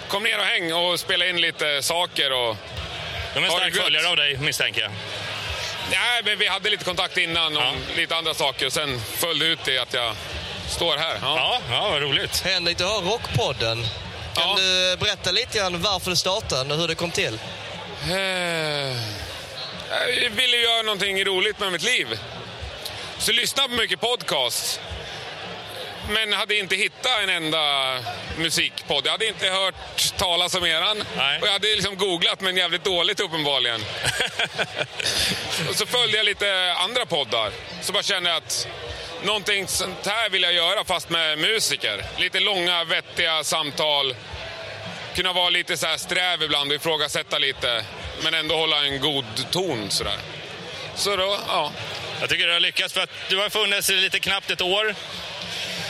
Kom 0.09 0.23
ner 0.23 0.39
och 0.39 0.45
häng 0.45 0.73
och 0.75 1.01
spela 1.01 1.27
in 1.27 1.41
lite 1.41 1.83
saker. 1.83 2.33
Och... 2.33 2.57
De 3.35 3.45
är 3.45 3.49
Har 3.49 3.59
stark 3.59 3.73
du 3.73 3.77
gött? 3.79 3.85
följare 3.85 4.09
av 4.09 4.17
dig, 4.17 4.39
misstänker 4.39 4.81
jag. 4.83 4.91
Nej, 5.91 6.23
men 6.25 6.39
vi 6.39 6.47
hade 6.47 6.71
lite 6.71 6.85
kontakt 6.85 7.17
innan 7.17 7.57
om 7.57 7.77
lite 7.97 8.17
andra 8.17 8.35
saker. 8.35 8.71
Sen 8.71 9.01
följde 9.01 9.47
ut 9.47 9.59
det 9.65 9.79
att 9.79 9.95
jag 9.95 10.15
står 10.69 10.97
här. 10.97 11.19
Ja. 11.23 11.37
Ja, 11.39 11.61
ja 11.71 11.89
vad 11.91 12.03
roligt. 12.03 12.41
Henrik, 12.45 12.79
du 12.79 12.85
har 12.85 13.01
Rockpodden. 13.03 13.87
Kan 14.35 14.49
Ja. 14.49 14.55
du 14.59 14.97
berätta 14.97 15.31
lite 15.31 15.59
grann 15.59 15.83
varför 15.83 16.11
du 16.11 16.17
startade 16.17 16.75
och 16.75 16.81
hur 16.81 16.89
det 16.89 16.95
kom 16.95 17.11
till? 17.11 17.35
Eh, 17.35 17.39
Jag 20.23 20.31
ville 20.31 20.57
göra 20.57 20.83
någonting 20.83 21.25
roligt 21.25 21.61
med 21.61 21.73
mitt 21.73 21.83
liv. 21.83 22.19
Så 23.19 23.33
lyssnade 23.33 23.69
på 23.69 23.75
mycket 23.75 24.01
podcast. 24.01 24.81
Men 26.11 26.33
hade 26.33 26.59
inte 26.59 26.77
hittat 26.77 27.23
en 27.23 27.29
enda 27.29 27.99
musikpodd. 28.39 29.07
Jag 29.07 29.13
hade 29.13 29.27
inte 29.27 29.51
hört 29.51 29.75
talas 30.17 30.55
om 30.55 30.65
eran. 30.65 31.05
Nej. 31.17 31.41
Och 31.41 31.47
jag 31.47 31.53
hade 31.53 31.67
liksom 31.67 31.97
googlat, 31.97 32.41
men 32.41 32.57
jävligt 32.57 32.85
dåligt 32.85 33.21
uppenbarligen. 33.21 33.81
och 35.69 35.75
så 35.75 35.87
följde 35.87 36.17
jag 36.17 36.27
lite 36.27 36.75
andra 36.79 37.07
poddar. 37.07 37.51
Så 37.83 37.93
bara 37.93 38.03
kände 38.03 38.31
jag 38.31 38.37
att 38.37 38.69
någonting 39.23 39.69
sånt 39.69 40.07
här 40.07 40.31
vill 40.31 40.43
jag 40.43 40.53
göra, 40.53 40.85
fast 40.85 41.11
med 41.11 41.39
musiker. 41.39 42.05
Lite 42.17 42.41
långa, 42.41 42.85
vettiga 42.85 43.45
samtal. 43.45 44.15
Kunna 45.15 45.33
vara 45.33 45.51
lite 45.51 45.77
så 45.77 45.87
här 45.87 45.97
sträv 45.97 46.43
ibland 46.43 46.71
och 46.71 46.77
ifrågasätta 46.77 47.39
lite. 47.39 47.85
Men 48.23 48.35
ändå 48.35 48.57
hålla 48.57 48.85
en 48.85 49.01
god 49.01 49.25
ton 49.51 49.91
sådär. 49.91 50.19
Så 50.95 51.17
då, 51.17 51.39
ja. 51.49 51.73
Jag 52.21 52.29
tycker 52.29 52.47
du 52.47 52.53
har 52.53 52.61
lyckats 52.61 52.95
för 52.95 53.01
att 53.01 53.11
du 53.29 53.39
har 53.39 53.51
funnits 53.51 53.91
i 53.91 53.95
lite 53.97 54.19
knappt 54.19 54.51
ett 54.51 54.61
år. 54.61 54.95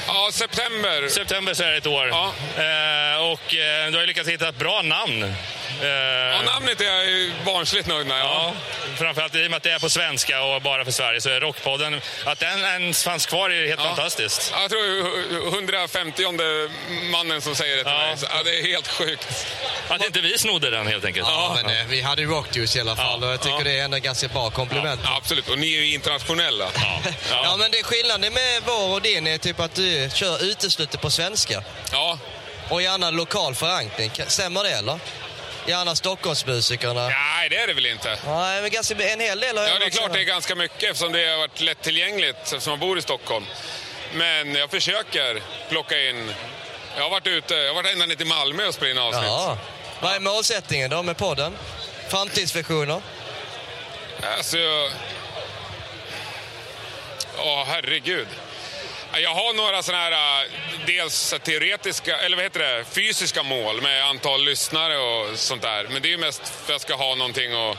Ja, 0.07 0.31
september. 0.33 1.09
September 1.09 1.55
så 1.55 1.62
är 1.62 1.70
det 1.70 1.77
ett 1.77 1.87
år. 1.87 2.09
Ja. 2.09 2.33
Eh, 2.57 3.22
och 3.33 3.55
eh, 3.55 3.91
du 3.91 3.99
har 3.99 4.07
lyckats 4.07 4.29
hitta 4.29 4.49
ett 4.49 4.59
bra 4.59 4.83
namn. 4.83 5.35
Eh, 5.83 5.89
Ja, 5.89 6.43
namnet 6.43 6.81
är 6.81 6.85
jag 6.85 7.07
ju 7.07 7.33
barnsligt 7.45 7.87
nöjd 7.89 8.07
med. 8.07 8.20
Ja. 8.20 8.55
Ja, 8.55 8.97
framförallt 8.99 9.35
i 9.35 9.47
och 9.47 9.51
med 9.51 9.57
att 9.57 9.62
det 9.62 9.70
är 9.70 9.79
på 9.79 9.91
svenska 9.91 10.43
och 10.43 10.62
bara 10.62 10.85
för 10.85 10.93
Sverige 10.93 11.20
så 11.20 11.31
är 11.31 11.41
Rockpodden, 11.41 12.01
att 12.24 12.39
den 12.39 12.64
ens 12.64 13.05
fanns 13.05 13.27
kvar 13.27 13.51
är 13.51 13.66
helt 13.68 13.81
Ja. 13.81 13.87
fantastiskt. 13.87 14.51
Ja, 14.55 14.61
Jag 14.62 14.70
tror 14.70 15.49
150 15.55 16.22
mannen 17.11 17.41
som 17.43 17.55
säger 17.55 17.77
det 17.77 17.83
till 17.83 17.93
Ja. 17.93 17.99
mig. 18.07 18.16
Så, 18.18 18.27
ja, 18.31 18.43
det 18.45 18.59
är 18.61 18.66
helt 18.66 18.89
sjukt. 18.89 19.47
Att 19.89 20.05
inte 20.07 20.20
vi 20.20 20.39
snodde 20.39 20.70
den 20.70 20.87
helt 20.87 21.05
enkelt. 21.05 21.27
Ja, 21.29 21.57
men 21.62 21.81
eh, 21.81 21.87
vi 21.89 22.01
hade 22.03 22.22
ju 22.22 22.29
Rockjuice 22.29 22.77
i 22.77 22.81
alla 22.81 22.97
fall 22.97 23.24
och 23.24 23.31
jag 23.31 23.41
tycker 23.41 23.57
Ja. 23.59 23.64
det 23.64 23.79
är 23.79 23.85
ändå 23.85 23.97
en 23.97 24.03
ganska 24.03 24.29
bra 24.29 24.51
komplement. 24.51 25.01
Ja, 25.05 25.16
absolut. 25.16 25.49
Och 25.49 25.59
ni 25.59 25.74
är 25.77 25.81
ju 25.81 25.95
internationella. 25.95 26.68
Ja. 26.74 27.01
Ja. 27.31 27.57
men 27.57 27.70
det 27.70 27.79
är 27.79 27.83
skillnaden 27.85 28.33
med 28.33 28.62
vår 28.66 28.95
och 28.95 29.03
din 29.03 29.27
är 29.27 29.39
typ 29.39 29.61
att 29.61 29.74
du 29.74 30.11
kör 30.14 30.43
uteslutet 30.45 31.01
på 31.01 31.11
svenska. 31.11 31.62
Ja. 31.93 32.18
Och 32.68 32.83
gärna 32.83 33.11
lokal 33.11 33.55
förankring. 33.55 34.11
Stämmer 34.27 34.62
det 34.64 34.70
eller? 34.70 34.99
Gärna 35.67 35.97
Stockholmsmusikerna. 35.97 37.09
Nej, 37.09 37.49
det 37.49 37.57
är 37.57 37.67
det 37.67 37.73
väl 37.75 37.87
inte. 37.87 38.19
Nej, 38.27 38.62
men 38.62 38.71
ganska, 38.71 38.95
en 38.95 39.21
hel 39.21 39.41
del 39.41 39.57
har 39.59 39.64
Ja, 39.64 39.79
det 39.79 39.85
är 39.87 39.91
klart 39.91 40.12
det 40.12 40.21
är 40.21 40.25
ganska 40.25 40.55
mycket 40.55 40.83
eftersom 40.91 41.12
det 41.12 41.27
har 41.31 41.39
varit 41.39 41.61
lättillgängligt 41.61 42.37
eftersom 42.43 42.71
man 42.71 42.81
bor 42.81 42.99
i 42.99 43.03
Stockholm. 43.03 43.45
Men 44.14 44.55
jag 44.55 44.71
försöker 44.71 45.43
plocka 45.69 46.01
in... 46.09 46.33
Jag 46.97 47.03
har 47.03 47.11
varit 47.11 47.27
ute, 47.27 47.55
jag 47.55 47.69
har 47.69 47.75
varit 47.83 47.93
ända 47.93 48.07
ner 48.07 48.14
till 48.14 48.27
Malmö 48.27 48.67
och 48.67 48.75
spelat 48.75 48.91
in 48.91 48.99
avsnitt. 48.99 49.25
Ja. 49.27 49.59
Vad 50.01 50.14
är 50.14 50.21
målsättningen 50.21 50.91
då 50.91 51.03
med 51.03 51.17
podden? 51.17 51.57
Framtidsvisioner? 52.09 53.03
Alltså... 54.37 54.59
jag- 54.59 54.91
Åh, 57.39 57.64
herregud. 57.67 58.29
Jag 59.19 59.35
har 59.35 59.55
några 59.55 59.83
sådana 59.83 60.03
här, 60.03 60.45
äh, 60.45 60.51
dels 60.87 61.35
teoretiska, 61.43 62.19
eller 62.19 62.37
vad 62.37 62.45
heter 62.45 62.61
det, 62.61 62.85
fysiska 62.85 63.43
mål 63.43 63.83
med 63.83 64.05
antal 64.05 64.45
lyssnare 64.45 64.99
och 64.99 65.39
sånt 65.39 65.62
där. 65.62 65.85
Men 65.91 66.03
det 66.03 66.09
är 66.09 66.11
ju 66.11 66.19
mest 66.19 66.49
för 66.49 66.62
att 66.62 66.69
jag 66.69 66.81
ska 66.81 66.95
ha 66.95 67.14
någonting 67.14 67.53
att... 67.53 67.79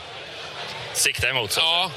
Sikta 0.92 1.28
emot 1.28 1.52
så 1.52 1.60
Ja, 1.60 1.90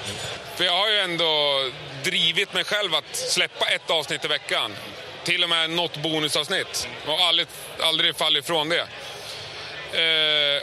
för 0.55 0.63
jag 0.63 0.77
har 0.77 0.89
ju 0.89 0.99
ändå 0.99 1.63
drivit 2.03 2.53
mig 2.53 2.63
själv 2.63 2.95
att 2.95 3.15
släppa 3.15 3.65
ett 3.65 3.89
avsnitt 3.89 4.25
i 4.25 4.27
veckan. 4.27 4.75
Till 5.23 5.43
och 5.43 5.49
med 5.49 5.69
något 5.69 5.97
bonusavsnitt. 5.97 6.87
Och 7.07 7.19
aldrig, 7.19 7.47
aldrig 7.79 8.15
fallit 8.15 8.43
ifrån 8.43 8.69
det. 8.69 8.87
Eh, 9.93 10.61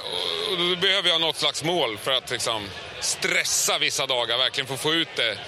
och 0.51 0.59
då 0.59 0.77
behöver 0.77 1.09
jag 1.09 1.21
något 1.21 1.37
slags 1.37 1.65
mål 1.65 1.99
för 1.99 2.13
att 2.13 2.31
liksom 2.31 2.69
stressa 3.01 3.79
vissa 3.79 4.07
dagar, 4.07 4.39
verkligen 4.39 4.67
få 4.67 4.77
få 4.77 4.95
ut 4.95 5.09
det 5.17 5.39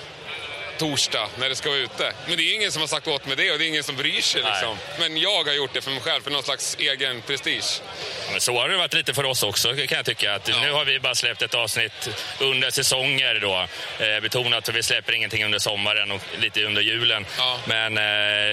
torsdag 0.80 1.28
när 1.38 1.48
det 1.48 1.56
ska 1.56 1.68
vara 1.68 1.78
ute. 1.78 2.12
Men 2.28 2.36
det 2.36 2.42
är 2.42 2.54
ingen 2.54 2.72
som 2.72 2.80
har 2.82 2.86
sagt 2.88 3.08
åt 3.08 3.26
mig 3.26 3.36
det 3.36 3.50
och 3.52 3.58
det 3.58 3.64
är 3.64 3.68
ingen 3.68 3.84
som 3.84 3.96
bryr 3.96 4.20
sig. 4.20 4.42
Liksom. 4.42 4.76
Men 4.98 5.16
jag 5.16 5.44
har 5.44 5.52
gjort 5.52 5.74
det 5.74 5.80
för 5.80 5.90
mig 5.90 6.00
själv, 6.00 6.22
för 6.22 6.30
någon 6.30 6.42
slags 6.42 6.76
egen 6.78 7.22
prestige. 7.22 7.80
Ja, 8.26 8.30
Men 8.32 8.40
så 8.40 8.58
har 8.58 8.68
det 8.68 8.76
varit 8.76 8.94
lite 8.94 9.14
för 9.14 9.24
oss 9.24 9.42
också 9.42 9.74
kan 9.74 9.96
jag 9.96 10.04
tycka. 10.06 10.34
Att 10.34 10.46
Nu 10.46 10.72
har 10.72 10.84
vi 10.84 11.00
bara 11.00 11.14
släppt 11.14 11.42
ett 11.42 11.54
avsnitt 11.54 12.08
under 12.38 12.70
säsonger 12.70 13.38
då. 13.40 13.68
Eh, 14.04 14.20
betonat 14.20 14.68
att 14.68 14.74
vi 14.74 14.82
släpper 14.82 15.12
ingenting 15.12 15.44
under 15.44 15.58
sommaren 15.58 16.10
och 16.10 16.20
lite 16.38 16.64
under 16.64 16.82
julen. 16.82 17.26
Ja. 17.38 17.58
Men 17.66 17.96
eh, 17.96 18.02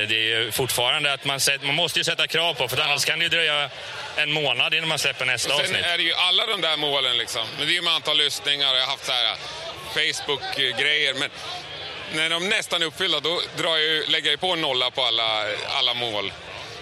det 0.10 0.34
är 0.34 0.52
fortfarande 0.52 1.14
att 1.14 1.26
man, 1.26 1.40
man 1.62 1.76
måste 1.76 2.00
ju 2.00 2.04
sätta 2.04 2.28
krav 2.28 2.54
på 2.54 2.68
för 2.68 2.82
annars 2.82 3.06
kan 3.06 3.20
det 3.20 3.24
ju 3.24 3.30
dröja 3.30 3.70
en 4.16 4.32
månad 4.32 4.74
innan 4.74 4.90
man 4.90 5.00
släpper 5.00 5.26
nästa 5.26 5.54
Och 5.54 5.60
sen 5.60 5.70
avsnitt. 5.70 5.86
är 5.86 5.98
det 5.98 6.04
ju 6.04 6.14
alla 6.14 6.46
de 6.46 6.62
där 6.62 6.78
målen 6.78 7.18
liksom. 7.18 7.48
Men 7.58 7.68
det 7.68 7.72
är 7.74 7.76
ju 7.76 7.82
med 7.82 7.94
antal 7.94 8.18
lyssningar 8.18 8.72
och 8.72 8.78
jag 8.78 8.84
har 8.86 8.92
haft 8.92 9.06
så 9.06 9.12
här 9.12 9.36
Facebook-grejer. 9.94 11.14
Men 11.14 11.30
när 12.14 12.30
de 12.30 12.50
nästan 12.50 12.82
är 12.82 12.86
uppfyllda 12.86 13.20
då 13.20 13.42
drar 13.58 13.78
jag, 13.78 14.10
lägger 14.10 14.32
jag 14.32 14.40
på 14.40 14.54
en 14.54 14.62
nolla 14.62 14.92
på 14.92 15.04
alla, 15.04 15.46
alla 15.68 15.94
mål. 15.94 16.34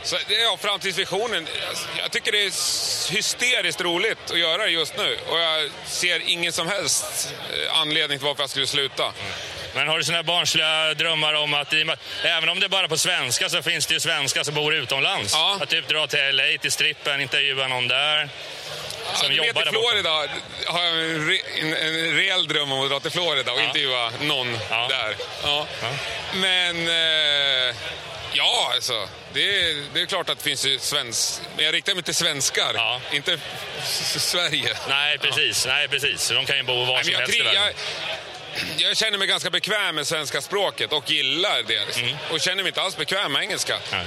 Så 0.03 0.15
det- 0.27 0.33
ja, 0.33 0.57
framtidsvisionen. 0.61 1.47
jag- 1.59 2.03
Jag 2.03 2.11
tycker 2.11 2.31
det 2.31 2.37
är 2.41 2.51
hysteriskt 3.13 3.81
roligt 3.81 4.31
att 4.31 4.39
göra 4.39 4.57
det 4.63 4.69
just 4.69 4.97
nu. 4.97 5.17
Och 5.29 5.39
jag 5.39 5.69
ser 5.85 6.19
ingen 6.29 6.51
som 6.53 6.67
helst 6.67 7.33
eh, 7.53 7.79
anledning 7.79 8.19
till 8.19 8.25
varför 8.27 8.43
jag 8.43 8.49
skulle 8.49 8.67
sluta. 8.67 9.13
Men 9.75 9.87
har 9.87 9.97
du 9.97 10.03
såna 10.03 10.17
här 10.17 10.23
barnsliga 10.23 10.93
drömmar 10.93 11.33
om 11.33 11.53
att, 11.53 11.73
även 12.23 12.49
om 12.49 12.59
det 12.59 12.65
är 12.65 12.69
bara 12.69 12.87
på 12.87 12.97
svenska 12.97 13.49
så 13.49 13.61
finns 13.61 13.85
det 13.87 13.93
ju 13.93 13.99
svenskar 13.99 14.43
som 14.43 14.53
bor 14.55 14.75
utomlands? 14.75 15.33
Ja. 15.33 15.57
Att 15.61 15.69
typ 15.69 15.87
dra 15.87 16.07
till 16.07 16.19
LA, 16.19 16.57
till 16.61 16.71
strippen, 16.71 17.21
intervjua 17.21 17.67
någon 17.67 17.87
där. 17.87 18.29
Som 19.13 19.29
du 19.29 19.35
jobbar 19.35 19.65
där 19.65 19.71
borta. 19.71 19.87
Florida 19.89 20.09
har 20.67 20.83
jag 20.83 20.93
en, 20.99 21.27
re, 21.29 21.37
en, 21.61 21.73
en 21.73 22.15
rejäl 22.15 22.47
dröm 22.47 22.71
om 22.71 22.81
att 22.83 22.89
dra 22.89 22.99
till 22.99 23.11
Florida 23.11 23.51
och 23.51 23.59
Ja. 23.59 23.63
intervjua 23.63 24.11
någon 24.21 24.57
Ja. 24.69 24.87
där. 24.89 25.15
Ja. 25.43 25.67
Ja. 25.81 25.89
Men 26.33 26.87
eh, 26.87 27.75
ja, 28.33 28.71
alltså. 28.73 29.07
Det 29.33 29.41
är, 29.69 29.83
det 29.93 30.01
är 30.01 30.05
klart 30.05 30.29
att 30.29 30.37
det 30.37 30.43
finns 30.43 30.65
ju 30.65 30.79
svensk... 30.79 31.41
Men 31.55 31.65
jag 31.65 31.73
riktar 31.73 31.93
mig 31.95 32.03
till 32.03 32.15
svenskar, 32.15 32.71
Ja. 32.75 33.01
inte 33.11 33.39
Sverige. 34.17 34.77
Nej, 34.89 35.17
precis. 35.17 35.65
Nej, 35.65 35.87
precis. 35.87 36.29
De 36.29 36.45
kan 36.45 36.57
ju 36.57 36.63
bo 36.63 36.85
var 36.85 36.93
Nej, 36.95 37.03
som 37.03 37.13
jag, 37.13 37.19
helst 37.19 37.35
i 37.35 37.41
världen. 37.41 37.63
jag, 37.63 37.73
jag 38.89 38.97
känner 38.97 39.17
mig 39.17 39.27
ganska 39.27 39.49
bekväm 39.49 39.95
med 39.95 40.07
svenska 40.07 40.41
språket 40.41 40.91
och 40.93 41.11
gillar 41.11 41.63
det. 41.67 41.85
liksom. 41.85 42.17
Och 42.31 42.41
känner 42.41 42.63
mig 42.63 42.67
inte 42.69 42.81
alls 42.81 42.97
bekväm 42.97 43.31
med 43.31 43.41
engelska. 43.41 43.79
Nej. 43.91 44.05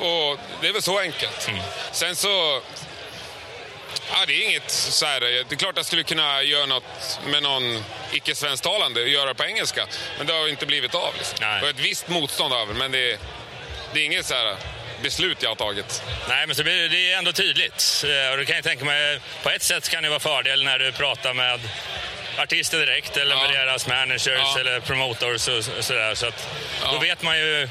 Och 0.00 0.38
det 0.60 0.68
är 0.68 0.72
väl 0.72 0.82
så 0.82 0.98
enkelt. 0.98 1.48
Sen 1.92 2.16
så... 2.16 2.62
Ja, 4.10 4.24
det 4.26 4.32
är 4.32 4.48
inget 4.48 4.70
så 4.70 5.06
här, 5.06 5.20
Det 5.20 5.52
är 5.52 5.56
klart 5.56 5.76
jag 5.76 5.86
skulle 5.86 6.02
kunna 6.02 6.42
göra 6.42 6.66
något 6.66 7.20
med 7.26 7.42
någon 7.42 7.84
icke-svensktalande 8.12 9.00
och 9.02 9.08
göra 9.08 9.26
det 9.28 9.34
på 9.34 9.44
engelska. 9.44 9.86
Men 10.18 10.26
det 10.26 10.32
har 10.32 10.48
inte 10.48 10.66
blivit 10.66 10.94
av. 10.94 11.14
Liksom. 11.18 11.36
Nej. 11.40 11.60
Har 11.60 11.68
ett 11.70 11.78
visst 11.78 12.08
motstånd 12.08 12.54
över 12.54 12.74
men 12.74 12.92
det 12.92 13.12
är, 13.12 13.18
det 13.92 14.00
är 14.00 14.04
inget 14.04 14.26
så 14.26 14.34
här 14.34 14.56
beslut 15.02 15.42
jag 15.42 15.50
har 15.50 15.56
tagit. 15.56 16.02
Nej, 16.28 16.46
men 16.46 16.56
så 16.56 16.62
blir 16.62 16.88
det, 16.88 17.12
är 17.12 17.18
ändå 17.18 17.32
tydligt. 17.32 18.04
Eh, 18.06 18.30
Och 18.32 18.36
det 18.38 18.44
kan 18.44 18.54
jag 18.56 18.64
tänka 18.64 18.84
mig, 18.84 19.20
på 19.42 19.50
ett 19.50 19.62
sätt 19.62 19.88
kan 19.88 20.02
det 20.02 20.08
vara 20.08 20.20
fördel 20.20 20.64
när 20.64 20.78
du 20.78 20.92
pratar 20.92 21.34
med 21.34 21.60
artister 22.38 22.78
direkt 22.78 23.16
eller 23.16 23.34
Ja. 23.36 23.42
med 23.42 23.50
deras 23.52 23.86
managers 23.86 24.26
Ja. 24.26 24.60
eller 24.60 24.80
promoters 24.80 25.48
och 25.48 25.64
så- 25.64 25.82
sådär. 25.82 26.14
Så 26.14 26.26
att 26.26 26.48
Ja. 26.82 26.92
då 26.92 26.98
vet 26.98 27.22
man 27.22 27.38
ju, 27.38 27.68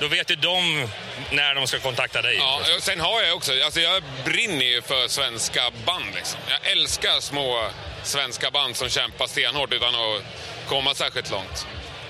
då 0.00 0.08
vet 0.08 0.30
ju 0.30 0.36
de 0.36 0.88
när 1.30 1.54
de 1.54 1.66
ska 1.66 1.78
kontakta 1.78 2.22
dig. 2.22 2.36
Ja, 2.36 2.60
och 2.76 2.82
sen 2.82 3.00
har 3.00 3.22
jag 3.22 3.36
också, 3.36 3.52
alltså 3.64 3.80
jag 3.80 4.02
brinner 4.24 4.64
ju 4.64 4.82
för 4.82 5.08
svenska 5.08 5.70
band. 5.86 6.14
Liksom. 6.14 6.40
Jag 6.48 6.72
älskar 6.72 7.20
små 7.20 7.68
svenska 8.02 8.50
band 8.50 8.76
som 8.76 8.88
kämpar 8.88 9.26
stenhårt 9.26 9.72
utan 9.72 9.94
att 9.94 10.22
komma 10.68 10.94
särskilt 10.94 11.30
långt. 11.30 11.66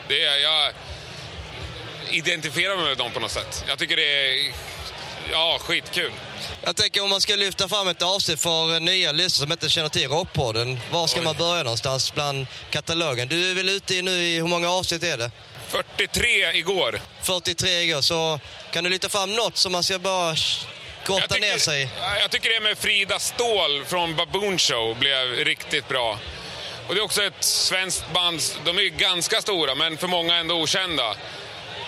Det 0.09 0.25
är, 0.25 0.39
jag 0.39 0.73
identifierar 2.11 2.77
mig 2.77 2.85
med 2.85 2.99
dem 2.99 3.11
på 3.13 3.21
något 3.21 3.31
sätt. 3.31 3.65
Jag 3.69 3.79
tycker 3.79 3.97
det 3.97 4.29
är 4.29 4.53
ja, 5.33 5.59
skitkul. 5.61 6.13
Jag 6.63 6.77
tänker 6.77 7.03
om 7.03 7.11
man 7.11 7.21
ska 7.21 7.37
lyfta 7.37 7.69
fram 7.69 7.89
ett 7.89 8.03
avsnitt 8.03 8.41
för 8.41 8.81
nya 8.81 9.13
lyssnare 9.13 9.47
som 9.47 9.53
inte 9.53 9.69
känner 9.69 9.89
till 9.89 10.09
Rockpodden. 10.09 10.81
Var 10.91 11.07
ska 11.07 11.21
Oj. 11.21 11.25
man 11.25 11.37
börja 11.37 11.63
någonstans 11.63 12.15
bland 12.15 12.47
katalogen? 12.71 13.29
Du 13.29 13.51
är 13.51 13.55
väl 13.55 13.69
ute 13.69 13.95
i 13.95 14.03
nu 14.03 14.11
i, 14.11 14.37
hur 14.37 14.47
många 14.47 14.71
avsnitt 14.71 15.03
är 15.03 15.19
det? 15.19 15.31
43 15.75 16.53
igår. 16.53 17.01
43 17.23 17.71
igår, 17.71 18.01
så 18.01 18.41
kan 18.73 18.85
du 18.85 18.91
lyfta 18.91 19.09
fram 19.09 19.33
något 19.33 19.57
som 19.57 19.73
man 19.73 19.83
ska 19.83 19.99
bara 19.99 20.35
grotta 21.07 21.37
ner 21.37 21.59
sig 21.59 21.89
jag 22.21 22.31
tycker 22.31 22.51
det 22.51 22.61
med 22.61 22.79
Frida 22.79 23.19
Ståhl 23.19 23.85
från 23.85 24.17
Baboon 24.17 24.59
Show 24.59 24.99
blev 24.99 25.33
riktigt 25.33 25.89
bra. 25.89 26.19
Och 26.89 26.95
det 26.95 27.01
är 27.01 27.05
också 27.05 27.23
ett 27.23 27.45
svenskt 27.45 28.13
band, 28.15 28.41
de 28.65 28.79
är 28.79 28.83
ju 28.83 28.91
ganska 28.91 29.41
stora 29.41 29.75
men 29.75 29.97
för 29.97 30.09
många 30.09 30.37
ändå 30.37 30.63
okända. 30.63 31.17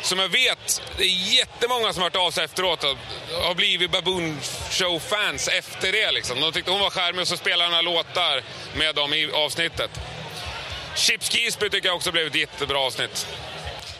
Som 0.02 0.18
jag 0.18 0.28
vet, 0.28 0.82
det 0.96 1.04
är 1.04 1.34
jättemånga 1.36 1.92
som 1.92 2.02
har 2.02 2.10
hört 2.10 2.16
av 2.16 2.30
sig 2.30 2.44
efteråt 2.44 2.84
och 2.84 2.96
har 3.42 3.54
blivit 3.54 3.90
Baboon 3.90 4.38
Show-fans 4.70 5.48
efter 5.48 5.92
det. 5.92 6.12
Liksom. 6.12 6.40
De 6.40 6.52
tyckte 6.52 6.70
hon 6.70 6.80
var 6.80 6.90
charmig 6.90 7.20
och 7.20 7.28
så 7.28 7.36
spelade 7.36 7.70
några 7.70 7.82
låtar 7.82 8.42
med 8.76 8.94
dem 8.94 9.14
i 9.14 9.30
avsnittet. 9.32 9.90
Chips 10.96 11.30
Keesby 11.30 11.70
tycker 11.70 11.88
jag 11.88 11.96
också 11.96 12.12
blev 12.12 12.26
ett 12.26 12.34
jättebra 12.34 12.78
avsnitt. 12.78 13.26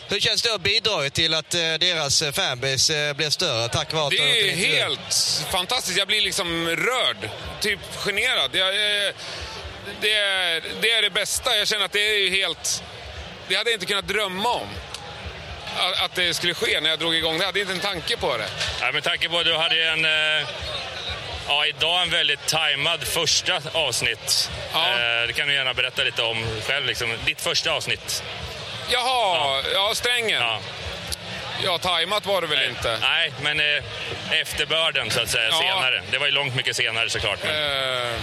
Hur 0.08 0.20
känns 0.20 0.42
det 0.42 0.54
att 0.54 0.60
bidra 0.60 1.10
till 1.10 1.34
att 1.34 1.54
eh, 1.54 1.60
deras 1.60 2.22
eh, 2.22 2.32
fanbase 2.32 3.08
eh, 3.08 3.12
blev 3.14 3.30
större 3.30 3.68
tack 3.68 3.92
vare 3.92 4.04
att 4.04 4.10
Det 4.10 4.18
är 4.18 4.44
intervju? 4.46 4.76
helt 4.76 5.44
fantastiskt. 5.52 5.98
Jag 5.98 6.08
blir 6.08 6.20
liksom 6.20 6.68
rörd. 6.68 7.30
Typ 7.60 7.78
generad. 7.96 8.50
Jag, 8.52 8.74
det, 10.00 10.12
är, 10.12 10.62
det 10.80 10.90
är 10.92 11.02
det 11.02 11.10
bästa. 11.10 11.56
Jag 11.56 11.68
känner 11.68 11.84
att 11.84 11.92
det 11.92 12.08
är 12.14 12.18
ju 12.18 12.30
helt... 12.30 12.82
Det 13.48 13.54
hade 13.54 13.70
jag 13.70 13.76
inte 13.76 13.86
kunnat 13.86 14.08
drömma 14.08 14.52
om. 14.52 14.68
Att 15.76 16.02
att 16.02 16.14
det 16.14 16.34
skulle 16.34 16.54
ske 16.54 16.80
när 16.80 16.90
jag 16.90 16.98
drog 16.98 17.14
igång 17.14 17.32
det. 17.38 17.38
Jag 17.38 17.46
hade 17.46 17.60
inte 17.60 17.72
en 17.72 17.80
tanke 17.80 18.16
på 18.16 18.36
det. 18.36 18.48
Ja, 18.80 18.92
med 18.92 19.04
tanke 19.04 19.28
på 19.28 19.38
att 19.38 19.44
du 19.44 19.56
hade 19.56 19.84
en, 19.84 20.04
ja, 21.48 21.66
idag 21.66 22.02
en 22.02 22.10
väldigt 22.10 22.46
tajmad 22.46 23.04
första 23.04 23.60
avsnitt. 23.72 24.50
Ja. 24.72 24.88
Det 25.26 25.32
kan 25.32 25.48
du 25.48 25.54
gärna 25.54 25.74
berätta 25.74 26.02
lite 26.02 26.22
om 26.22 26.46
själv. 26.66 26.86
Liksom. 26.86 27.14
Ditt 27.26 27.40
första 27.40 27.72
avsnitt. 27.72 28.22
Jaha, 28.88 29.62
ja, 29.74 29.92
strängen. 29.94 30.40
Ja. 30.42 30.60
Ja, 31.64 31.78
tajmat 31.78 32.26
var 32.26 32.40
det 32.40 32.46
väl 32.46 32.62
inte. 32.68 32.98
Nej, 33.00 33.32
men 33.42 33.60
eh, 33.60 33.84
efterbörden 34.40 35.10
så 35.10 35.20
att 35.22 35.30
säga, 35.30 35.48
Ja. 35.50 35.58
senare. 35.58 36.02
Det 36.10 36.18
var 36.18 36.26
ju 36.26 36.32
långt 36.32 36.54
mycket 36.54 36.76
senare 36.76 37.10
såklart. 37.10 37.38
Men, 37.44 37.50
Eh, 37.54 38.20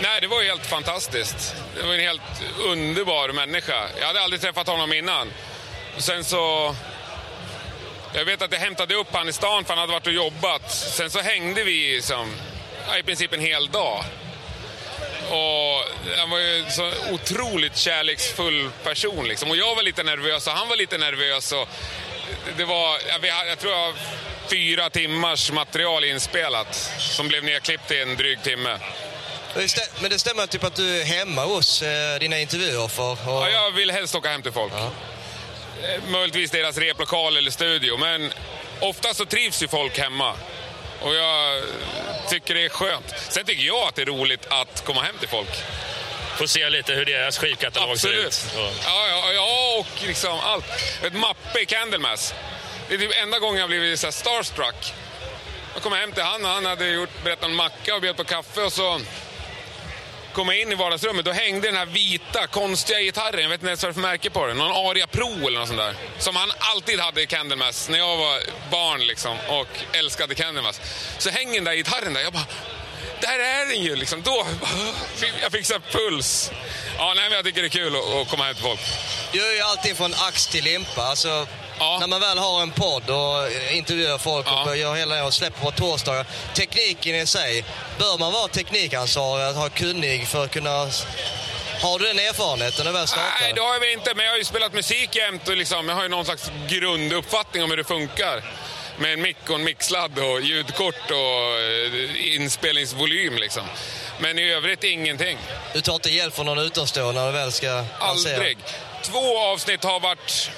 nej, 0.00 0.20
det 0.20 0.26
var 0.26 0.42
ju 0.42 0.48
helt 0.48 0.66
fantastiskt. 0.66 1.56
Det 1.76 1.82
var 1.86 1.94
en 1.94 2.00
helt 2.00 2.22
underbar 2.58 3.28
människa. 3.28 3.88
Jag 4.00 4.06
hade 4.06 4.20
aldrig 4.20 4.40
träffat 4.42 4.66
honom 4.66 4.92
innan. 4.92 5.32
Sen 5.98 6.24
så... 6.24 6.74
Jag 8.14 8.24
vet 8.24 8.42
att 8.42 8.52
jag 8.52 8.58
hämtade 8.58 8.94
upp 8.94 9.08
han 9.12 9.28
i 9.28 9.32
stan 9.32 9.64
för 9.64 9.68
han 9.74 9.78
hade 9.78 9.92
varit 9.92 10.06
och 10.06 10.12
jobbat. 10.12 10.70
Sen 10.72 11.10
så 11.10 11.20
hängde 11.20 11.64
vi 11.64 12.02
som, 12.02 12.34
ja, 12.88 12.98
i 12.98 13.02
princip 13.02 13.32
en 13.32 13.40
hel 13.40 13.68
dag. 13.70 14.04
Och 15.30 15.84
han 16.18 16.30
var 16.30 16.38
ju 16.38 16.58
en 16.58 16.70
så 16.72 16.92
otroligt 17.12 17.76
kärleksfull 17.76 18.70
person. 18.84 19.28
Liksom. 19.28 19.50
Och 19.50 19.56
jag 19.56 19.74
var 19.74 19.82
lite 19.82 20.02
nervös 20.02 20.46
och 20.46 20.52
han 20.52 20.68
var 20.68 20.76
lite 20.76 20.98
nervös. 20.98 21.52
Och 21.52 21.68
det 22.56 22.64
var, 22.64 22.98
jag, 23.48 23.58
tror 23.58 23.72
jag 23.72 23.78
har 23.80 23.94
fyra 24.50 24.90
timmars 24.90 25.50
material 25.52 26.04
inspelat 26.04 26.74
som 26.98 27.28
blev 27.28 27.44
nedklippt 27.44 27.90
i 27.90 28.00
en 28.00 28.16
dryg 28.16 28.42
timme. 28.42 28.78
Men 30.00 30.10
det 30.10 30.18
stämmer 30.18 30.46
typ 30.46 30.64
att 30.64 30.74
du 30.74 31.00
är 31.00 31.04
hemma 31.04 31.44
hos 31.44 31.82
eh, 31.82 32.18
dina 32.18 32.38
intervjuer 32.38 32.88
för 32.88 33.12
och, 33.12 33.18
Ja, 33.26 33.50
jag 33.50 33.70
vill 33.70 33.90
helst 33.90 34.14
åka 34.14 34.28
hem 34.28 34.42
till 34.42 34.52
folk. 34.52 34.72
Eh, 34.72 34.88
Möjligtvis 36.08 36.50
deras 36.50 36.78
replokal 36.78 37.36
eller 37.36 37.50
studio, 37.50 37.96
men 37.96 38.32
ofta 38.80 39.14
så 39.14 39.24
trivs 39.24 39.62
ju 39.62 39.68
folk 39.68 39.98
hemma. 39.98 40.34
Och 41.00 41.14
jag 41.14 41.62
tycker 42.28 42.54
det 42.54 42.64
är 42.64 42.68
skönt. 42.68 43.14
Sen 43.28 43.44
tycker 43.44 43.62
jag 43.62 43.88
att 43.88 43.94
det 43.94 44.02
är 44.02 44.06
roligt 44.06 44.46
att 44.50 44.84
komma 44.84 45.02
hem 45.02 45.18
till 45.18 45.28
folk. 45.28 45.62
får 46.38 46.46
se 46.46 46.70
lite 46.70 46.92
hur 46.92 47.04
deras 47.04 47.38
skivkatalog 47.38 47.98
ser 47.98 48.26
ut. 48.26 48.46
Ja, 48.54 49.08
ja, 49.08 49.32
ja, 49.32 49.78
och 49.80 50.06
liksom 50.06 50.38
allt. 50.40 50.64
Ett 51.02 51.12
mappe 51.12 51.60
i 51.60 51.66
Candlemass. 51.66 52.34
Det 52.88 52.94
är 52.94 52.98
typ 52.98 53.22
enda 53.22 53.38
gången 53.38 53.60
jag 53.60 53.68
blivit 53.68 54.00
så 54.00 54.12
starstruck. 54.12 54.92
Jag 55.74 55.82
kom 55.82 55.92
hem 55.92 56.12
till 56.12 56.22
han 56.22 56.44
och 56.44 56.50
han 56.50 56.66
hade 56.66 56.88
gjort, 56.88 57.24
berättat 57.24 57.44
om 57.44 57.56
macka 57.56 57.94
och 57.94 58.00
bjöd 58.00 58.16
på 58.16 58.24
kaffe 58.24 58.60
och 58.60 58.72
så 58.72 59.00
komma 60.38 60.54
jag 60.54 60.62
in 60.62 60.72
i 60.72 60.74
vardagsrummet. 60.74 61.24
Då 61.24 61.32
hängde 61.32 61.68
den 61.68 61.76
här 61.76 61.86
vita, 61.86 62.46
konstiga 62.46 63.00
gitarren. 63.00 63.42
Jag 63.42 63.48
vet 63.48 63.60
inte 63.60 63.66
ens 63.66 63.82
vad 63.82 63.88
det 63.88 63.92
är 63.92 63.94
för 63.94 64.00
märke 64.00 64.30
på 64.30 64.46
den. 64.46 64.56
Någon 64.56 64.90
Aria 64.90 65.06
Pro 65.06 65.46
eller 65.46 65.58
något 65.58 65.68
sånt 65.68 65.80
där. 65.80 65.94
Som 66.18 66.36
han 66.36 66.50
alltid 66.58 67.00
hade 67.00 67.22
i 67.22 67.26
Candlemass 67.26 67.88
när 67.88 67.98
jag 67.98 68.16
var 68.16 68.40
barn 68.70 69.00
liksom 69.00 69.36
och 69.48 69.68
älskade 69.92 70.34
Candlemass. 70.34 70.80
Så 71.18 71.30
hänger 71.30 71.54
den 71.54 71.64
där 71.64 71.74
gitarren 71.74 72.12
där. 72.12 72.20
Jag 72.20 72.32
bara, 72.32 72.46
där 73.20 73.38
är 73.38 73.66
den 73.66 73.82
ju 73.82 73.96
liksom. 73.96 74.22
Då, 74.22 74.46
jag 75.42 75.52
fick 75.52 75.66
så 75.66 75.80
puls. 75.90 76.50
Ja, 76.98 77.12
nej, 77.16 77.24
men 77.28 77.36
jag 77.36 77.44
tycker 77.44 77.60
det 77.60 77.66
är 77.66 77.78
kul 77.80 77.96
att, 77.96 78.14
att 78.14 78.28
komma 78.28 78.44
hem 78.44 78.54
till 78.54 78.64
folk. 78.64 78.80
Du 79.32 79.38
gör 79.38 79.52
ju 79.52 79.60
allting 79.60 79.94
från 79.94 80.14
ax 80.14 80.46
till 80.46 80.64
limpa. 80.64 81.02
Alltså, 81.02 81.46
Ja. 81.78 81.98
När 82.00 82.06
man 82.06 82.20
väl 82.20 82.38
har 82.38 82.62
en 82.62 82.70
podd 82.70 83.10
och 83.10 83.46
eh, 83.46 83.76
intervjuar 83.76 84.18
folk 84.18 84.46
Ja. 84.50 84.64
och 84.70 84.76
gör 84.76 84.94
hela 84.94 85.24
och 85.24 85.34
släpper 85.34 85.60
på 85.60 85.70
torsdagar. 85.70 86.26
Tekniken 86.54 87.14
i 87.14 87.26
sig, 87.26 87.64
bör 87.98 88.18
man 88.18 88.32
vara 88.32 88.48
teknikansvarig, 88.48 89.44
att 89.44 89.56
ha 89.56 89.68
kunnig 89.68 90.26
för 90.28 90.44
att 90.44 90.50
kunna... 90.50 90.90
Har 91.82 91.98
du 91.98 92.06
den 92.06 92.18
erfarenheten 92.18 92.84
när 92.84 92.92
du 92.92 92.98
väl 92.98 93.08
startar? 93.08 93.38
Nej, 93.40 93.52
det 93.54 93.60
har 93.60 93.72
jag 93.72 93.80
väl 93.80 93.88
inte. 93.92 94.14
Men 94.14 94.24
jag 94.24 94.32
har 94.32 94.38
ju 94.38 94.44
spelat 94.44 94.72
musik 94.72 95.16
jämt 95.16 95.48
och 95.48 95.56
liksom, 95.56 95.88
jag 95.88 95.96
har 95.96 96.02
ju 96.02 96.08
någon 96.08 96.24
slags 96.24 96.50
grunduppfattning 96.68 97.62
om 97.62 97.70
hur 97.70 97.76
det 97.76 97.84
funkar. 97.84 98.42
Med 98.98 99.12
en 99.12 99.22
mick 99.22 99.36
och 99.48 99.54
en 99.54 99.64
mixladd 99.64 100.18
och 100.18 100.40
ljudkort 100.40 101.10
och 101.10 101.58
eh, 101.60 102.34
inspelningsvolym 102.34 103.36
liksom. 103.36 103.62
Men 104.18 104.38
i 104.38 104.52
övrigt 104.52 104.84
ingenting. 104.84 105.38
Du 105.74 105.80
tar 105.80 105.94
inte 105.94 106.10
hjälp 106.10 106.34
från 106.34 106.46
någon 106.46 106.58
utomstående 106.58 107.20
när 107.20 107.26
du 107.26 107.38
väl 107.38 107.52
ska 107.52 107.66
lansera? 108.00 108.34
Aldrig. 108.36 108.58
Två 109.02 109.38
avsnitt 109.38 109.84
har 109.84 110.00
varit 110.00 110.50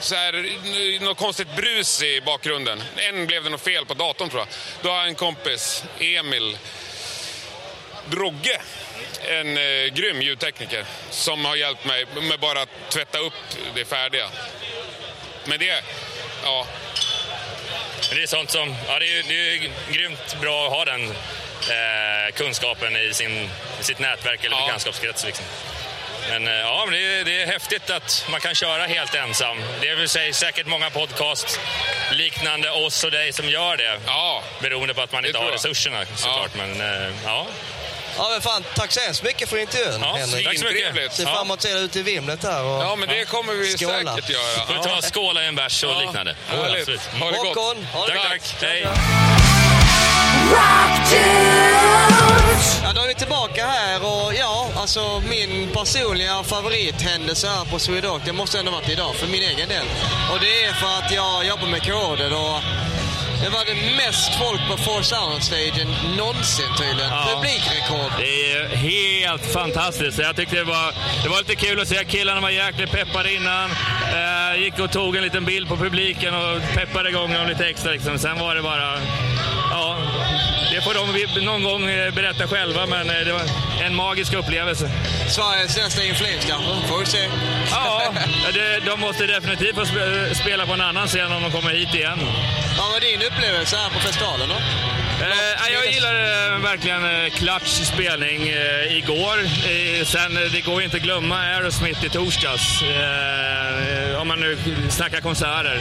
så 0.00 0.14
här, 0.14 1.00
något 1.04 1.18
konstigt 1.18 1.56
brus 1.56 2.02
i 2.02 2.20
bakgrunden. 2.20 2.82
En 2.96 3.26
blev 3.26 3.44
det 3.44 3.50
något 3.50 3.60
fel 3.64 3.86
på 3.86 3.94
datorn 3.94 4.28
tror 4.30 4.40
jag. 4.40 4.48
Då 4.82 4.90
har 4.90 4.96
jag 4.98 5.08
en 5.08 5.14
kompis, 5.14 5.84
Emil 6.00 6.58
Drogge, 8.06 8.60
en 9.28 9.56
eh, 9.56 9.86
grym 9.92 10.22
ljudtekniker 10.22 10.84
som 11.10 11.44
har 11.44 11.56
hjälpt 11.56 11.84
mig 11.84 12.06
med 12.22 12.40
bara 12.40 12.62
att 12.62 12.68
tvätta 12.88 13.18
upp 13.18 13.34
det 13.74 13.84
färdiga. 13.84 14.28
Men 15.44 15.58
det, 15.58 15.84
ja, 16.44 16.66
det 18.10 18.22
är 18.22 18.26
sånt 18.26 18.50
som, 18.50 18.74
ja, 18.88 18.98
det 18.98 19.18
är, 19.18 19.22
det 19.28 19.34
är 19.54 19.70
grymt 19.92 20.36
bra 20.40 20.66
att 20.66 20.72
ha 20.72 20.84
den 20.84 21.04
eh, 21.10 22.34
kunskapen 22.34 22.96
i, 22.96 23.14
sin, 23.14 23.50
sitt 23.80 23.98
nätverk 23.98 24.44
eller 24.44 24.56
Ja. 24.56 24.64
bekantskapskrets. 24.66 25.24
Liksom. 25.24 25.44
Men 26.30 26.46
eh, 26.48 26.54
ja, 26.54 26.82
men 26.86 26.94
det, 26.94 27.18
är, 27.20 27.24
det 27.24 27.42
är 27.42 27.46
häftigt 27.46 27.90
att 27.90 28.24
man 28.30 28.40
kan 28.40 28.54
köra 28.54 28.86
helt 28.86 29.14
ensam. 29.14 29.56
Det 29.80 29.88
är 29.88 29.96
väl 29.96 30.34
säkert 30.34 30.66
många 30.66 30.90
podcast 30.90 31.60
liknande 32.12 32.70
oss 32.70 33.04
och 33.04 33.10
dig 33.10 33.32
som 33.32 33.48
gör 33.48 33.76
det. 33.76 34.00
ja. 34.06 34.42
Beroende 34.60 34.94
på 34.94 35.02
att 35.02 35.12
man 35.12 35.24
inte 35.26 35.38
har 35.38 35.50
resurserna 35.50 36.04
såklart. 36.16 36.50
Men 36.56 36.80
eh, 36.80 37.10
ja, 37.24 37.46
Ja, 38.20 38.28
men 38.32 38.40
fan, 38.40 38.64
tack 38.74 38.92
så 38.92 39.00
hemskt 39.00 39.22
mycket 39.22 39.48
för 39.48 39.58
intervjun, 39.58 40.00
Ja, 40.02 40.14
Henrik. 40.18 40.46
tack 40.46 40.58
så 40.58 40.64
mycket. 40.64 41.14
Ser 41.14 41.24
Ja. 41.24 41.34
fram 41.34 41.46
emot 41.46 41.56
att 41.58 41.62
se 41.62 41.74
dig 41.74 41.84
ute 41.84 41.98
i 41.98 42.02
vimlet 42.02 42.42
här. 42.42 42.62
Och... 42.64 42.82
Ja, 42.84 42.96
men 42.96 43.08
det 43.08 43.24
kommer 43.24 43.52
vi 43.54 43.76
Skåla. 43.76 44.14
säkert 44.14 44.30
göra. 44.30 44.66
Får 44.66 44.74
vi 44.74 44.80
ta 44.80 45.02
skåla 45.02 45.42
i 45.44 45.46
en 45.46 45.54
bärs 45.54 45.84
och 45.84 46.00
liknande. 46.02 46.36
Härligt. 46.48 46.80
Absolut. 46.80 47.00
Ha 47.20 47.30
det 47.30 47.36
gott. 47.36 47.46
Håkon, 47.46 47.84
ha 47.92 48.06
det 48.06 48.12
Tack, 48.14 48.30
gott. 48.32 48.60
tack. 48.60 48.68
Hej. 48.70 48.86
Ja, 52.82 52.92
då 52.94 53.00
är 53.02 53.08
vi 53.08 53.14
tillbaka 53.14 53.66
här 53.66 54.04
och 54.04 54.34
ja, 54.34 54.47
alltså 54.80 55.22
min 55.28 55.68
personliga 55.72 56.42
favorithändelse 56.42 57.48
här 57.48 57.64
på 57.64 57.78
Swedrock, 57.78 58.22
det 58.24 58.32
måste 58.32 58.58
ändå 58.58 58.70
varit 58.70 58.88
idag 58.88 59.14
för 59.14 59.26
min 59.26 59.42
egen 59.42 59.68
del. 59.68 59.86
Och 60.32 60.40
det 60.40 60.64
är 60.64 60.72
för 60.72 60.86
att 60.98 61.12
jag 61.12 61.46
jobbar 61.46 61.66
med 61.66 61.82
koder 61.82 62.32
och 62.32 62.60
det 63.42 63.48
var 63.48 63.64
det 63.64 63.96
mest 63.96 64.34
folk 64.34 64.60
på 64.70 64.76
Four 64.76 65.02
Sound-stagen 65.02 65.88
någonsin 66.16 66.66
tydligen. 66.78 67.10
Ja. 67.10 67.28
Publikrekord. 67.34 68.12
Det 68.18 68.52
är 68.52 68.76
helt 68.76 69.52
fantastiskt. 69.52 70.18
Jag 70.18 70.36
tyckte 70.36 70.56
det 70.56 70.64
var, 70.64 70.94
det 71.22 71.28
var 71.28 71.38
lite 71.38 71.54
kul 71.54 71.80
att 71.80 71.88
se. 71.88 72.04
Killarna 72.04 72.40
var 72.40 72.50
jäkligt 72.50 72.90
peppade 72.90 73.34
innan. 73.34 73.70
Eh, 73.70 74.62
gick 74.62 74.78
och 74.78 74.90
tog 74.90 75.16
en 75.16 75.22
liten 75.22 75.44
bild 75.44 75.68
på 75.68 75.76
publiken 75.76 76.34
och 76.34 76.62
peppade 76.74 77.08
igång 77.08 77.32
dem 77.34 77.46
lite 77.46 77.66
extra. 77.66 77.92
Liksom. 77.92 78.18
Sen 78.18 78.38
var 78.38 78.54
det 78.54 78.62
bara... 78.62 78.98
Ja, 80.94 81.06
får 81.06 81.34
de 81.34 81.44
någon 81.44 81.62
gång 81.62 81.90
eh, 81.90 82.14
berätta 82.14 82.46
själva, 82.46 82.86
men 82.86 83.10
eh, 83.10 83.16
det 83.26 83.32
var 83.32 83.42
en 83.84 83.94
magisk 83.94 84.32
upplevelse. 84.32 84.90
Sveriges 85.28 85.76
nästa 85.76 86.02
In 86.04 86.14
Flames 86.14 86.44
kanske, 86.44 86.88
får 86.88 86.98
vi 86.98 87.06
se. 87.06 87.18
Ja, 87.70 88.12
det, 88.54 88.80
de 88.90 89.00
måste 89.00 89.26
definitivt 89.26 89.74
få 89.74 89.84
spe- 89.84 90.34
spela 90.34 90.66
på 90.66 90.72
en 90.72 90.80
annan 90.80 91.06
scen 91.08 91.32
om 91.32 91.42
de 91.42 91.50
kommer 91.52 91.70
hit 91.70 91.94
igen. 91.94 92.18
Vad 92.78 92.90
var 92.92 93.00
din 93.00 93.22
upplevelse 93.22 93.76
här 93.76 93.90
på 93.90 94.00
festivalen 94.00 94.48
då? 94.48 94.54
Eh, 95.20 95.72
jag 95.72 95.86
gillar 95.92 96.14
eh, 96.14 96.58
verkligen 96.58 97.04
eh, 97.24 97.30
Clutch 97.30 97.84
spelning 97.84 98.48
eh, 98.48 98.96
igår. 98.98 99.38
Eh, 99.44 100.04
sen, 100.06 100.36
eh, 100.36 100.42
det 100.52 100.60
går 100.60 100.82
inte 100.82 100.96
att 100.96 101.02
glömma 101.02 101.38
Aerosmith 101.40 102.04
i 102.04 102.08
torsdags. 102.08 102.82
Eh, 102.82 104.20
om 104.20 104.28
man 104.28 104.40
nu 104.40 104.58
snackar 104.90 105.20
konserter. 105.20 105.80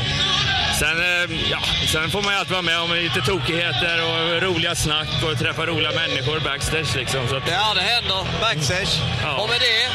Sen, 0.80 0.98
eh, 1.00 1.40
ja, 1.52 1.60
sen 1.88 2.10
får 2.12 2.22
man 2.22 2.34
ju 2.34 2.40
alltid 2.40 2.52
vara 2.52 2.62
med 2.62 2.80
om 2.80 2.94
lite 2.94 3.22
tokigheter 3.22 4.02
och 4.04 4.42
roliga 4.42 4.76
snack 4.76 5.08
och 5.24 5.40
träffa 5.40 5.66
roliga 5.66 5.92
människor 5.92 6.40
backstage. 6.40 6.96
Liksom, 6.96 7.28
så 7.28 7.36
att, 7.36 7.44
Ja, 7.50 7.74
det 7.76 7.82
händer 7.82 8.26
backstage. 8.42 9.00
Ja. 9.24 9.36
Och 9.36 9.50
med 9.50 9.60
det 9.60 9.90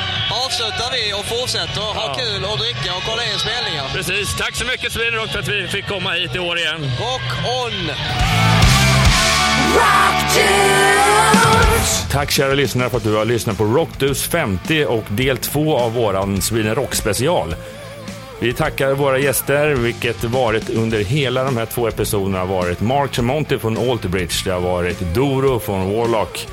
avslutar 0.47 0.91
vi 0.93 1.13
och 1.13 1.25
fortsätter 1.27 1.81
ha 1.81 2.07
Ja. 2.07 2.15
kul 2.15 2.45
och 2.45 2.59
dricka 2.59 2.95
och 2.97 3.03
kolla 3.03 3.25
in 3.25 3.39
spelningar. 3.39 3.85
precis. 3.93 4.37
Tack 4.37 4.55
så 4.57 4.65
mycket 4.65 4.93
Sweden 4.93 5.15
Rock 5.15 5.31
för 5.33 5.39
att 5.39 5.49
vi 5.49 5.69
fick 5.69 5.87
komma 5.89 6.11
hit 6.13 6.35
i 6.35 6.39
år 6.39 6.59
igen. 6.59 6.91
Rock 7.01 7.23
on! 7.65 7.91
Tack 12.11 12.31
kära 12.31 12.55
lyssnare 12.55 12.91
för 12.91 12.97
att 12.97 13.05
du 13.05 13.15
har 13.15 13.25
lyssnat 13.25 13.59
på 13.59 13.65
Rockdus 13.65 14.23
50 14.23 14.85
och 14.85 15.05
del 15.09 15.37
2 15.37 15.77
av 15.77 15.95
våran 15.95 16.43
Sweden 16.43 16.75
Rock 16.75 16.95
special. 16.95 17.55
Vi 18.41 18.53
tackar 18.53 18.95
våra 18.95 19.19
gäster, 19.19 19.75
vilket 19.75 20.25
varit 20.25 20.71
under 20.71 21.05
hela 21.05 21.45
de 21.45 21.57
här 21.57 21.67
två 21.67 21.89
episoderna 21.89 22.39
har 22.39 22.47
varit 22.47 22.81
Mark 22.81 23.13
Tremonti 23.13 23.59
från 23.59 23.91
Alterbridge, 23.91 24.35
det 24.45 24.51
har 24.51 24.61
varit 24.61 25.01
Doro 25.15 25.59
från 25.59 25.97
Warlock, 25.97 26.47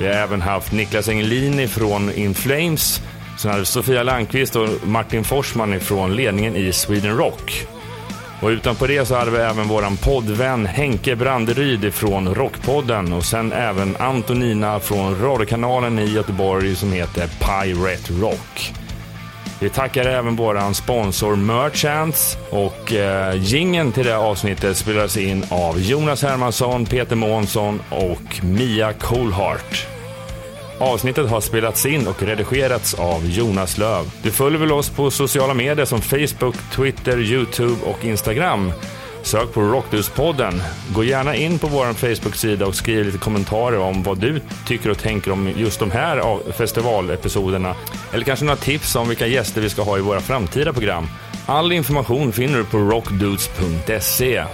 vi 0.00 0.06
har 0.06 0.14
även 0.14 0.42
haft 0.42 0.72
Niklas 0.72 1.08
Engelini 1.08 1.68
från 1.68 2.12
In 2.12 2.34
Flames, 2.34 3.02
sen 3.38 3.50
hade 3.50 3.60
vi 3.60 3.66
Sofia 3.66 4.02
Landqvist 4.02 4.56
och 4.56 4.68
Martin 4.84 5.24
Forsman 5.24 5.80
från 5.80 6.16
ledningen 6.16 6.56
i 6.56 6.72
Sweden 6.72 7.16
Rock. 7.16 7.66
Och 8.42 8.48
utanpå 8.48 8.86
det 8.86 9.06
så 9.06 9.14
hade 9.14 9.30
vi 9.30 9.38
även 9.38 9.68
våran 9.68 9.96
poddvän 9.96 10.66
Henke 10.66 11.16
Branderyd 11.16 11.94
från 11.94 12.34
Rockpodden 12.34 13.12
och 13.12 13.24
sen 13.24 13.52
även 13.52 13.96
Antonina 13.96 14.80
från 14.80 15.20
radiokanalen 15.20 15.98
i 15.98 16.04
Göteborg 16.04 16.74
som 16.74 16.92
heter 16.92 17.26
Pirate 17.26 18.12
Rock. 18.12 18.72
Vi 19.60 19.68
tackar 19.68 20.04
även 20.04 20.36
våran 20.36 20.74
sponsor 20.74 21.36
Merchants 21.36 22.36
och 22.50 22.92
eh, 22.92 23.34
gingen 23.42 23.92
till 23.92 24.06
det 24.06 24.16
avsnittet 24.16 24.76
spelas 24.76 25.16
in 25.16 25.44
av 25.50 25.80
Jonas 25.80 26.22
Hermansson, 26.22 26.86
Peter 26.86 27.16
Månsson 27.16 27.82
och 27.90 28.44
Mia 28.44 28.92
Coolheart. 28.92 29.95
Avsnittet 30.78 31.30
har 31.30 31.40
spelats 31.40 31.86
in 31.86 32.06
och 32.06 32.22
redigerats 32.22 32.94
av 32.94 33.26
Jonas 33.26 33.78
Löv. 33.78 34.04
Du 34.22 34.30
följer 34.30 34.60
väl 34.60 34.72
oss 34.72 34.90
på 34.90 35.10
sociala 35.10 35.54
medier 35.54 35.84
som 35.84 36.00
Facebook, 36.00 36.54
Twitter, 36.72 37.18
Youtube 37.18 37.76
och 37.84 38.04
Instagram. 38.04 38.72
Sök 39.22 39.52
på 39.52 39.60
Rockduspodden. 39.60 40.62
Gå 40.94 41.04
gärna 41.04 41.36
in 41.36 41.58
på 41.58 41.66
vår 41.66 41.92
Facebook-sida 41.92 42.66
och 42.66 42.74
skriv 42.74 43.04
lite 43.06 43.18
kommentarer 43.18 43.78
om 43.78 44.02
vad 44.02 44.18
du 44.18 44.40
tycker 44.66 44.90
och 44.90 44.98
tänker 44.98 45.30
om 45.30 45.50
just 45.56 45.80
de 45.80 45.90
här 45.90 46.38
festivalepisoderna. 46.52 47.74
Eller 48.12 48.24
kanske 48.24 48.44
några 48.44 48.56
tips 48.56 48.96
om 48.96 49.08
vilka 49.08 49.26
gäster 49.26 49.60
vi 49.60 49.70
ska 49.70 49.82
ha 49.82 49.98
i 49.98 50.00
våra 50.00 50.20
framtida 50.20 50.72
program. 50.72 51.06
All 51.46 51.72
information 51.72 52.32
finner 52.32 52.58
du 52.58 52.64
på 52.64 52.78
rockdudes.se. 52.78 54.44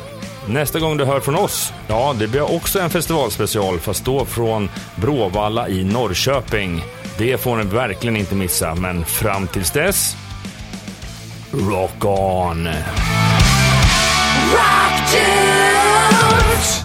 Nästa 0.46 0.78
gång 0.78 0.96
du 0.96 1.04
hör 1.04 1.20
från 1.20 1.34
oss, 1.34 1.72
ja, 1.88 2.14
det 2.18 2.28
blir 2.28 2.54
också 2.54 2.80
en 2.80 2.90
festivalspecial, 2.90 3.78
fast 3.80 4.04
då 4.04 4.24
från 4.24 4.70
Bråvalla 4.96 5.68
i 5.68 5.84
Norrköping. 5.84 6.84
Det 7.18 7.40
får 7.40 7.56
ni 7.56 7.64
verkligen 7.64 8.16
inte 8.16 8.34
missa, 8.34 8.74
men 8.74 9.04
fram 9.04 9.46
tills 9.46 9.70
dess, 9.70 10.16
rock 11.52 12.04
on! 12.04 12.68
Rock 14.52 15.12
dudes. 15.12 16.81